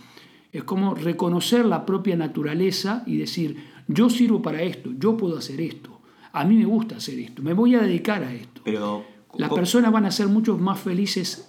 Es 0.54 0.64
como 0.64 0.94
reconocer 0.94 1.66
la 1.66 1.84
propia 1.84 2.16
naturaleza 2.16 3.02
y 3.06 3.18
decir, 3.18 3.62
yo 3.88 4.08
sirvo 4.08 4.40
para 4.40 4.62
esto, 4.62 4.90
yo 4.98 5.18
puedo 5.18 5.36
hacer 5.36 5.60
esto 5.60 5.94
a 6.34 6.44
mí 6.44 6.56
me 6.56 6.64
gusta 6.64 6.96
hacer 6.96 7.18
esto, 7.20 7.42
me 7.42 7.54
voy 7.54 7.76
a 7.76 7.80
dedicar 7.80 8.24
a 8.24 8.34
esto. 8.34 8.60
Pero, 8.64 9.04
Las 9.38 9.50
personas 9.52 9.92
van 9.92 10.04
a 10.04 10.10
ser 10.10 10.26
mucho 10.26 10.58
más 10.58 10.80
felices 10.80 11.48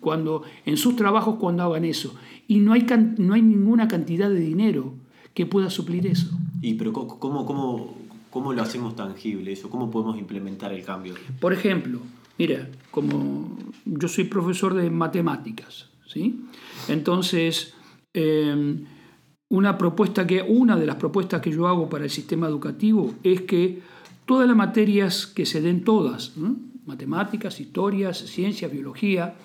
cuando, 0.00 0.42
en 0.64 0.78
sus 0.78 0.96
trabajos 0.96 1.36
cuando 1.38 1.62
hagan 1.62 1.84
eso. 1.84 2.14
Y 2.48 2.60
no 2.60 2.72
hay, 2.72 2.86
no 3.18 3.34
hay 3.34 3.42
ninguna 3.42 3.88
cantidad 3.88 4.30
de 4.30 4.40
dinero 4.40 4.94
que 5.34 5.44
pueda 5.44 5.68
suplir 5.68 6.06
eso. 6.06 6.30
¿Y 6.62 6.74
pero 6.74 6.94
cómo, 6.94 7.44
cómo, 7.44 7.94
cómo 8.30 8.54
lo 8.54 8.62
hacemos 8.62 8.96
tangible 8.96 9.52
eso? 9.52 9.68
¿Cómo 9.68 9.90
podemos 9.90 10.18
implementar 10.18 10.72
el 10.72 10.82
cambio? 10.82 11.14
Por 11.38 11.52
ejemplo, 11.52 12.00
mira, 12.38 12.70
como 12.90 13.58
yo 13.84 14.08
soy 14.08 14.24
profesor 14.24 14.72
de 14.72 14.88
matemáticas, 14.88 15.90
¿sí? 16.06 16.40
Entonces, 16.88 17.74
em, 18.16 18.84
una 19.48 19.78
propuesta 19.78 20.26
que, 20.26 20.42
una 20.42 20.76
de 20.76 20.86
las 20.86 20.96
propuestas 20.96 21.40
que 21.40 21.52
yo 21.52 21.68
hago 21.68 21.88
para 21.88 22.04
el 22.04 22.10
sistema 22.10 22.48
educativo 22.48 23.14
es 23.22 23.42
que 23.42 23.80
todas 24.24 24.48
las 24.48 24.56
materias 24.56 25.26
que 25.26 25.46
se 25.46 25.60
den 25.60 25.84
todas, 25.84 26.34
matemáticas, 26.84 27.60
historias, 27.60 28.18
ciencias, 28.18 28.72
biología, 28.72 29.36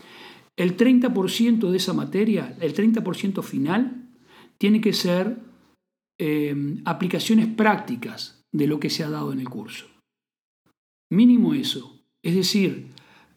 el 0.57 0.76
30% 0.76 1.69
de 1.69 1.78
esa 1.78 1.93
materia, 1.93 2.55
el 2.59 2.74
30% 2.74 3.43
final, 3.43 4.09
tiene 4.57 4.82
que 4.82 4.93
ser 4.93 5.38
eh, 6.19 6.55
aplicaciones 6.86 7.47
prácticas 7.47 8.43
de 8.51 8.67
lo 8.67 8.80
que 8.80 8.89
se 8.89 9.03
ha 9.03 9.09
dado 9.09 9.34
en 9.34 9.39
el 9.39 9.49
curso. 9.49 9.88
Mínimo 11.11 11.53
eso. 11.53 11.99
Es 12.24 12.36
decir, 12.36 12.88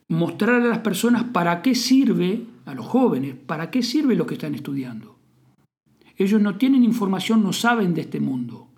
mostrar 0.09 0.63
a 0.63 0.69
las 0.69 0.79
personas 0.79 1.25
para 1.25 1.63
qué 1.63 1.75
sirve, 1.75 2.47
a 2.67 2.75
los 2.75 2.87
jóvenes, 2.87 3.35
para 3.35 3.71
qué 3.71 3.83
sirve 3.83 4.15
lo 4.15 4.27
que 4.27 4.35
están 4.35 4.55
estudiando. 4.55 5.14
Ellos 6.17 6.41
no 6.41 6.57
tienen 6.57 6.85
información, 6.85 7.43
no 7.43 7.53
saben 7.53 7.95
de 7.95 8.03
este 8.03 8.21
mundo. 8.21 8.69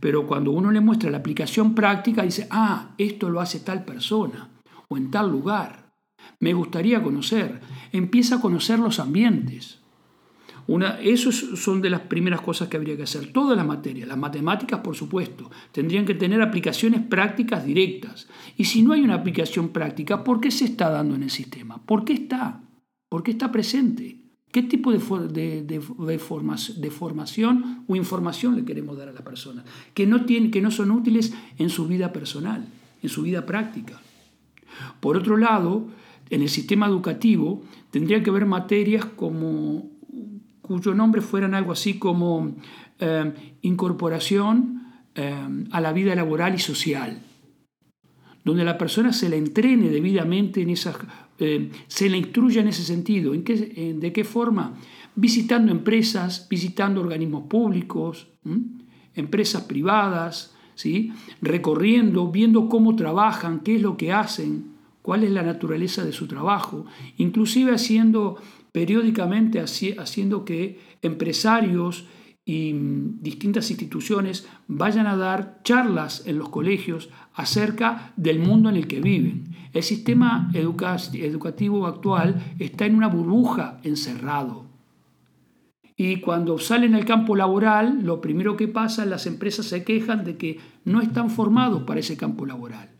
Pero 0.00 0.26
cuando 0.26 0.52
uno 0.52 0.70
le 0.70 0.80
muestra 0.80 1.10
la 1.10 1.18
aplicación 1.18 1.74
práctica, 1.74 2.22
dice, 2.22 2.46
ah, 2.50 2.94
esto 2.98 3.30
lo 3.30 3.40
hace 3.40 3.60
tal 3.60 3.84
persona 3.84 4.50
o 4.88 4.96
en 4.96 5.10
tal 5.10 5.30
lugar. 5.30 5.92
Me 6.40 6.52
gustaría 6.52 7.02
conocer. 7.02 7.60
Empieza 7.92 8.36
a 8.36 8.40
conocer 8.40 8.78
los 8.78 8.98
ambientes. 9.00 9.80
Una, 10.66 10.98
esos 11.00 11.60
son 11.60 11.82
de 11.82 11.90
las 11.90 12.02
primeras 12.02 12.40
cosas 12.40 12.68
que 12.68 12.78
habría 12.78 12.96
que 12.96 13.02
hacer. 13.02 13.32
Todas 13.32 13.56
las 13.56 13.66
materias, 13.66 14.08
las 14.08 14.16
matemáticas 14.16 14.80
por 14.80 14.96
supuesto, 14.96 15.50
tendrían 15.72 16.06
que 16.06 16.14
tener 16.14 16.40
aplicaciones 16.40 17.02
prácticas 17.02 17.66
directas. 17.66 18.28
Y 18.56 18.64
si 18.64 18.82
no 18.82 18.94
hay 18.94 19.02
una 19.02 19.14
aplicación 19.14 19.70
práctica, 19.70 20.24
¿por 20.24 20.40
qué 20.40 20.50
se 20.50 20.64
está 20.64 20.88
dando 20.88 21.14
en 21.16 21.24
el 21.24 21.30
sistema? 21.30 21.84
¿Por 21.84 22.04
qué 22.04 22.14
está? 22.14 22.62
¿Por 23.10 23.22
qué 23.22 23.32
está 23.32 23.52
presente? 23.52 24.23
¿Qué 24.54 24.62
tipo 24.62 24.92
de, 24.92 25.00
formación 26.88 27.84
o 27.88 27.96
información 27.96 28.54
le 28.54 28.64
queremos 28.64 28.96
dar 28.96 29.08
a 29.08 29.12
la 29.12 29.24
persona? 29.24 29.64
Que 29.94 30.06
no, 30.06 30.26
que 30.26 30.60
no 30.62 30.70
son 30.70 30.92
útiles 30.92 31.34
en 31.58 31.70
su 31.70 31.88
vida 31.88 32.12
personal, 32.12 32.64
en 33.02 33.08
su 33.08 33.22
vida 33.22 33.46
práctica. 33.46 34.00
Por 35.00 35.16
otro 35.16 35.38
lado, 35.38 35.88
en 36.30 36.40
el 36.40 36.48
sistema 36.48 36.86
educativo 36.86 37.64
tendría 37.90 38.22
que 38.22 38.30
haber 38.30 38.46
materias 38.46 39.04
como, 39.04 39.90
cuyo 40.62 40.94
nombre 40.94 41.20
fueran 41.20 41.56
algo 41.56 41.72
así 41.72 41.98
como 41.98 42.54
eh, 43.00 43.32
incorporación 43.62 44.84
eh, 45.16 45.34
a 45.72 45.80
la 45.80 45.92
vida 45.92 46.14
laboral 46.14 46.54
y 46.54 46.60
social, 46.60 47.18
donde 48.44 48.64
la 48.64 48.78
persona 48.78 49.12
se 49.12 49.28
le 49.28 49.36
entrene 49.36 49.88
debidamente 49.88 50.60
en 50.60 50.70
esas 50.70 50.96
eh, 51.38 51.70
se 51.88 52.08
le 52.08 52.18
instruye 52.18 52.60
en 52.60 52.68
ese 52.68 52.84
sentido. 52.84 53.34
¿En 53.34 53.42
qué, 53.42 53.94
¿De 53.98 54.12
qué 54.12 54.24
forma? 54.24 54.74
Visitando 55.16 55.72
empresas, 55.72 56.46
visitando 56.48 57.00
organismos 57.00 57.44
públicos, 57.48 58.28
empresas 59.14 59.62
privadas, 59.62 60.54
¿sí? 60.74 61.12
recorriendo, 61.40 62.30
viendo 62.30 62.68
cómo 62.68 62.94
trabajan, 62.96 63.60
qué 63.60 63.76
es 63.76 63.82
lo 63.82 63.96
que 63.96 64.12
hacen, 64.12 64.74
cuál 65.02 65.24
es 65.24 65.30
la 65.30 65.42
naturaleza 65.42 66.04
de 66.04 66.12
su 66.12 66.26
trabajo, 66.26 66.86
inclusive 67.16 67.72
haciendo 67.72 68.36
periódicamente 68.72 69.60
haciendo 69.60 70.44
que 70.44 70.80
empresarios 71.02 72.06
y 72.44 72.74
mm, 72.74 73.22
distintas 73.22 73.70
instituciones 73.70 74.46
vayan 74.68 75.06
a 75.06 75.16
dar 75.16 75.60
charlas 75.64 76.26
en 76.26 76.38
los 76.38 76.50
colegios 76.50 77.10
acerca 77.34 78.12
del 78.16 78.38
mundo 78.38 78.68
en 78.68 78.76
el 78.76 78.86
que 78.86 79.00
viven. 79.00 79.44
El 79.72 79.82
sistema 79.82 80.50
educativo 80.52 81.86
actual 81.86 82.54
está 82.58 82.86
en 82.86 82.94
una 82.94 83.08
burbuja 83.08 83.80
encerrado. 83.82 84.66
Y 85.96 86.20
cuando 86.20 86.58
salen 86.58 86.94
al 86.94 87.04
campo 87.04 87.36
laboral, 87.36 88.02
lo 88.02 88.20
primero 88.20 88.56
que 88.56 88.68
pasa, 88.68 89.06
las 89.06 89.26
empresas 89.26 89.66
se 89.66 89.84
quejan 89.84 90.24
de 90.24 90.36
que 90.36 90.58
no 90.84 91.00
están 91.00 91.30
formados 91.30 91.84
para 91.84 92.00
ese 92.00 92.16
campo 92.16 92.46
laboral. 92.46 92.90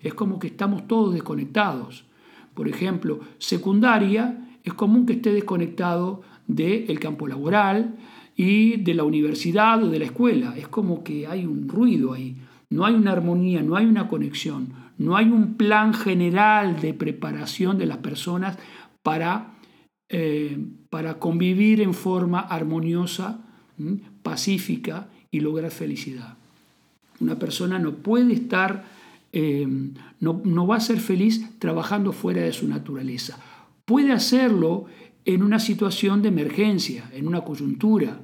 Es 0.00 0.14
como 0.14 0.38
que 0.38 0.46
estamos 0.46 0.88
todos 0.88 1.12
desconectados. 1.12 2.06
Por 2.54 2.66
ejemplo, 2.66 3.20
secundaria, 3.38 4.56
es 4.64 4.72
común 4.72 5.04
que 5.04 5.14
esté 5.14 5.32
desconectado 5.32 6.22
del 6.46 6.98
campo 6.98 7.28
laboral 7.28 7.96
y 8.36 8.76
de 8.76 8.94
la 8.94 9.04
universidad 9.04 9.82
o 9.82 9.88
de 9.88 9.98
la 9.98 10.06
escuela. 10.06 10.54
Es 10.56 10.68
como 10.68 11.02
que 11.04 11.26
hay 11.26 11.46
un 11.46 11.68
ruido 11.68 12.12
ahí. 12.12 12.36
No 12.70 12.86
hay 12.86 12.94
una 12.94 13.12
armonía, 13.12 13.62
no 13.62 13.76
hay 13.76 13.86
una 13.86 14.08
conexión, 14.08 14.72
no 14.96 15.16
hay 15.16 15.26
un 15.26 15.54
plan 15.54 15.92
general 15.92 16.80
de 16.80 16.94
preparación 16.94 17.78
de 17.78 17.86
las 17.86 17.98
personas 17.98 18.58
para, 19.02 19.54
eh, 20.08 20.56
para 20.88 21.18
convivir 21.18 21.80
en 21.80 21.94
forma 21.94 22.40
armoniosa, 22.40 23.40
pacífica 24.22 25.08
y 25.30 25.40
lograr 25.40 25.70
felicidad. 25.70 26.36
Una 27.18 27.38
persona 27.38 27.78
no 27.78 27.94
puede 27.94 28.34
estar, 28.34 28.84
eh, 29.32 29.66
no, 30.20 30.40
no 30.44 30.66
va 30.66 30.76
a 30.76 30.80
ser 30.80 31.00
feliz 31.00 31.58
trabajando 31.58 32.12
fuera 32.12 32.42
de 32.42 32.52
su 32.52 32.68
naturaleza. 32.68 33.38
Puede 33.84 34.12
hacerlo 34.12 34.86
en 35.24 35.42
una 35.42 35.58
situación 35.58 36.22
de 36.22 36.28
emergencia, 36.28 37.10
en 37.12 37.26
una 37.26 37.42
coyuntura, 37.42 38.20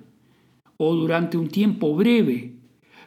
o 0.76 0.94
durante 0.94 1.36
un 1.36 1.48
tiempo 1.48 1.94
breve, 1.94 2.54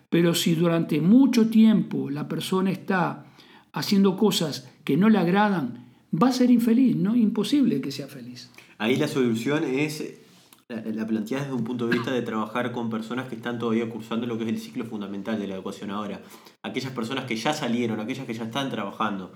pero 0.09 0.33
si 0.33 0.55
durante 0.55 1.01
mucho 1.01 1.49
tiempo 1.49 2.09
la 2.09 2.27
persona 2.27 2.71
está 2.71 3.25
haciendo 3.73 4.17
cosas 4.17 4.69
que 4.83 4.97
no 4.97 5.09
le 5.09 5.19
agradan, 5.19 5.85
va 6.11 6.29
a 6.29 6.33
ser 6.33 6.49
infeliz, 6.49 6.95
¿no? 6.95 7.15
Imposible 7.15 7.81
que 7.81 7.91
sea 7.91 8.07
feliz. 8.07 8.49
Ahí 8.79 8.95
la 8.95 9.07
solución 9.07 9.63
es 9.63 10.19
la, 10.67 10.81
la 10.81 11.05
planteada 11.05 11.43
desde 11.43 11.55
un 11.55 11.63
punto 11.63 11.87
de 11.87 11.93
vista 11.93 12.11
de 12.11 12.21
trabajar 12.21 12.71
con 12.71 12.89
personas 12.89 13.27
que 13.27 13.35
están 13.35 13.59
todavía 13.59 13.89
cursando 13.89 14.25
lo 14.25 14.37
que 14.37 14.45
es 14.45 14.49
el 14.49 14.59
ciclo 14.59 14.85
fundamental 14.85 15.39
de 15.39 15.47
la 15.47 15.55
educación 15.55 15.91
ahora. 15.91 16.21
Aquellas 16.63 16.91
personas 16.91 17.25
que 17.25 17.35
ya 17.35 17.53
salieron, 17.53 17.99
aquellas 17.99 18.25
que 18.25 18.33
ya 18.33 18.45
están 18.45 18.69
trabajando, 18.71 19.31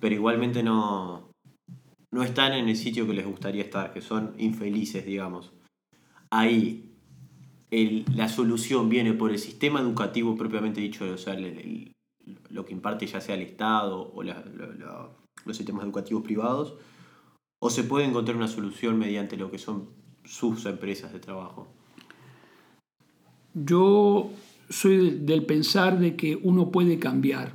pero 0.00 0.14
igualmente 0.14 0.62
no, 0.62 1.28
no 2.10 2.22
están 2.22 2.52
en 2.52 2.68
el 2.68 2.76
sitio 2.76 3.06
que 3.06 3.14
les 3.14 3.26
gustaría 3.26 3.62
estar, 3.62 3.92
que 3.92 4.00
son 4.00 4.34
infelices, 4.38 5.04
digamos. 5.04 5.52
Ahí 6.30 6.84
la 7.70 8.28
solución 8.28 8.88
viene 8.88 9.12
por 9.12 9.30
el 9.30 9.38
sistema 9.38 9.80
educativo 9.80 10.36
propiamente 10.36 10.80
dicho, 10.80 11.04
o 11.04 11.18
sea, 11.18 11.36
lo 12.50 12.64
que 12.64 12.72
imparte 12.72 13.06
ya 13.06 13.20
sea 13.20 13.34
el 13.34 13.42
Estado 13.42 14.10
o 14.14 14.22
los 14.22 15.56
sistemas 15.56 15.84
educativos 15.84 16.22
privados, 16.22 16.74
o 17.60 17.70
se 17.70 17.84
puede 17.84 18.06
encontrar 18.06 18.36
una 18.36 18.48
solución 18.48 18.98
mediante 18.98 19.36
lo 19.36 19.50
que 19.50 19.58
son 19.58 19.90
sus 20.24 20.64
empresas 20.66 21.12
de 21.12 21.20
trabajo. 21.20 21.68
Yo 23.54 24.30
soy 24.70 25.18
del 25.18 25.44
pensar 25.44 25.98
de 25.98 26.16
que 26.16 26.36
uno 26.36 26.70
puede 26.70 26.98
cambiar, 26.98 27.52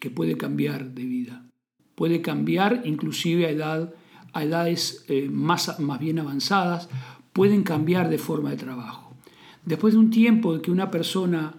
que 0.00 0.10
puede 0.10 0.36
cambiar 0.36 0.94
de 0.94 1.04
vida, 1.04 1.43
puede 1.94 2.22
cambiar 2.22 2.82
inclusive 2.84 3.46
a, 3.46 3.50
edad, 3.50 3.94
a 4.32 4.44
edades 4.44 5.04
eh, 5.08 5.28
más, 5.30 5.78
más 5.80 5.98
bien 6.00 6.18
avanzadas, 6.18 6.88
pueden 7.32 7.62
cambiar 7.62 8.08
de 8.08 8.18
forma 8.18 8.50
de 8.50 8.56
trabajo. 8.56 9.14
Después 9.64 9.94
de 9.94 10.00
un 10.00 10.10
tiempo 10.10 10.60
que 10.60 10.70
una 10.70 10.90
persona 10.90 11.54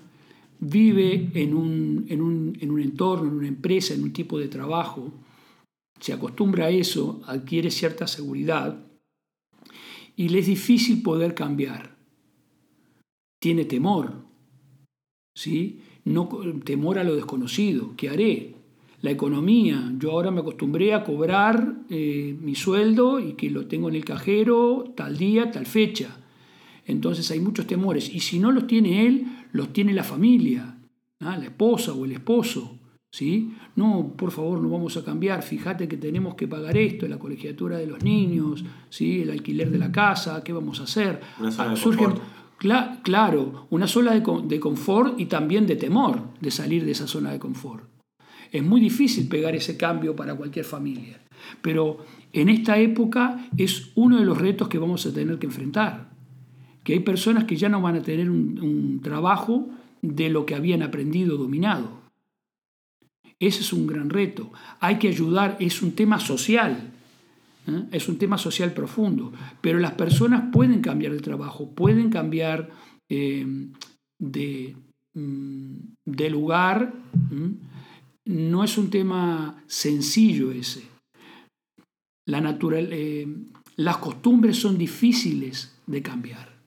vive 0.59 1.31
en 1.33 1.53
un, 1.53 2.05
en 2.09 2.21
un, 2.21 2.57
en 2.59 2.71
un 2.71 2.81
entorno, 2.81 3.29
en 3.29 3.37
una 3.37 3.47
empresa, 3.47 3.93
en 3.93 4.03
un 4.03 4.13
tipo 4.13 4.39
de 4.39 4.47
trabajo, 4.47 5.11
se 5.99 6.13
acostumbra 6.13 6.65
a 6.65 6.69
eso, 6.69 7.21
adquiere 7.25 7.71
cierta 7.71 8.07
seguridad 8.07 8.85
y 10.15 10.29
le 10.29 10.39
es 10.39 10.47
difícil 10.47 11.01
poder 11.01 11.33
cambiar. 11.33 11.95
Tiene 13.39 13.65
temor, 13.65 14.25
¿sí? 15.35 15.81
No, 16.03 16.29
temor 16.63 16.99
a 16.99 17.03
lo 17.03 17.15
desconocido. 17.15 17.95
¿Qué 17.97 18.09
haré? 18.09 18.54
La 19.05 19.11
economía. 19.11 19.93
Yo 19.99 20.13
ahora 20.13 20.31
me 20.31 20.39
acostumbré 20.39 20.95
a 20.95 21.03
cobrar 21.03 21.75
eh, 21.91 22.35
mi 22.41 22.55
sueldo 22.55 23.19
y 23.19 23.33
que 23.33 23.51
lo 23.51 23.67
tengo 23.67 23.87
en 23.87 23.93
el 23.93 24.03
cajero 24.03 24.95
tal 24.97 25.15
día, 25.15 25.51
tal 25.51 25.67
fecha. 25.67 26.17
Entonces 26.87 27.29
hay 27.29 27.39
muchos 27.39 27.67
temores. 27.67 28.11
Y 28.11 28.21
si 28.21 28.39
no 28.39 28.51
los 28.51 28.65
tiene 28.65 29.05
él, 29.05 29.27
los 29.51 29.71
tiene 29.71 29.93
la 29.93 30.03
familia, 30.03 30.79
la 31.19 31.37
esposa 31.37 31.93
o 31.93 32.03
el 32.03 32.13
esposo. 32.13 32.79
¿sí? 33.11 33.53
No, 33.75 34.11
por 34.17 34.31
favor, 34.31 34.59
no 34.59 34.69
vamos 34.69 34.97
a 34.97 35.05
cambiar. 35.05 35.43
Fíjate 35.43 35.87
que 35.87 35.97
tenemos 35.97 36.33
que 36.33 36.47
pagar 36.47 36.75
esto, 36.75 37.07
la 37.07 37.19
colegiatura 37.19 37.77
de 37.77 37.85
los 37.85 38.01
niños, 38.01 38.65
¿sí? 38.89 39.21
el 39.21 39.29
alquiler 39.29 39.69
de 39.69 39.77
la 39.77 39.91
casa, 39.91 40.43
¿qué 40.43 40.51
vamos 40.51 40.79
a 40.79 40.85
hacer? 40.85 41.21
Una 41.39 41.51
zona 41.51 41.75
de 41.75 41.79
confort. 41.79 42.21
claro, 43.03 43.67
una 43.69 43.85
zona 43.85 44.13
de, 44.13 44.23
de 44.47 44.59
confort 44.59 45.19
y 45.19 45.27
también 45.27 45.67
de 45.67 45.75
temor 45.75 46.23
de 46.41 46.49
salir 46.49 46.83
de 46.85 46.93
esa 46.93 47.05
zona 47.05 47.31
de 47.31 47.37
confort. 47.37 47.93
Es 48.55 48.63
muy 48.63 48.79
difícil 48.79 49.27
pegar 49.27 49.53
ese 49.53 49.75
cambio 49.75 50.15
para 50.15 50.33
cualquier 50.33 50.63
familia, 50.63 51.19
pero 51.61 52.05
en 52.31 52.47
esta 52.47 52.77
época 52.79 53.49
es 53.57 53.91
uno 53.95 54.17
de 54.17 54.23
los 54.23 54.37
retos 54.37 54.69
que 54.69 54.77
vamos 54.77 55.05
a 55.05 55.13
tener 55.13 55.37
que 55.39 55.47
enfrentar, 55.47 56.09
que 56.81 56.93
hay 56.93 57.01
personas 57.01 57.43
que 57.43 57.57
ya 57.57 57.67
no 57.67 57.81
van 57.81 57.97
a 57.97 58.01
tener 58.01 58.29
un, 58.29 59.01
trabajo 59.03 59.67
de 60.01 60.29
lo 60.29 60.45
que 60.45 60.55
habían 60.55 60.83
aprendido, 60.83 61.35
dominado. 61.35 61.99
Ese 63.41 63.59
es 63.59 63.73
un 63.73 63.87
gran 63.87 64.09
reto. 64.09 64.53
Hay 64.79 64.99
que 64.99 65.09
ayudar, 65.09 65.57
es 65.59 65.81
un 65.81 65.91
tema 65.91 66.17
social, 66.17 66.93
¿eh? 67.67 67.83
es 67.91 68.07
un 68.07 68.17
tema 68.17 68.37
social 68.37 68.71
profundo, 68.71 69.33
pero 69.59 69.79
las 69.79 69.95
personas 69.95 70.45
pueden 70.53 70.79
cambiar 70.79 71.11
de 71.11 71.19
trabajo, 71.19 71.71
pueden 71.71 72.09
cambiar 72.09 72.69
eh, 73.09 73.45
mm, 73.45 73.73
de, 76.05 76.29
lugar 76.29 76.93
no 78.25 78.63
es 78.63 78.77
un 78.77 78.89
tema 78.89 79.63
sencillo 79.67 80.51
ese. 80.51 80.83
La 82.27 82.41
natural, 82.41 82.89
eh, 82.91 83.27
las 83.75 83.97
costumbres 83.97 84.57
son 84.57 84.77
difíciles 84.77 85.79
de 85.85 86.01
cambiar. 86.01 86.63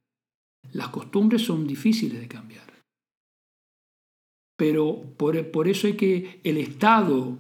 Las 0.73 0.89
costumbres 0.89 1.43
son 1.43 1.67
difíciles 1.67 2.21
de 2.21 2.29
cambiar. 2.29 2.67
Pero 4.57 5.03
por, 5.17 5.69
eso 5.69 5.87
hay 5.87 5.95
que 5.95 6.41
el 6.45 6.59
Estado 6.59 7.39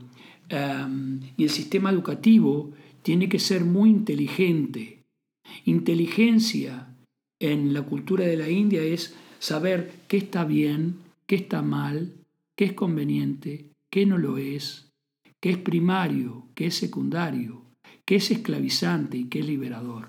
em, 0.49 1.21
y 1.37 1.45
el 1.45 1.51
sistema 1.51 1.91
educativo 1.91 2.73
tiene 3.03 3.29
que 3.29 3.39
ser 3.39 3.64
muy 3.64 3.91
inteligente. 3.91 5.05
Inteligencia 5.64 6.95
en 7.41 7.73
la 7.73 7.83
cultura 7.83 8.25
de 8.25 8.37
la 8.37 8.49
India 8.49 8.83
es 8.83 9.14
saber 9.39 9.93
qué 10.09 10.16
está 10.16 10.45
bien, 10.45 10.99
qué 11.27 11.37
está 11.37 11.62
mal, 11.62 12.14
qué 12.57 12.66
es 12.66 12.73
conveniente, 12.73 13.69
qué 13.99 14.07
no 14.07 14.17
lo 14.17 14.39
es, 14.39 14.93
qué 15.41 15.51
es 15.51 15.59
primario, 15.59 16.47
qué 16.55 16.67
es 16.67 16.77
secundario, 16.77 17.65
qué 18.05 18.15
es 18.15 18.31
esclavizante 18.31 19.17
y 19.17 19.25
qué 19.25 19.41
es 19.41 19.47
liberador. 19.49 20.07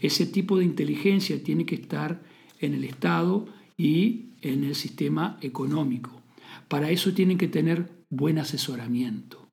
Ese 0.00 0.26
tipo 0.26 0.58
de 0.58 0.64
inteligencia 0.64 1.40
tiene 1.40 1.64
que 1.64 1.76
estar 1.76 2.20
en 2.58 2.74
el 2.74 2.82
Estado 2.82 3.46
y 3.76 4.30
en 4.40 4.64
el 4.64 4.74
sistema 4.74 5.38
económico. 5.40 6.20
Para 6.66 6.90
eso 6.90 7.14
tienen 7.14 7.38
que 7.38 7.46
tener 7.46 7.88
buen 8.10 8.40
asesoramiento. 8.40 9.48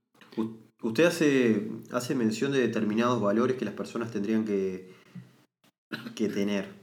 Usted 0.82 1.06
hace, 1.06 1.70
hace 1.92 2.16
mención 2.16 2.52
de 2.52 2.62
determinados 2.62 3.22
valores 3.22 3.56
que 3.56 3.66
las 3.66 3.76
personas 3.76 4.10
tendrían 4.10 4.46
que, 4.46 4.96
que 6.16 6.28
tener. 6.28 6.74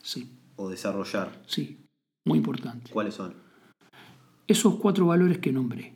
Sí. 0.00 0.30
O 0.54 0.68
desarrollar. 0.70 1.42
Sí, 1.48 1.88
muy 2.24 2.38
importante. 2.38 2.88
¿Cuáles 2.92 3.14
son? 3.14 3.47
Esos 4.48 4.76
cuatro 4.76 5.06
valores 5.06 5.38
que 5.38 5.52
nombré. 5.52 5.94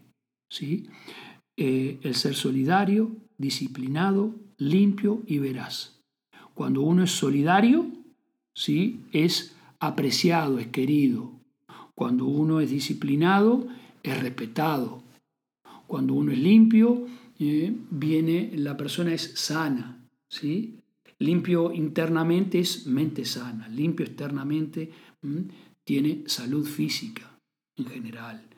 ¿sí? 0.49 0.87
Eh, 1.57 1.99
el 2.03 2.15
ser 2.15 2.35
solidario, 2.35 3.17
disciplinado, 3.39 4.35
limpio 4.59 5.23
y 5.27 5.39
veraz. 5.39 5.99
Cuando 6.55 6.83
uno 6.83 7.03
es 7.03 7.11
solidario, 7.11 7.91
¿sí? 8.55 9.01
es 9.13 9.57
apreciado, 9.81 10.59
es 10.59 10.69
querido. 10.69 11.33
Cuando 11.95 12.27
uno 12.27 12.61
es 12.61 12.71
disciplinado, 12.71 13.67
es 14.03 14.21
respetado. 14.21 15.03
Cuando 15.87 16.15
uno 16.15 16.33
es 16.33 16.39
limpio, 16.39 17.07
eh, 17.39 17.75
viene, 17.91 18.53
la 18.55 18.77
persona 18.77 19.15
es 19.15 19.33
sana. 19.35 20.07
¿sí? 20.29 20.79
Limpio 21.19 21.73
internamente 21.73 22.59
es 22.61 22.87
mente 22.87 23.25
sana. 23.25 23.69
Limpio 23.69 24.05
externamente 24.05 24.91
tiene 25.85 26.25
salud 26.27 26.67
física 26.67 27.32
en 27.77 27.87
general. 27.87 28.49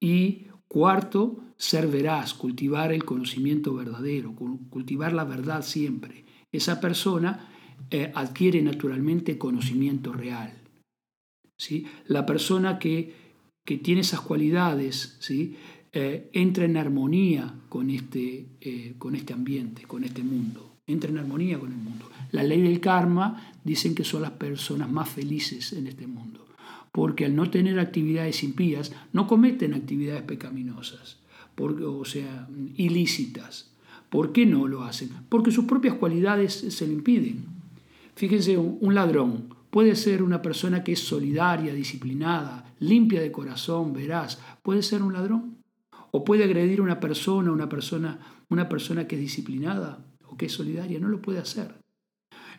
Y 0.00 0.46
cuarto, 0.68 1.44
ser 1.56 1.86
veraz, 1.88 2.34
cultivar 2.34 2.92
el 2.92 3.04
conocimiento 3.04 3.74
verdadero, 3.74 4.34
cultivar 4.70 5.12
la 5.12 5.24
verdad 5.24 5.62
siempre. 5.62 6.24
Esa 6.52 6.80
persona 6.80 7.48
eh, 7.90 8.12
adquiere 8.14 8.60
naturalmente 8.62 9.38
conocimiento 9.38 10.12
real. 10.12 10.52
¿sí? 11.56 11.86
La 12.06 12.26
persona 12.26 12.78
que, 12.78 13.14
que 13.64 13.78
tiene 13.78 14.02
esas 14.02 14.20
cualidades 14.20 15.16
¿sí? 15.20 15.56
Eh, 15.92 16.28
entra 16.32 16.64
en 16.64 16.76
armonía 16.76 17.54
con 17.68 17.90
este, 17.90 18.48
eh, 18.60 18.94
con 18.98 19.14
este 19.14 19.32
ambiente, 19.32 19.82
con 19.84 20.04
este 20.04 20.22
mundo. 20.22 20.78
Entra 20.86 21.08
en 21.08 21.18
armonía 21.18 21.58
con 21.58 21.70
el 21.70 21.78
mundo. 21.78 22.10
La 22.32 22.42
ley 22.42 22.60
del 22.60 22.80
karma 22.80 23.52
dicen 23.62 23.94
que 23.94 24.04
son 24.04 24.22
las 24.22 24.32
personas 24.32 24.90
más 24.90 25.08
felices 25.08 25.72
en 25.72 25.86
este 25.86 26.06
mundo 26.06 26.43
porque 26.94 27.24
al 27.24 27.34
no 27.34 27.50
tener 27.50 27.80
actividades 27.80 28.44
impías, 28.44 28.92
no 29.12 29.26
cometen 29.26 29.74
actividades 29.74 30.22
pecaminosas, 30.22 31.18
o 31.58 32.04
sea, 32.04 32.46
ilícitas. 32.76 33.72
¿Por 34.08 34.30
qué 34.30 34.46
no 34.46 34.68
lo 34.68 34.84
hacen? 34.84 35.10
Porque 35.28 35.50
sus 35.50 35.64
propias 35.64 35.96
cualidades 35.96 36.52
se 36.54 36.86
lo 36.86 36.92
impiden. 36.92 37.46
Fíjense, 38.14 38.56
un 38.58 38.94
ladrón 38.94 39.48
puede 39.70 39.96
ser 39.96 40.22
una 40.22 40.40
persona 40.40 40.84
que 40.84 40.92
es 40.92 41.00
solidaria, 41.00 41.74
disciplinada, 41.74 42.72
limpia 42.78 43.20
de 43.20 43.32
corazón, 43.32 43.92
veraz. 43.92 44.40
¿Puede 44.62 44.84
ser 44.84 45.02
un 45.02 45.14
ladrón? 45.14 45.56
¿O 46.12 46.24
puede 46.24 46.44
agredir 46.44 46.78
a 46.78 46.84
una 46.84 47.00
persona, 47.00 47.50
una 47.50 47.68
persona, 47.68 48.20
una 48.50 48.68
persona 48.68 49.08
que 49.08 49.16
es 49.16 49.20
disciplinada 49.20 49.98
o 50.28 50.36
que 50.36 50.46
es 50.46 50.52
solidaria? 50.52 51.00
No 51.00 51.08
lo 51.08 51.20
puede 51.20 51.40
hacer. 51.40 51.74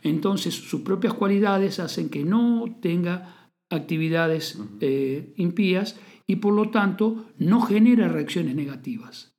Entonces, 0.03 0.53
sus 0.53 0.81
propias 0.81 1.13
cualidades 1.13 1.79
hacen 1.79 2.09
que 2.09 2.25
no 2.25 2.65
tenga 2.81 3.44
actividades 3.75 4.59
eh, 4.81 5.33
impías 5.37 5.97
y 6.27 6.37
por 6.37 6.53
lo 6.53 6.69
tanto 6.69 7.25
no 7.37 7.61
genera 7.61 8.07
reacciones 8.07 8.55
negativas. 8.55 9.35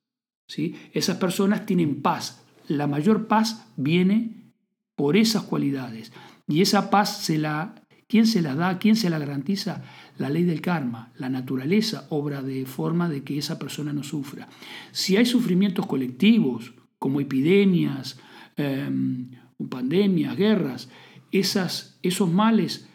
¿sí? 0.46 0.76
Esas 0.92 1.16
personas 1.18 1.66
tienen 1.66 2.02
paz. 2.02 2.44
La 2.68 2.86
mayor 2.86 3.26
paz 3.26 3.66
viene 3.76 4.52
por 4.94 5.16
esas 5.16 5.42
cualidades 5.42 6.12
y 6.48 6.62
esa 6.62 6.90
paz 6.90 7.18
se 7.18 7.38
la 7.38 7.86
¿Quién 8.08 8.26
se 8.26 8.40
la 8.40 8.54
da? 8.54 8.78
¿Quién 8.78 8.94
se 8.94 9.10
la 9.10 9.18
garantiza? 9.18 9.82
La 10.16 10.30
ley 10.30 10.44
del 10.44 10.60
karma, 10.60 11.12
la 11.16 11.28
naturaleza 11.28 12.06
obra 12.10 12.40
de 12.40 12.64
forma 12.64 13.08
de 13.08 13.24
que 13.24 13.36
esa 13.36 13.58
persona 13.58 13.92
no 13.92 14.04
sufra. 14.04 14.48
Si 14.92 15.16
hay 15.16 15.26
sufrimientos 15.26 15.86
colectivos, 15.86 16.74
como 16.98 17.20
epidemias, 17.20 18.18
em, 18.56 19.30
pandemias, 19.68 20.36
guerras, 20.36 20.88
esas, 21.32 21.98
esos 22.02 22.30
males, 22.30 22.88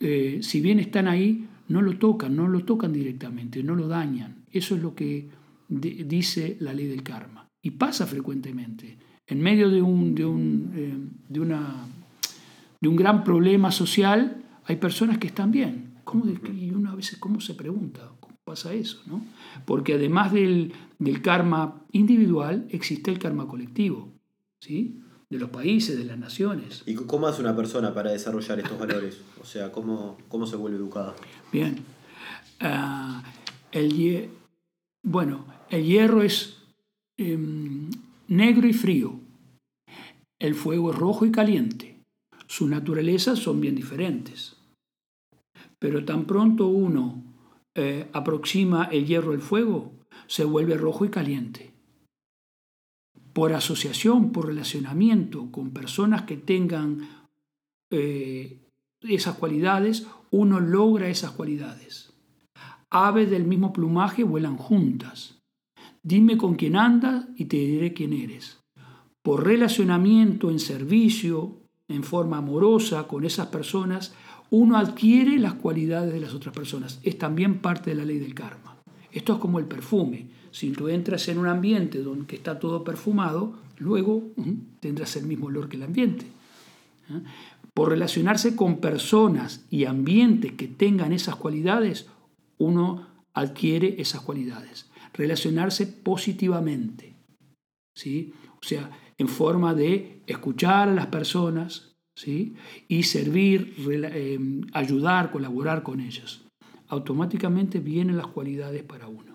eh, 0.00 0.38
si 0.42 0.60
bien 0.60 0.78
están 0.78 1.08
ahí, 1.08 1.46
no 1.68 1.82
lo 1.82 1.98
tocan, 1.98 2.36
no 2.36 2.48
lo 2.48 2.64
tocan 2.64 2.92
directamente, 2.92 3.62
no 3.62 3.74
lo 3.74 3.88
dañan. 3.88 4.44
Eso 4.50 4.76
es 4.76 4.82
lo 4.82 4.94
que 4.94 5.28
dice 5.68 6.56
la 6.60 6.72
ley 6.72 6.86
del 6.86 7.02
karma. 7.02 7.48
Y 7.62 7.72
pasa 7.72 8.06
frecuentemente. 8.06 8.98
En 9.26 9.40
medio 9.40 9.68
de 9.70 9.82
un, 9.82 10.14
de 10.14 10.24
un, 10.24 10.72
eh, 10.74 10.94
de 11.28 11.40
una, 11.40 11.86
de 12.80 12.88
un 12.88 12.96
gran 12.96 13.24
problema 13.24 13.72
social, 13.72 14.44
hay 14.64 14.76
personas 14.76 15.18
que 15.18 15.26
están 15.26 15.50
bien. 15.50 15.94
¿Cómo 16.04 16.24
y 16.26 16.70
uno 16.70 16.90
a 16.90 16.94
veces, 16.94 17.18
¿cómo 17.18 17.40
se 17.40 17.54
pregunta? 17.54 18.12
¿Cómo 18.20 18.36
pasa 18.44 18.72
eso? 18.72 19.02
¿no? 19.06 19.24
Porque 19.64 19.94
además 19.94 20.32
del, 20.32 20.72
del 21.00 21.20
karma 21.20 21.82
individual, 21.90 22.68
existe 22.70 23.10
el 23.10 23.18
karma 23.18 23.48
colectivo. 23.48 24.12
¿sí? 24.60 25.00
De 25.30 25.38
los 25.38 25.50
países, 25.50 25.98
de 25.98 26.04
las 26.04 26.18
naciones. 26.18 26.82
¿Y 26.86 26.94
cómo 26.94 27.26
hace 27.26 27.40
una 27.40 27.56
persona 27.56 27.92
para 27.92 28.12
desarrollar 28.12 28.60
estos 28.60 28.78
valores? 28.78 29.20
O 29.40 29.44
sea, 29.44 29.72
¿cómo, 29.72 30.18
cómo 30.28 30.46
se 30.46 30.56
vuelve 30.56 30.76
educada? 30.76 31.14
Bien. 31.52 31.84
Ah, 32.60 33.24
el, 33.72 34.30
bueno, 35.02 35.46
el 35.70 35.84
hierro 35.84 36.22
es 36.22 36.58
em, 37.16 37.90
negro 38.28 38.68
y 38.68 38.72
frío. 38.72 39.20
El 40.38 40.54
fuego 40.54 40.92
es 40.92 40.98
rojo 40.98 41.26
y 41.26 41.32
caliente. 41.32 42.00
Sus 42.46 42.68
naturalezas 42.68 43.38
son 43.38 43.60
bien 43.60 43.74
diferentes. 43.74 44.56
Pero 45.78 46.04
tan 46.04 46.26
pronto 46.26 46.68
uno 46.68 47.22
eh, 47.74 48.08
aproxima 48.12 48.84
el 48.84 49.06
hierro 49.06 49.32
al 49.32 49.40
fuego, 49.40 49.92
se 50.26 50.44
vuelve 50.44 50.76
rojo 50.76 51.04
y 51.04 51.10
caliente 51.10 51.75
por 53.36 53.52
asociación, 53.52 54.32
por 54.32 54.46
relacionamiento 54.46 55.52
con 55.52 55.68
personas 55.68 56.22
que 56.22 56.38
tengan 56.38 57.06
eh, 57.90 58.62
esas 59.02 59.34
cualidades, 59.34 60.06
uno 60.30 60.58
logra 60.58 61.10
esas 61.10 61.32
cualidades. 61.32 62.14
Aves 62.88 63.28
del 63.28 63.44
mismo 63.44 63.74
plumaje 63.74 64.24
vuelan 64.24 64.56
juntas. 64.56 65.38
Dime 66.02 66.38
con 66.38 66.54
quién 66.54 66.76
andas 66.76 67.26
y 67.36 67.44
te 67.44 67.58
diré 67.58 67.92
quién 67.92 68.14
eres. 68.14 68.58
Por 69.22 69.44
relacionamiento 69.44 70.50
en 70.50 70.58
servicio, 70.58 71.60
en 71.88 72.04
forma 72.04 72.38
amorosa 72.38 73.06
con 73.06 73.26
esas 73.26 73.48
personas, 73.48 74.14
uno 74.48 74.78
adquiere 74.78 75.38
las 75.38 75.52
cualidades 75.52 76.10
de 76.10 76.20
las 76.20 76.32
otras 76.32 76.54
personas. 76.54 77.00
Es 77.02 77.18
también 77.18 77.58
parte 77.58 77.90
de 77.90 77.96
la 77.96 78.06
ley 78.06 78.18
del 78.18 78.32
karma. 78.32 78.78
Esto 79.12 79.34
es 79.34 79.38
como 79.40 79.58
el 79.58 79.66
perfume. 79.66 80.26
Si 80.56 80.70
tú 80.70 80.88
entras 80.88 81.28
en 81.28 81.36
un 81.36 81.48
ambiente 81.48 82.02
donde 82.02 82.34
está 82.34 82.58
todo 82.58 82.82
perfumado, 82.82 83.58
luego 83.76 84.32
tendrás 84.80 85.14
el 85.16 85.26
mismo 85.26 85.48
olor 85.48 85.68
que 85.68 85.76
el 85.76 85.82
ambiente. 85.82 86.24
¿eh? 87.10 87.20
Por 87.74 87.90
relacionarse 87.90 88.56
con 88.56 88.78
personas 88.78 89.66
y 89.68 89.84
ambientes 89.84 90.52
que 90.52 90.66
tengan 90.66 91.12
esas 91.12 91.36
cualidades, 91.36 92.06
uno 92.56 93.06
adquiere 93.34 94.00
esas 94.00 94.22
cualidades. 94.22 94.88
Relacionarse 95.12 95.86
positivamente. 95.88 97.12
¿sí? 97.94 98.32
O 98.52 98.66
sea, 98.66 98.90
en 99.18 99.28
forma 99.28 99.74
de 99.74 100.22
escuchar 100.26 100.88
a 100.88 100.94
las 100.94 101.08
personas 101.08 101.92
¿sí? 102.14 102.54
y 102.88 103.02
servir, 103.02 103.74
eh, 103.90 104.38
ayudar, 104.72 105.30
colaborar 105.30 105.82
con 105.82 106.00
ellas. 106.00 106.46
Automáticamente 106.88 107.78
vienen 107.78 108.16
las 108.16 108.28
cualidades 108.28 108.82
para 108.82 109.06
uno. 109.06 109.25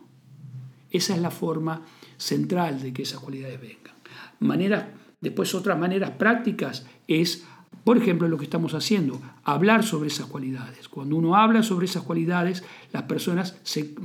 Esa 0.91 1.15
es 1.15 1.21
la 1.21 1.31
forma 1.31 1.81
central 2.17 2.81
de 2.81 2.93
que 2.93 3.03
esas 3.03 3.19
cualidades 3.19 3.59
vengan. 3.59 3.95
Maneras, 4.39 4.85
después 5.21 5.55
otras 5.55 5.79
maneras 5.79 6.11
prácticas 6.11 6.85
es, 7.07 7.45
por 7.83 7.97
ejemplo, 7.97 8.27
lo 8.27 8.37
que 8.37 8.43
estamos 8.43 8.73
haciendo, 8.73 9.21
hablar 9.43 9.83
sobre 9.83 10.07
esas 10.07 10.27
cualidades. 10.27 10.89
Cuando 10.89 11.15
uno 11.15 11.35
habla 11.35 11.63
sobre 11.63 11.85
esas 11.85 12.03
cualidades, 12.03 12.63
las 12.91 13.03
personas 13.03 13.57
se, 13.63 13.95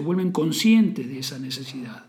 vuelven 0.00 0.32
conscientes 0.32 1.08
de 1.08 1.18
esa 1.18 1.38
necesidad. 1.38 2.06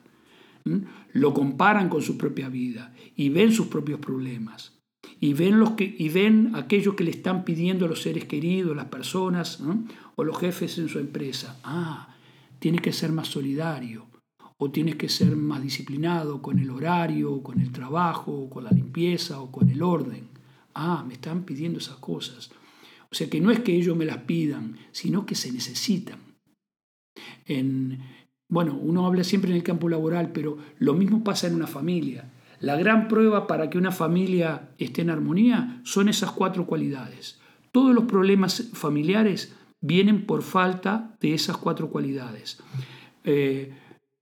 Lo 1.13 1.33
comparan 1.33 1.89
con 1.89 2.01
su 2.01 2.17
propia 2.17 2.49
vida 2.49 2.93
y 3.15 3.29
ven 3.29 3.51
sus 3.51 3.67
propios 3.67 3.99
problemas. 3.99 4.73
Y 5.19 5.33
ven, 5.33 5.59
los 5.59 5.71
que, 5.71 5.95
y 5.97 6.09
ven 6.09 6.51
aquello 6.55 6.95
que 6.95 7.03
le 7.03 7.11
están 7.11 7.43
pidiendo 7.45 7.87
los 7.87 8.01
seres 8.01 8.25
queridos, 8.25 8.75
las 8.75 8.85
personas 8.85 9.63
o 10.15 10.23
los 10.23 10.37
jefes 10.37 10.77
en 10.77 10.89
su 10.89 10.99
empresa. 10.99 11.57
Ah, 11.63 12.09
tiene 12.59 12.79
que 12.79 12.91
ser 12.91 13.11
más 13.11 13.29
solidario, 13.29 14.07
o 14.57 14.71
tienes 14.71 14.95
que 14.95 15.09
ser 15.09 15.35
más 15.35 15.61
disciplinado 15.61 16.41
con 16.41 16.59
el 16.59 16.69
horario, 16.69 17.43
con 17.43 17.61
el 17.61 17.71
trabajo, 17.71 18.49
con 18.49 18.63
la 18.63 18.71
limpieza 18.71 19.39
o 19.39 19.51
con 19.51 19.69
el 19.69 19.81
orden. 19.83 20.29
Ah, 20.73 21.03
me 21.07 21.13
están 21.13 21.43
pidiendo 21.43 21.79
esas 21.79 21.97
cosas. 21.97 22.49
O 23.11 23.15
sea 23.15 23.29
que 23.29 23.39
no 23.39 23.51
es 23.51 23.59
que 23.59 23.75
ellos 23.75 23.95
me 23.95 24.05
las 24.05 24.19
pidan, 24.19 24.77
sino 24.91 25.25
que 25.25 25.35
se 25.35 25.51
necesitan. 25.51 26.19
En, 27.45 27.99
bueno, 28.49 28.77
uno 28.81 29.05
habla 29.05 29.23
siempre 29.23 29.51
en 29.51 29.57
el 29.57 29.63
campo 29.63 29.89
laboral, 29.89 30.31
pero 30.31 30.57
lo 30.79 30.93
mismo 30.93 31.23
pasa 31.23 31.47
en 31.47 31.55
una 31.55 31.67
familia. 31.67 32.31
La 32.59 32.75
gran 32.75 33.07
prueba 33.07 33.45
para 33.45 33.69
que 33.69 33.77
una 33.77 33.91
familia 33.91 34.71
esté 34.79 35.03
en 35.03 35.11
armonía 35.11 35.81
son 35.83 36.09
esas 36.09 36.31
cuatro 36.31 36.65
cualidades. 36.65 37.39
Todos 37.71 37.93
los 37.93 38.05
problemas 38.05 38.71
familiares 38.73 39.55
vienen 39.81 40.25
por 40.25 40.41
falta 40.41 41.15
de 41.21 41.35
esas 41.35 41.57
cuatro 41.57 41.89
cualidades. 41.89 42.59
Eh, 43.23 43.73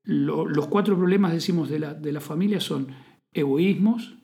los 0.06 0.68
cuatro 0.68 0.98
problemas, 0.98 1.34
decimos, 1.34 1.70
de 1.70 1.80
la, 1.80 1.94
de 1.94 2.12
la 2.12 2.22
familia 2.22 2.60
son 2.60 2.88
egoísmos, 3.34 4.16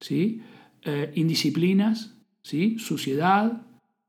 ¿sí? 0.00 0.42
Eh, 0.82 1.12
indisciplinas, 1.14 2.16
¿sí? 2.42 2.78
suciedad 2.78 3.62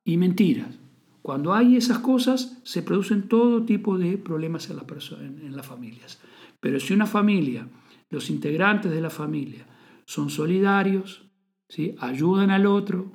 y 0.03 0.17
mentiras. 0.17 0.79
Cuando 1.21 1.53
hay 1.53 1.75
esas 1.75 1.99
cosas, 1.99 2.59
se 2.63 2.81
producen 2.81 3.27
todo 3.27 3.63
tipo 3.63 3.97
de 3.97 4.17
problemas 4.17 4.69
en, 4.69 4.79
en, 4.79 5.45
en 5.45 5.55
las 5.55 5.65
familias. 5.65 6.19
Pero 6.59 6.79
si 6.79 6.93
una 6.93 7.05
familia, 7.05 7.67
los 8.09 8.29
integrantes 8.29 8.91
de 8.91 9.01
la 9.01 9.09
familia, 9.09 9.67
son 10.05 10.29
solidarios, 10.29 11.29
¿sí? 11.69 11.95
ayudan 11.99 12.51
al 12.51 12.65
otro, 12.65 13.11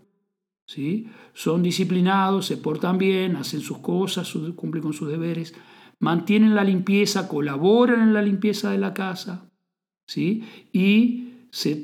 ¿sí? 0.66 1.08
son 1.34 1.62
disciplinados, 1.62 2.46
se 2.46 2.56
portan 2.56 2.98
bien, 2.98 3.36
hacen 3.36 3.60
sus 3.60 3.78
cosas, 3.78 4.32
cumplen 4.54 4.82
con 4.82 4.92
sus 4.92 5.08
deberes, 5.08 5.54
mantienen 6.00 6.54
la 6.54 6.64
limpieza, 6.64 7.28
colaboran 7.28 8.02
en 8.02 8.14
la 8.14 8.22
limpieza 8.22 8.70
de 8.70 8.78
la 8.78 8.94
casa, 8.94 9.50
¿sí? 10.06 10.44
y 10.72 11.48
se, 11.50 11.76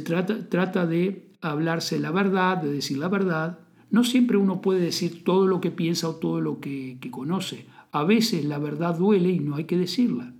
trata, 0.00 0.48
trata 0.48 0.86
de 0.86 1.32
hablarse 1.40 1.98
la 1.98 2.10
verdad, 2.10 2.58
de 2.58 2.72
decir 2.72 2.98
la 2.98 3.08
verdad. 3.08 3.60
No 3.90 4.04
siempre 4.04 4.36
uno 4.36 4.60
puede 4.60 4.80
decir 4.80 5.24
todo 5.24 5.46
lo 5.46 5.60
que 5.60 5.70
piensa 5.70 6.08
o 6.08 6.16
todo 6.16 6.40
lo 6.40 6.60
que, 6.60 6.98
que 7.00 7.10
conoce. 7.10 7.66
A 7.92 8.04
veces 8.04 8.44
la 8.44 8.58
verdad 8.58 8.98
duele 8.98 9.30
y 9.30 9.40
no 9.40 9.56
hay 9.56 9.64
que 9.64 9.78
decirla. 9.78 10.34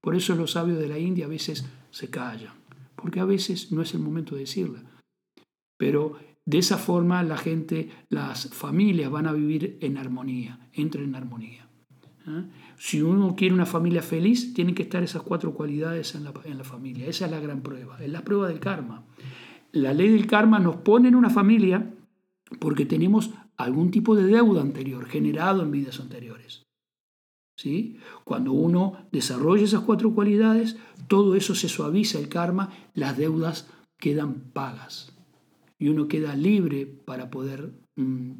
Por 0.00 0.14
eso 0.14 0.34
los 0.34 0.52
sabios 0.52 0.78
de 0.78 0.88
la 0.88 0.98
India 0.98 1.24
a 1.24 1.28
veces 1.28 1.64
se 1.90 2.10
callan, 2.10 2.52
porque 2.94 3.20
a 3.20 3.24
veces 3.24 3.72
no 3.72 3.80
es 3.80 3.94
el 3.94 4.00
momento 4.00 4.34
de 4.34 4.42
decirla. 4.42 4.82
Pero 5.78 6.18
de 6.44 6.58
esa 6.58 6.76
forma 6.76 7.22
la 7.22 7.38
gente, 7.38 7.88
las 8.10 8.50
familias 8.50 9.10
van 9.10 9.26
a 9.26 9.32
vivir 9.32 9.78
en 9.80 9.96
armonía, 9.96 10.68
entran 10.72 11.04
en 11.04 11.14
armonía. 11.14 11.63
¿Eh? 12.26 12.44
Si 12.76 13.02
uno 13.02 13.34
quiere 13.36 13.54
una 13.54 13.66
familia 13.66 14.02
feliz, 14.02 14.54
tienen 14.54 14.74
que 14.74 14.82
estar 14.82 15.02
esas 15.02 15.22
cuatro 15.22 15.54
cualidades 15.54 16.14
en 16.14 16.24
la, 16.24 16.32
en 16.44 16.58
la, 16.58 16.64
familia. 16.64 17.06
Esa 17.06 17.26
es 17.26 17.30
la 17.30 17.40
gran 17.40 17.62
prueba, 17.62 18.02
es 18.02 18.10
la 18.10 18.22
prueba 18.22 18.48
del 18.48 18.60
karma. 18.60 19.04
La 19.72 19.92
ley 19.92 20.08
del 20.08 20.26
karma 20.26 20.58
nos 20.58 20.76
pone 20.76 21.08
en 21.08 21.14
una 21.14 21.30
familia 21.30 21.92
porque 22.60 22.86
tenemos 22.86 23.30
algún 23.56 23.90
tipo 23.90 24.14
de 24.16 24.24
deuda 24.24 24.62
anterior, 24.62 25.06
generado 25.06 25.62
en 25.62 25.70
vidas 25.70 26.00
anteriores. 26.00 26.62
¿Sí? 27.56 27.98
Cuando 28.24 28.52
uno 28.52 29.06
desarrolla 29.12 29.62
esas 29.62 29.82
cuatro 29.82 30.12
cualidades, 30.12 30.76
todo 31.06 31.36
eso 31.36 31.54
se 31.54 31.68
suaviza 31.68 32.18
el 32.18 32.28
karma, 32.28 32.70
las 32.94 33.16
deudas 33.16 33.70
quedan 33.98 34.50
pagas 34.52 35.16
y 35.78 35.88
uno 35.88 36.08
queda 36.08 36.34
libre 36.34 36.86
para 36.86 37.30
poder 37.30 37.72
mm, 37.96 38.32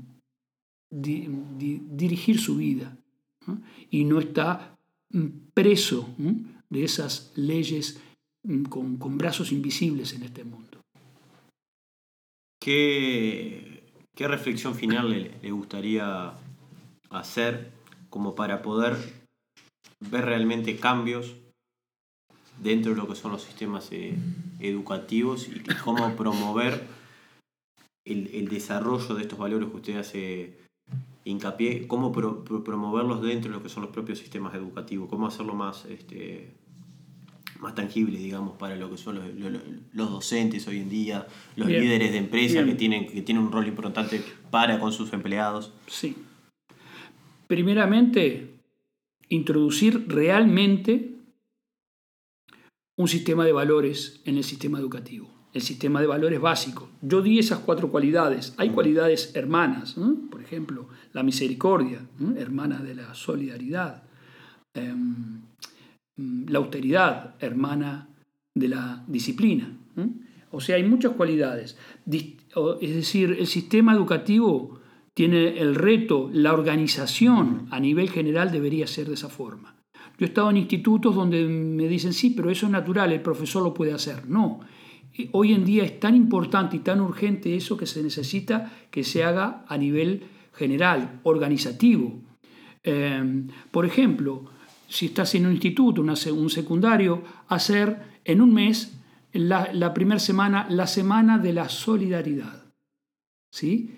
dirigir 0.91 2.41
su 2.41 2.57
vida 2.57 2.99
y 3.91 4.05
no 4.05 4.19
está 4.19 4.77
mm, 5.11 5.27
preso 5.55 6.09
de 6.71 6.85
esas 6.85 7.33
leyes 7.37 8.01
mm, 8.45 8.65
con, 8.65 9.19
brazos 9.19 9.53
invisibles 9.53 10.13
en 10.13 10.23
este 10.23 10.45
mundo. 10.45 10.81
¿Qué, 12.61 13.83
qué 14.17 14.29
reflexión 14.29 14.75
final 14.75 15.11
le, 15.11 15.51
gustaría 15.51 16.35
hacer 17.11 17.73
como 18.11 18.35
para 18.35 18.63
poder 18.63 18.97
ver 20.01 20.25
realmente 20.25 20.77
cambios 20.77 21.37
dentro 22.63 22.93
de 22.93 22.97
lo 22.99 23.09
que 23.09 23.17
son 23.17 23.33
los 23.33 23.43
sistemas 23.43 23.89
eh, 23.91 24.17
educativos 24.61 25.49
y 25.49 25.61
cómo 25.85 26.15
promover 26.17 26.87
el, 28.07 28.29
el, 28.35 28.49
desarrollo 28.49 29.15
de 29.15 29.23
estos 29.23 29.39
valores 29.39 29.69
que 29.69 29.77
usted 29.77 29.97
hace 29.97 30.64
hincapié, 31.25 31.87
cómo 31.87 32.13
promoverlos 32.13 33.23
dentro 33.23 33.51
de 33.51 33.57
lo 33.57 33.63
que 33.63 33.69
son 33.69 33.83
los 33.83 33.93
propios 33.93 34.19
sistemas 34.19 34.55
educativos, 34.55 35.09
cómo 35.09 35.27
hacerlo 35.27 35.55
más, 35.55 35.87
este, 35.87 36.55
más 37.61 37.75
tangible, 37.75 38.19
digamos, 38.19 38.57
para 38.57 38.77
lo 38.77 38.91
que 38.91 38.99
son 38.99 39.19
los, 39.93 40.11
docentes 40.11 40.69
hoy 40.69 40.79
en 40.79 40.91
día, 40.91 41.27
los 41.57 41.69
líderes 41.69 42.13
de 42.13 42.19
empresas 42.19 42.65
que 42.67 42.75
tienen, 42.75 43.07
que 43.07 43.23
tienen 43.23 43.43
un 43.43 43.53
rol 43.53 43.67
importante 43.67 44.23
para 44.51 44.79
con 44.79 44.93
sus 44.93 45.13
empleados. 45.13 45.73
Sí. 45.87 46.15
Primeramente, 47.47 48.61
introducir 49.29 50.07
realmente 50.09 51.15
un 52.97 53.09
sistema 53.09 53.45
de 53.45 53.53
valores 53.53 54.21
en 54.25 54.37
el 54.37 54.45
sistema 54.45 54.79
educativo, 54.79 55.34
el 55.55 55.63
sistema 55.63 56.01
de 56.01 56.09
valores 56.09 56.41
básico. 56.41 56.91
Yo 57.01 57.23
di 57.23 57.39
esas 57.39 57.61
cuatro 57.61 57.91
cualidades. 57.91 58.55
Hay 58.57 58.71
cualidades 58.71 59.35
hermanas, 59.35 59.95
por 60.31 60.43
ejemplo, 60.43 60.89
la 61.13 61.23
misericordia, 61.23 62.01
hermana 62.37 62.81
de 62.83 62.97
la 62.97 63.15
solidaridad, 63.15 64.03
em, 64.75 65.43
la 66.17 66.59
austeridad, 66.59 67.37
hermana 67.39 68.09
de 68.53 68.69
la 68.69 69.05
disciplina. 69.07 69.73
O 70.51 70.61
sea, 70.61 70.77
hay 70.77 70.85
muchas 70.85 71.13
cualidades. 71.13 71.77
Es 72.11 72.95
decir, 72.95 73.37
el 73.39 73.47
sistema 73.47 73.93
educativo 73.93 74.81
tiene 75.15 75.59
el 75.59 75.77
reto, 75.77 76.31
la 76.33 76.53
organización 76.53 77.69
a 77.71 77.79
nivel 77.79 78.11
general 78.11 78.51
debería 78.51 78.89
ser 78.89 79.07
de 79.07 79.15
esa 79.15 79.29
forma. 79.29 79.77
Yo 80.19 80.27
he 80.27 80.29
estado 80.29 80.51
en 80.51 80.57
institutos 80.57 81.15
donde 81.15 81.45
me 81.47 81.89
dicen, 81.89 82.13
sí, 82.13 82.31
pero 82.31 82.51
eso 82.51 82.67
es 82.67 82.73
natural, 82.73 83.13
el 83.13 83.21
profesor 83.21 83.63
lo 83.63 83.75
puede 83.75 83.93
hacer. 83.93 84.29
No, 84.29 84.61
hoy 85.33 85.53
en 85.53 85.65
día 85.65 85.85
es 85.85 86.01
tan 86.01 86.15
importante 86.15 86.77
y 86.77 86.81
tan 86.81 87.01
urgente 87.01 87.57
eso 87.57 87.77
que 87.77 87.87
se 87.87 88.03
necesita 88.03 88.73
que 88.91 89.05
se 89.05 89.25
haga 89.25 89.65
a 89.69 89.77
nivel 89.79 90.25
general, 90.53 91.21
organizativo. 91.23 92.21
Em, 92.83 93.49
por 93.71 93.87
ejemplo, 93.87 94.45
si 94.89 95.07
estás 95.07 95.35
en 95.35 95.47
un 95.47 95.53
instituto, 95.53 96.03
un 96.03 96.51
secundario, 96.51 97.23
hacer 97.49 98.21
en 98.25 98.41
un 98.41 98.53
mes, 98.53 98.99
la, 99.33 99.73
la 99.73 99.93
primera 99.93 100.21
semana, 100.21 100.67
la 100.71 100.87
semana 100.87 101.39
de 101.39 101.53
la 101.53 101.69
solidaridad. 101.69 102.65
¿Sí? 103.51 103.91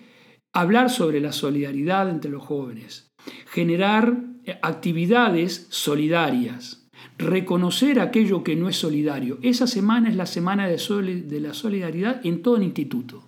hablar 0.57 0.89
sobre 0.89 1.19
la 1.19 1.31
solidaridad 1.31 2.09
entre 2.09 2.31
los 2.31 2.43
jóvenes, 2.43 3.11
generar 3.45 4.17
eh, 4.43 4.57
actividades 4.63 5.67
solidarias, 5.69 6.76
reconocer 7.17 7.99
aquello 7.99 8.43
que 8.43 8.55
no 8.55 8.69
es 8.69 8.77
solidario. 8.77 9.39
Esa 9.41 9.67
semana 9.67 10.09
es 10.09 10.15
la 10.15 10.25
semana 10.25 10.67
de, 10.67 11.39
la 11.39 11.53
solidaridad 11.53 12.25
en 12.25 12.41
todo 12.41 12.57
el 12.57 12.63
instituto. 12.63 13.23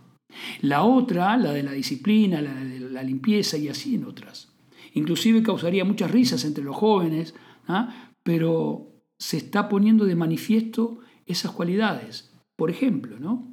La 0.62 0.84
otra, 0.84 1.38
la 1.38 1.52
de 1.52 1.64
la 1.64 1.72
disciplina, 1.72 2.42
la 2.42 2.54
de 2.54 2.80
la 2.80 3.04
limpieza 3.04 3.58
y 3.58 3.68
así 3.68 3.96
en 3.96 4.06
otras. 4.06 4.50
Inclusive 4.94 5.44
causaría 5.44 5.86
muchas 5.86 6.12
risas 6.12 6.46
entre 6.46 6.64
los 6.64 6.76
jóvenes, 6.76 7.36
¿ah? 7.68 8.12
pero 8.24 8.90
se 9.18 9.38
está 9.38 9.70
poniendo 9.70 10.06
de 10.06 10.16
manifiesto 10.16 11.00
esas 11.26 11.52
cualidades. 11.52 12.32
Por 12.56 12.70
ejemplo, 12.70 13.20
¿no? 13.20 13.48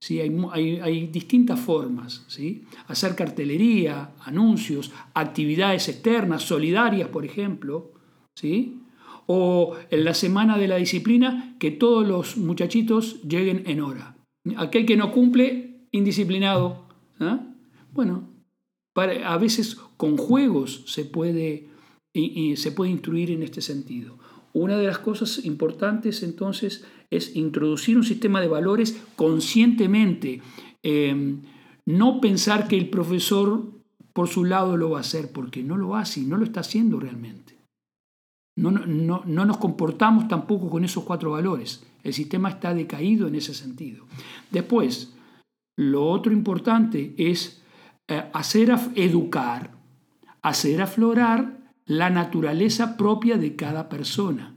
¿sí? 0.00 0.20
Hay, 0.20 1.06
distintas 1.08 1.60
formas. 1.60 2.24
¿sí? 2.28 2.64
Hacer 2.88 3.14
cartelería, 3.14 4.12
anuncios, 4.24 4.92
actividades 5.14 5.88
externas, 5.88 6.42
solidarias, 6.42 7.08
por 7.08 7.24
ejemplo. 7.24 7.92
¿sí? 8.34 8.79
O 9.32 9.76
en 9.90 10.04
la 10.04 10.12
semana 10.14 10.58
de 10.58 10.66
la 10.66 10.74
disciplina, 10.74 11.54
que 11.60 11.70
todos 11.70 12.04
los 12.04 12.36
muchachitos 12.36 13.22
lleguen 13.22 13.62
en 13.66 13.80
hora. 13.80 14.16
Aquel 14.56 14.86
que 14.86 14.96
no 14.96 15.12
cumple, 15.12 15.86
indisciplinado. 15.92 16.84
¿ah? 17.20 17.38
Bueno, 17.92 18.28
a 18.96 19.38
veces 19.38 19.76
con 19.96 20.16
juegos 20.16 20.82
se 20.86 21.04
puede, 21.04 21.68
se 22.56 22.72
puede 22.72 22.90
instruir 22.90 23.30
en 23.30 23.44
este 23.44 23.60
sentido. 23.60 24.18
Una 24.52 24.76
de 24.76 24.86
las 24.88 24.98
cosas 24.98 25.44
importantes 25.44 26.24
entonces 26.24 26.84
es 27.08 27.36
introducir 27.36 27.96
un 27.96 28.04
sistema 28.04 28.40
de 28.40 28.48
valores 28.48 29.00
conscientemente, 29.14 30.42
eh, 30.82 31.36
no 31.86 32.20
pensar 32.20 32.66
que 32.66 32.76
el 32.76 32.90
profesor 32.90 33.80
por 34.12 34.26
su 34.26 34.44
lado 34.44 34.76
lo 34.76 34.90
va 34.90 34.98
a 34.98 35.02
hacer, 35.02 35.30
porque 35.30 35.62
no 35.62 35.76
lo 35.76 35.94
hace 35.94 36.18
y 36.18 36.24
no 36.24 36.36
lo 36.36 36.44
está 36.44 36.60
haciendo 36.60 36.98
realmente. 36.98 37.59
No, 38.60 38.70
no, 38.70 39.22
no 39.24 39.44
nos 39.44 39.56
comportamos 39.56 40.28
tampoco 40.28 40.68
con 40.68 40.84
esos 40.84 41.04
cuatro 41.04 41.32
valores. 41.32 41.82
El 42.02 42.12
sistema 42.12 42.50
está 42.50 42.74
decaído 42.74 43.28
en 43.28 43.34
ese 43.34 43.54
sentido. 43.54 44.04
Después, 44.50 45.14
lo 45.76 46.06
otro 46.06 46.32
importante 46.32 47.14
es 47.16 47.62
eh, 48.08 48.24
hacer 48.32 48.74
educar, 48.96 49.70
hacer 50.42 50.82
aflorar 50.82 51.58
la 51.86 52.10
naturaleza 52.10 52.96
propia 52.96 53.36
de 53.36 53.56
cada 53.56 53.88
persona. 53.88 54.54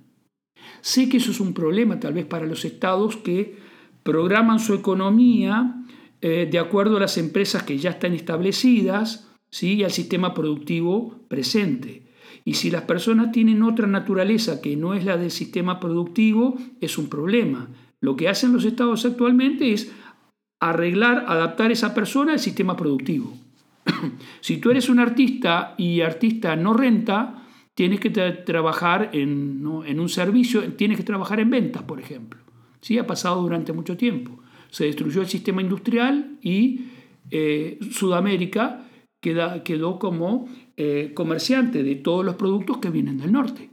Sé 0.82 1.08
que 1.08 1.18
eso 1.18 1.32
es 1.32 1.40
un 1.40 1.54
problema 1.54 2.00
tal 2.00 2.14
vez 2.14 2.26
para 2.26 2.46
los 2.46 2.66
estados 2.66 3.16
que 3.18 3.58
programan 4.04 4.60
su 4.60 4.74
economía 4.74 5.86
eh, 6.22 6.48
de 6.50 6.60
acuerdo 6.60 6.98
a 6.98 7.02
las 7.02 7.18
empresas 7.18 7.64
que 7.64 7.78
ya 7.78 7.92
están 7.92 8.14
establecidas 8.14 9.30
¿sí? 9.50 9.76
y 9.76 9.84
al 9.84 9.92
sistema 9.92 10.34
productivo 10.34 11.20
presente. 11.28 12.04
Y 12.46 12.56
si 12.56 12.72
las 12.72 12.84
personas 12.84 13.32
tienen 13.32 13.64
otra 13.64 13.88
naturaleza 13.88 14.62
que 14.62 14.76
no 14.76 14.94
es 14.94 15.06
la 15.06 15.18
del 15.18 15.32
sistema 15.32 15.80
productivo, 15.80 16.58
es 16.82 16.98
un 16.98 17.10
problema. 17.10 17.70
Lo 18.02 18.16
que 18.16 18.30
hacen 18.30 18.54
los 18.54 18.66
estados 18.66 19.06
actualmente 19.06 19.74
es 19.74 19.92
arreglar, 20.60 21.26
adaptar 21.28 21.72
esa 21.72 21.94
persona 21.94 22.34
al 22.34 22.40
sistema 22.40 22.76
productivo. 22.76 23.34
si 24.42 24.58
tú 24.58 24.72
eres 24.72 24.90
un 24.90 25.00
artista 25.00 25.76
y 25.78 26.02
artista 26.02 26.56
no 26.56 26.74
renta, 26.74 27.44
tienes 27.76 28.00
que 28.00 28.10
trabajar 28.10 29.10
en, 29.14 29.66
un 29.66 30.10
servicio, 30.10 30.74
tienes 30.74 30.98
que 30.98 31.04
trabajar 31.04 31.40
en 31.40 31.50
ventas, 31.50 31.84
por 31.84 32.00
ejemplo. 32.00 32.40
¿Sí? 32.82 32.98
Ha 32.98 33.08
pasado 33.08 33.42
durante 33.42 33.74
mucho 33.74 33.98
tiempo. 33.98 34.40
Se 34.70 34.86
destruyó 34.86 35.22
el 35.22 35.28
sistema 35.28 35.62
industrial 35.62 36.38
y 36.42 36.88
eh, 37.32 37.80
Sudamérica 37.92 38.86
quedó 39.24 39.98
como 39.98 40.48
eh, 40.78 41.14
comerciante 41.16 41.82
de 41.82 41.96
todos 41.96 42.24
los 42.24 42.36
productos 42.36 42.78
que 42.78 42.90
vienen 42.90 43.18
del 43.18 43.32
norte. 43.32 43.70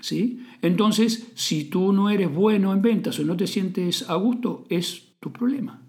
¿Sí? 0.00 0.46
Entonces, 0.62 1.30
si 1.34 1.64
tú 1.64 1.92
no 1.92 2.08
eres 2.08 2.32
bueno 2.32 2.72
en 2.72 2.80
ventas 2.80 3.18
o 3.18 3.24
no 3.24 3.36
te 3.36 3.46
sientes 3.46 4.08
a 4.08 4.14
gusto, 4.14 4.64
es 4.70 5.16
tu 5.20 5.30
problema. 5.32 5.82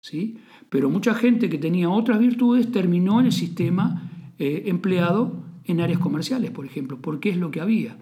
¿Sí? 0.00 0.38
Pero 0.70 0.88
mucha 0.88 1.14
gente 1.14 1.50
que 1.50 1.58
tenía 1.58 1.90
otras 1.90 2.18
virtudes 2.18 2.70
terminó 2.72 3.20
en 3.20 3.26
el 3.26 3.32
sistema 3.32 4.10
eh, 4.38 4.62
empleado 4.66 5.44
en 5.64 5.80
áreas 5.80 5.98
comerciales, 5.98 6.52
por 6.52 6.64
ejemplo, 6.64 7.00
porque 7.02 7.30
es 7.30 7.36
lo 7.36 7.50
que 7.50 7.60
había. 7.60 7.98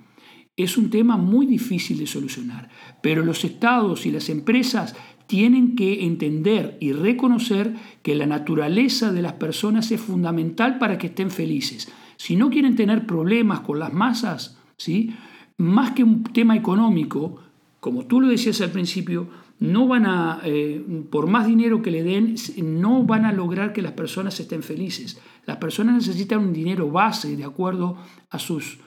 Es 0.57 0.77
un 0.77 0.91
tema 0.91 1.17
muy 1.17 1.47
difícil 1.47 1.99
de 1.99 2.07
solucionar, 2.07 2.69
pero 3.03 3.25
los 3.25 3.45
estados 3.45 4.07
y 4.07 4.13
las 4.13 4.29
empresas 4.29 4.95
tienen 5.27 5.77
que 5.77 6.05
entender 6.05 6.77
y 6.81 6.93
reconocer 6.93 7.75
que 8.03 8.15
la 8.15 8.27
naturaleza 8.27 9.13
de 9.13 9.23
las 9.23 9.35
personas 9.35 9.91
es 9.91 10.01
fundamental 10.01 10.79
para 10.79 10.99
que 10.99 11.09
estén 11.09 11.31
felices. 11.31 11.91
Si 12.17 12.37
no 12.37 12.51
quieren 12.51 12.77
tener 12.77 13.07
problemas 13.07 13.61
con 13.61 13.79
las 13.79 13.93
masas, 13.93 14.59
¿sí? 14.77 15.15
más 15.59 15.93
que 15.93 16.05
un 16.05 16.25
tema 16.25 16.57
económico, 16.57 17.41
como 17.81 18.07
tú 18.07 18.21
lo 18.21 18.29
decías 18.29 18.61
al 18.61 18.71
principio, 18.71 19.29
no 19.61 19.87
van 19.87 20.07
a, 20.07 20.41
eh, 20.45 20.85
por 21.11 21.27
más 21.27 21.47
dinero 21.47 21.81
que 21.81 21.91
le 21.91 22.03
den, 22.03 22.35
no 22.63 23.05
van 23.05 23.25
a 23.25 23.33
lograr 23.33 23.73
que 23.73 23.83
las 23.83 23.93
personas 23.93 24.39
estén 24.41 24.63
felices. 24.63 25.21
Las 25.47 25.59
personas 25.59 25.95
necesitan 25.95 26.41
un 26.41 26.53
dinero 26.53 26.91
base 26.91 27.37
de 27.37 27.45
acuerdo 27.45 27.97
a 28.31 28.39
sus 28.39 28.79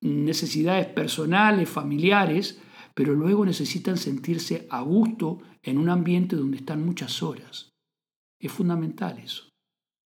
necesidades 0.00 0.86
personales, 0.86 1.68
familiares, 1.68 2.60
pero 2.94 3.14
luego 3.14 3.44
necesitan 3.44 3.98
sentirse 3.98 4.66
a 4.70 4.80
gusto 4.80 5.40
en 5.66 5.78
un 5.78 5.90
ambiente 5.90 6.36
donde 6.36 6.56
están 6.56 6.84
muchas 6.84 7.22
horas. 7.22 7.70
Es 8.40 8.50
fundamental 8.50 9.18
eso. 9.18 9.50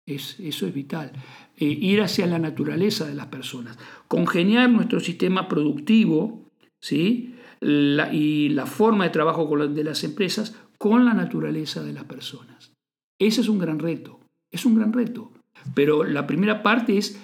Es, 0.07 0.39
eso 0.39 0.65
es 0.65 0.73
vital. 0.73 1.11
Eh, 1.55 1.65
ir 1.65 2.01
hacia 2.01 2.25
la 2.25 2.39
naturaleza 2.39 3.05
de 3.05 3.13
las 3.13 3.27
personas. 3.27 3.77
Congeniar 4.07 4.69
nuestro 4.69 4.99
sistema 4.99 5.47
productivo 5.47 6.49
¿sí? 6.81 7.35
y 7.61 8.49
la 8.49 8.65
forma 8.65 9.03
de 9.03 9.09
trabajo 9.11 9.55
de 9.67 9.83
las 9.83 10.03
empresas 10.03 10.55
con 10.79 11.05
la 11.05 11.13
naturaleza 11.13 11.83
de 11.83 11.93
las 11.93 12.05
personas. 12.05 12.73
Ese 13.19 13.41
es 13.41 13.49
un 13.49 13.59
gran 13.59 13.77
reto. 13.77 14.19
Es 14.51 14.65
un 14.65 14.75
gran 14.75 14.93
reto. 14.93 15.31
Pero 15.75 16.03
la 16.03 16.25
primera 16.25 16.63
parte 16.63 16.97
es 16.97 17.19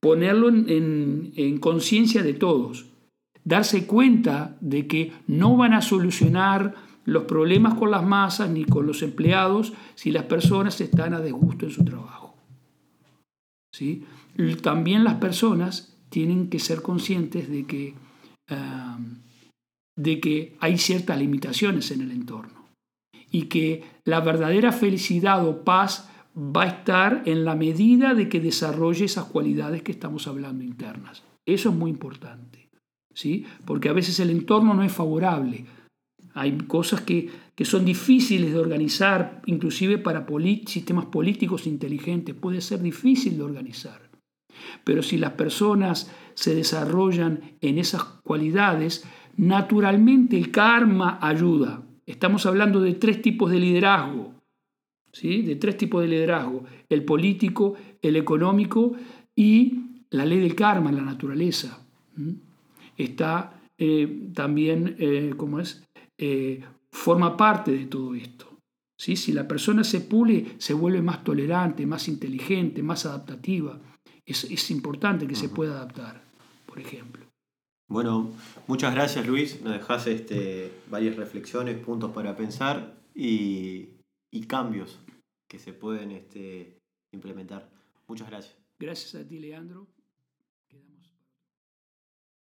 ponerlo 0.00 0.48
en, 0.48 1.58
conciencia 1.58 2.22
de 2.22 2.34
todos, 2.34 2.86
darse 3.44 3.86
cuenta 3.86 4.56
de 4.60 4.86
que 4.86 5.12
no 5.26 5.56
van 5.56 5.72
a 5.72 5.82
solucionar 5.82 6.74
los 7.06 7.24
problemas 7.24 7.74
con 7.74 7.90
las 7.90 8.04
masas 8.04 8.50
ni 8.50 8.64
con 8.64 8.86
los 8.86 9.02
empleados 9.02 9.72
si 9.94 10.10
las 10.10 10.24
personas 10.24 10.80
están 10.80 11.14
a 11.14 11.20
desgusto 11.20 11.64
en 11.64 11.72
su 11.72 11.84
trabajo. 11.84 12.36
¿Sí? 13.72 14.04
También 14.62 15.04
las 15.04 15.14
personas 15.14 15.96
tienen 16.10 16.48
que 16.48 16.58
ser 16.58 16.82
conscientes 16.82 17.48
de 17.48 17.64
que, 17.64 17.94
ah, 18.50 18.98
de 19.96 20.20
que 20.20 20.56
hay 20.60 20.78
ciertas 20.78 21.18
limitaciones 21.18 21.90
en 21.90 22.02
el 22.02 22.10
entorno 22.10 22.66
y 23.30 23.42
que 23.44 23.84
la 24.04 24.20
verdadera 24.20 24.72
felicidad 24.72 25.46
o 25.46 25.64
paz 25.64 26.10
va 26.36 26.64
a 26.64 26.68
estar 26.68 27.22
en 27.26 27.44
la 27.44 27.54
medida 27.54 28.14
de 28.14 28.28
que 28.28 28.40
desarrolle 28.40 29.06
esas 29.06 29.26
cualidades 29.26 29.82
que 29.82 29.92
estamos 29.92 30.26
hablando 30.26 30.64
internas. 30.64 31.22
Eso 31.46 31.70
es 31.70 31.74
muy 31.76 31.90
importante, 31.90 32.68
¿sí? 33.14 33.46
porque 33.64 33.88
a 33.88 33.92
veces 33.92 34.18
el 34.20 34.30
entorno 34.30 34.74
no 34.74 34.82
es 34.82 34.92
favorable. 34.92 35.64
Hay 36.36 36.58
cosas 36.58 37.00
que, 37.00 37.30
son 37.64 37.86
difíciles 37.86 38.52
de 38.52 38.58
organizar, 38.58 39.40
inclusive 39.46 39.96
para 39.96 40.26
sistemas 40.66 41.06
políticos 41.06 41.66
inteligentes, 41.66 42.34
puede 42.34 42.60
ser 42.60 42.82
difícil 42.82 43.38
de 43.38 43.42
organizar. 43.42 44.10
Pero 44.84 45.02
si 45.02 45.16
las 45.16 45.32
personas 45.32 46.12
se 46.34 46.54
desarrollan 46.54 47.56
en 47.62 47.78
esas 47.78 48.02
cualidades, 48.22 49.04
naturalmente 49.38 50.36
el 50.36 50.50
karma 50.50 51.18
ayuda. 51.22 51.82
Estamos 52.04 52.44
hablando 52.44 52.82
de 52.82 52.92
tres 52.92 53.22
tipos 53.22 53.50
de 53.50 53.58
liderazgo, 53.58 54.34
¿sí? 55.12 55.40
de 55.40 55.56
tres 55.56 55.78
tipos 55.78 56.02
de 56.02 56.08
liderazgo, 56.08 56.64
el 56.90 57.02
político, 57.02 57.76
el 58.02 58.16
económico 58.16 58.92
y 59.34 60.02
la 60.10 60.26
ley 60.26 60.40
del 60.40 60.54
karma, 60.54 60.92
la 60.92 61.00
naturaleza. 61.00 61.82
Está 62.98 63.58
eh, 63.78 64.28
también, 64.34 64.96
eh, 64.98 65.32
¿cómo 65.38 65.60
es? 65.60 65.85
Eh, 66.18 66.64
forma 66.90 67.36
parte 67.36 67.72
de 67.72 67.86
todo 67.86 68.14
esto. 68.14 68.58
¿sí? 68.96 69.16
Si 69.16 69.32
la 69.32 69.46
persona 69.46 69.84
se 69.84 70.00
pule, 70.00 70.56
se 70.58 70.74
vuelve 70.74 71.02
más 71.02 71.22
tolerante, 71.22 71.86
más 71.86 72.08
inteligente, 72.08 72.82
más 72.82 73.06
adaptativa. 73.06 73.80
Es, 74.24 74.70
importante 74.70 75.26
que 75.28 75.36
se 75.36 75.48
pueda 75.48 75.76
adaptar, 75.76 76.20
por 76.66 76.80
ejemplo. 76.80 77.24
Bueno, 77.88 78.32
muchas 78.66 78.92
gracias 78.92 79.24
Luis. 79.24 79.62
Nos 79.62 79.74
dejas 79.74 80.08
este, 80.08 80.72
varias 80.90 81.14
reflexiones, 81.16 81.78
puntos 81.78 82.10
para 82.10 82.36
pensar 82.36 82.96
y, 83.14 83.90
cambios 84.48 85.00
que 85.48 85.58
se 85.58 85.72
pueden 85.72 86.10
este, 86.12 86.78
implementar. 87.12 87.70
Muchas 88.06 88.28
gracias. 88.28 88.56
Gracias 88.78 89.14
a 89.14 89.26
ti, 89.26 89.38
Leandro. 89.38 89.88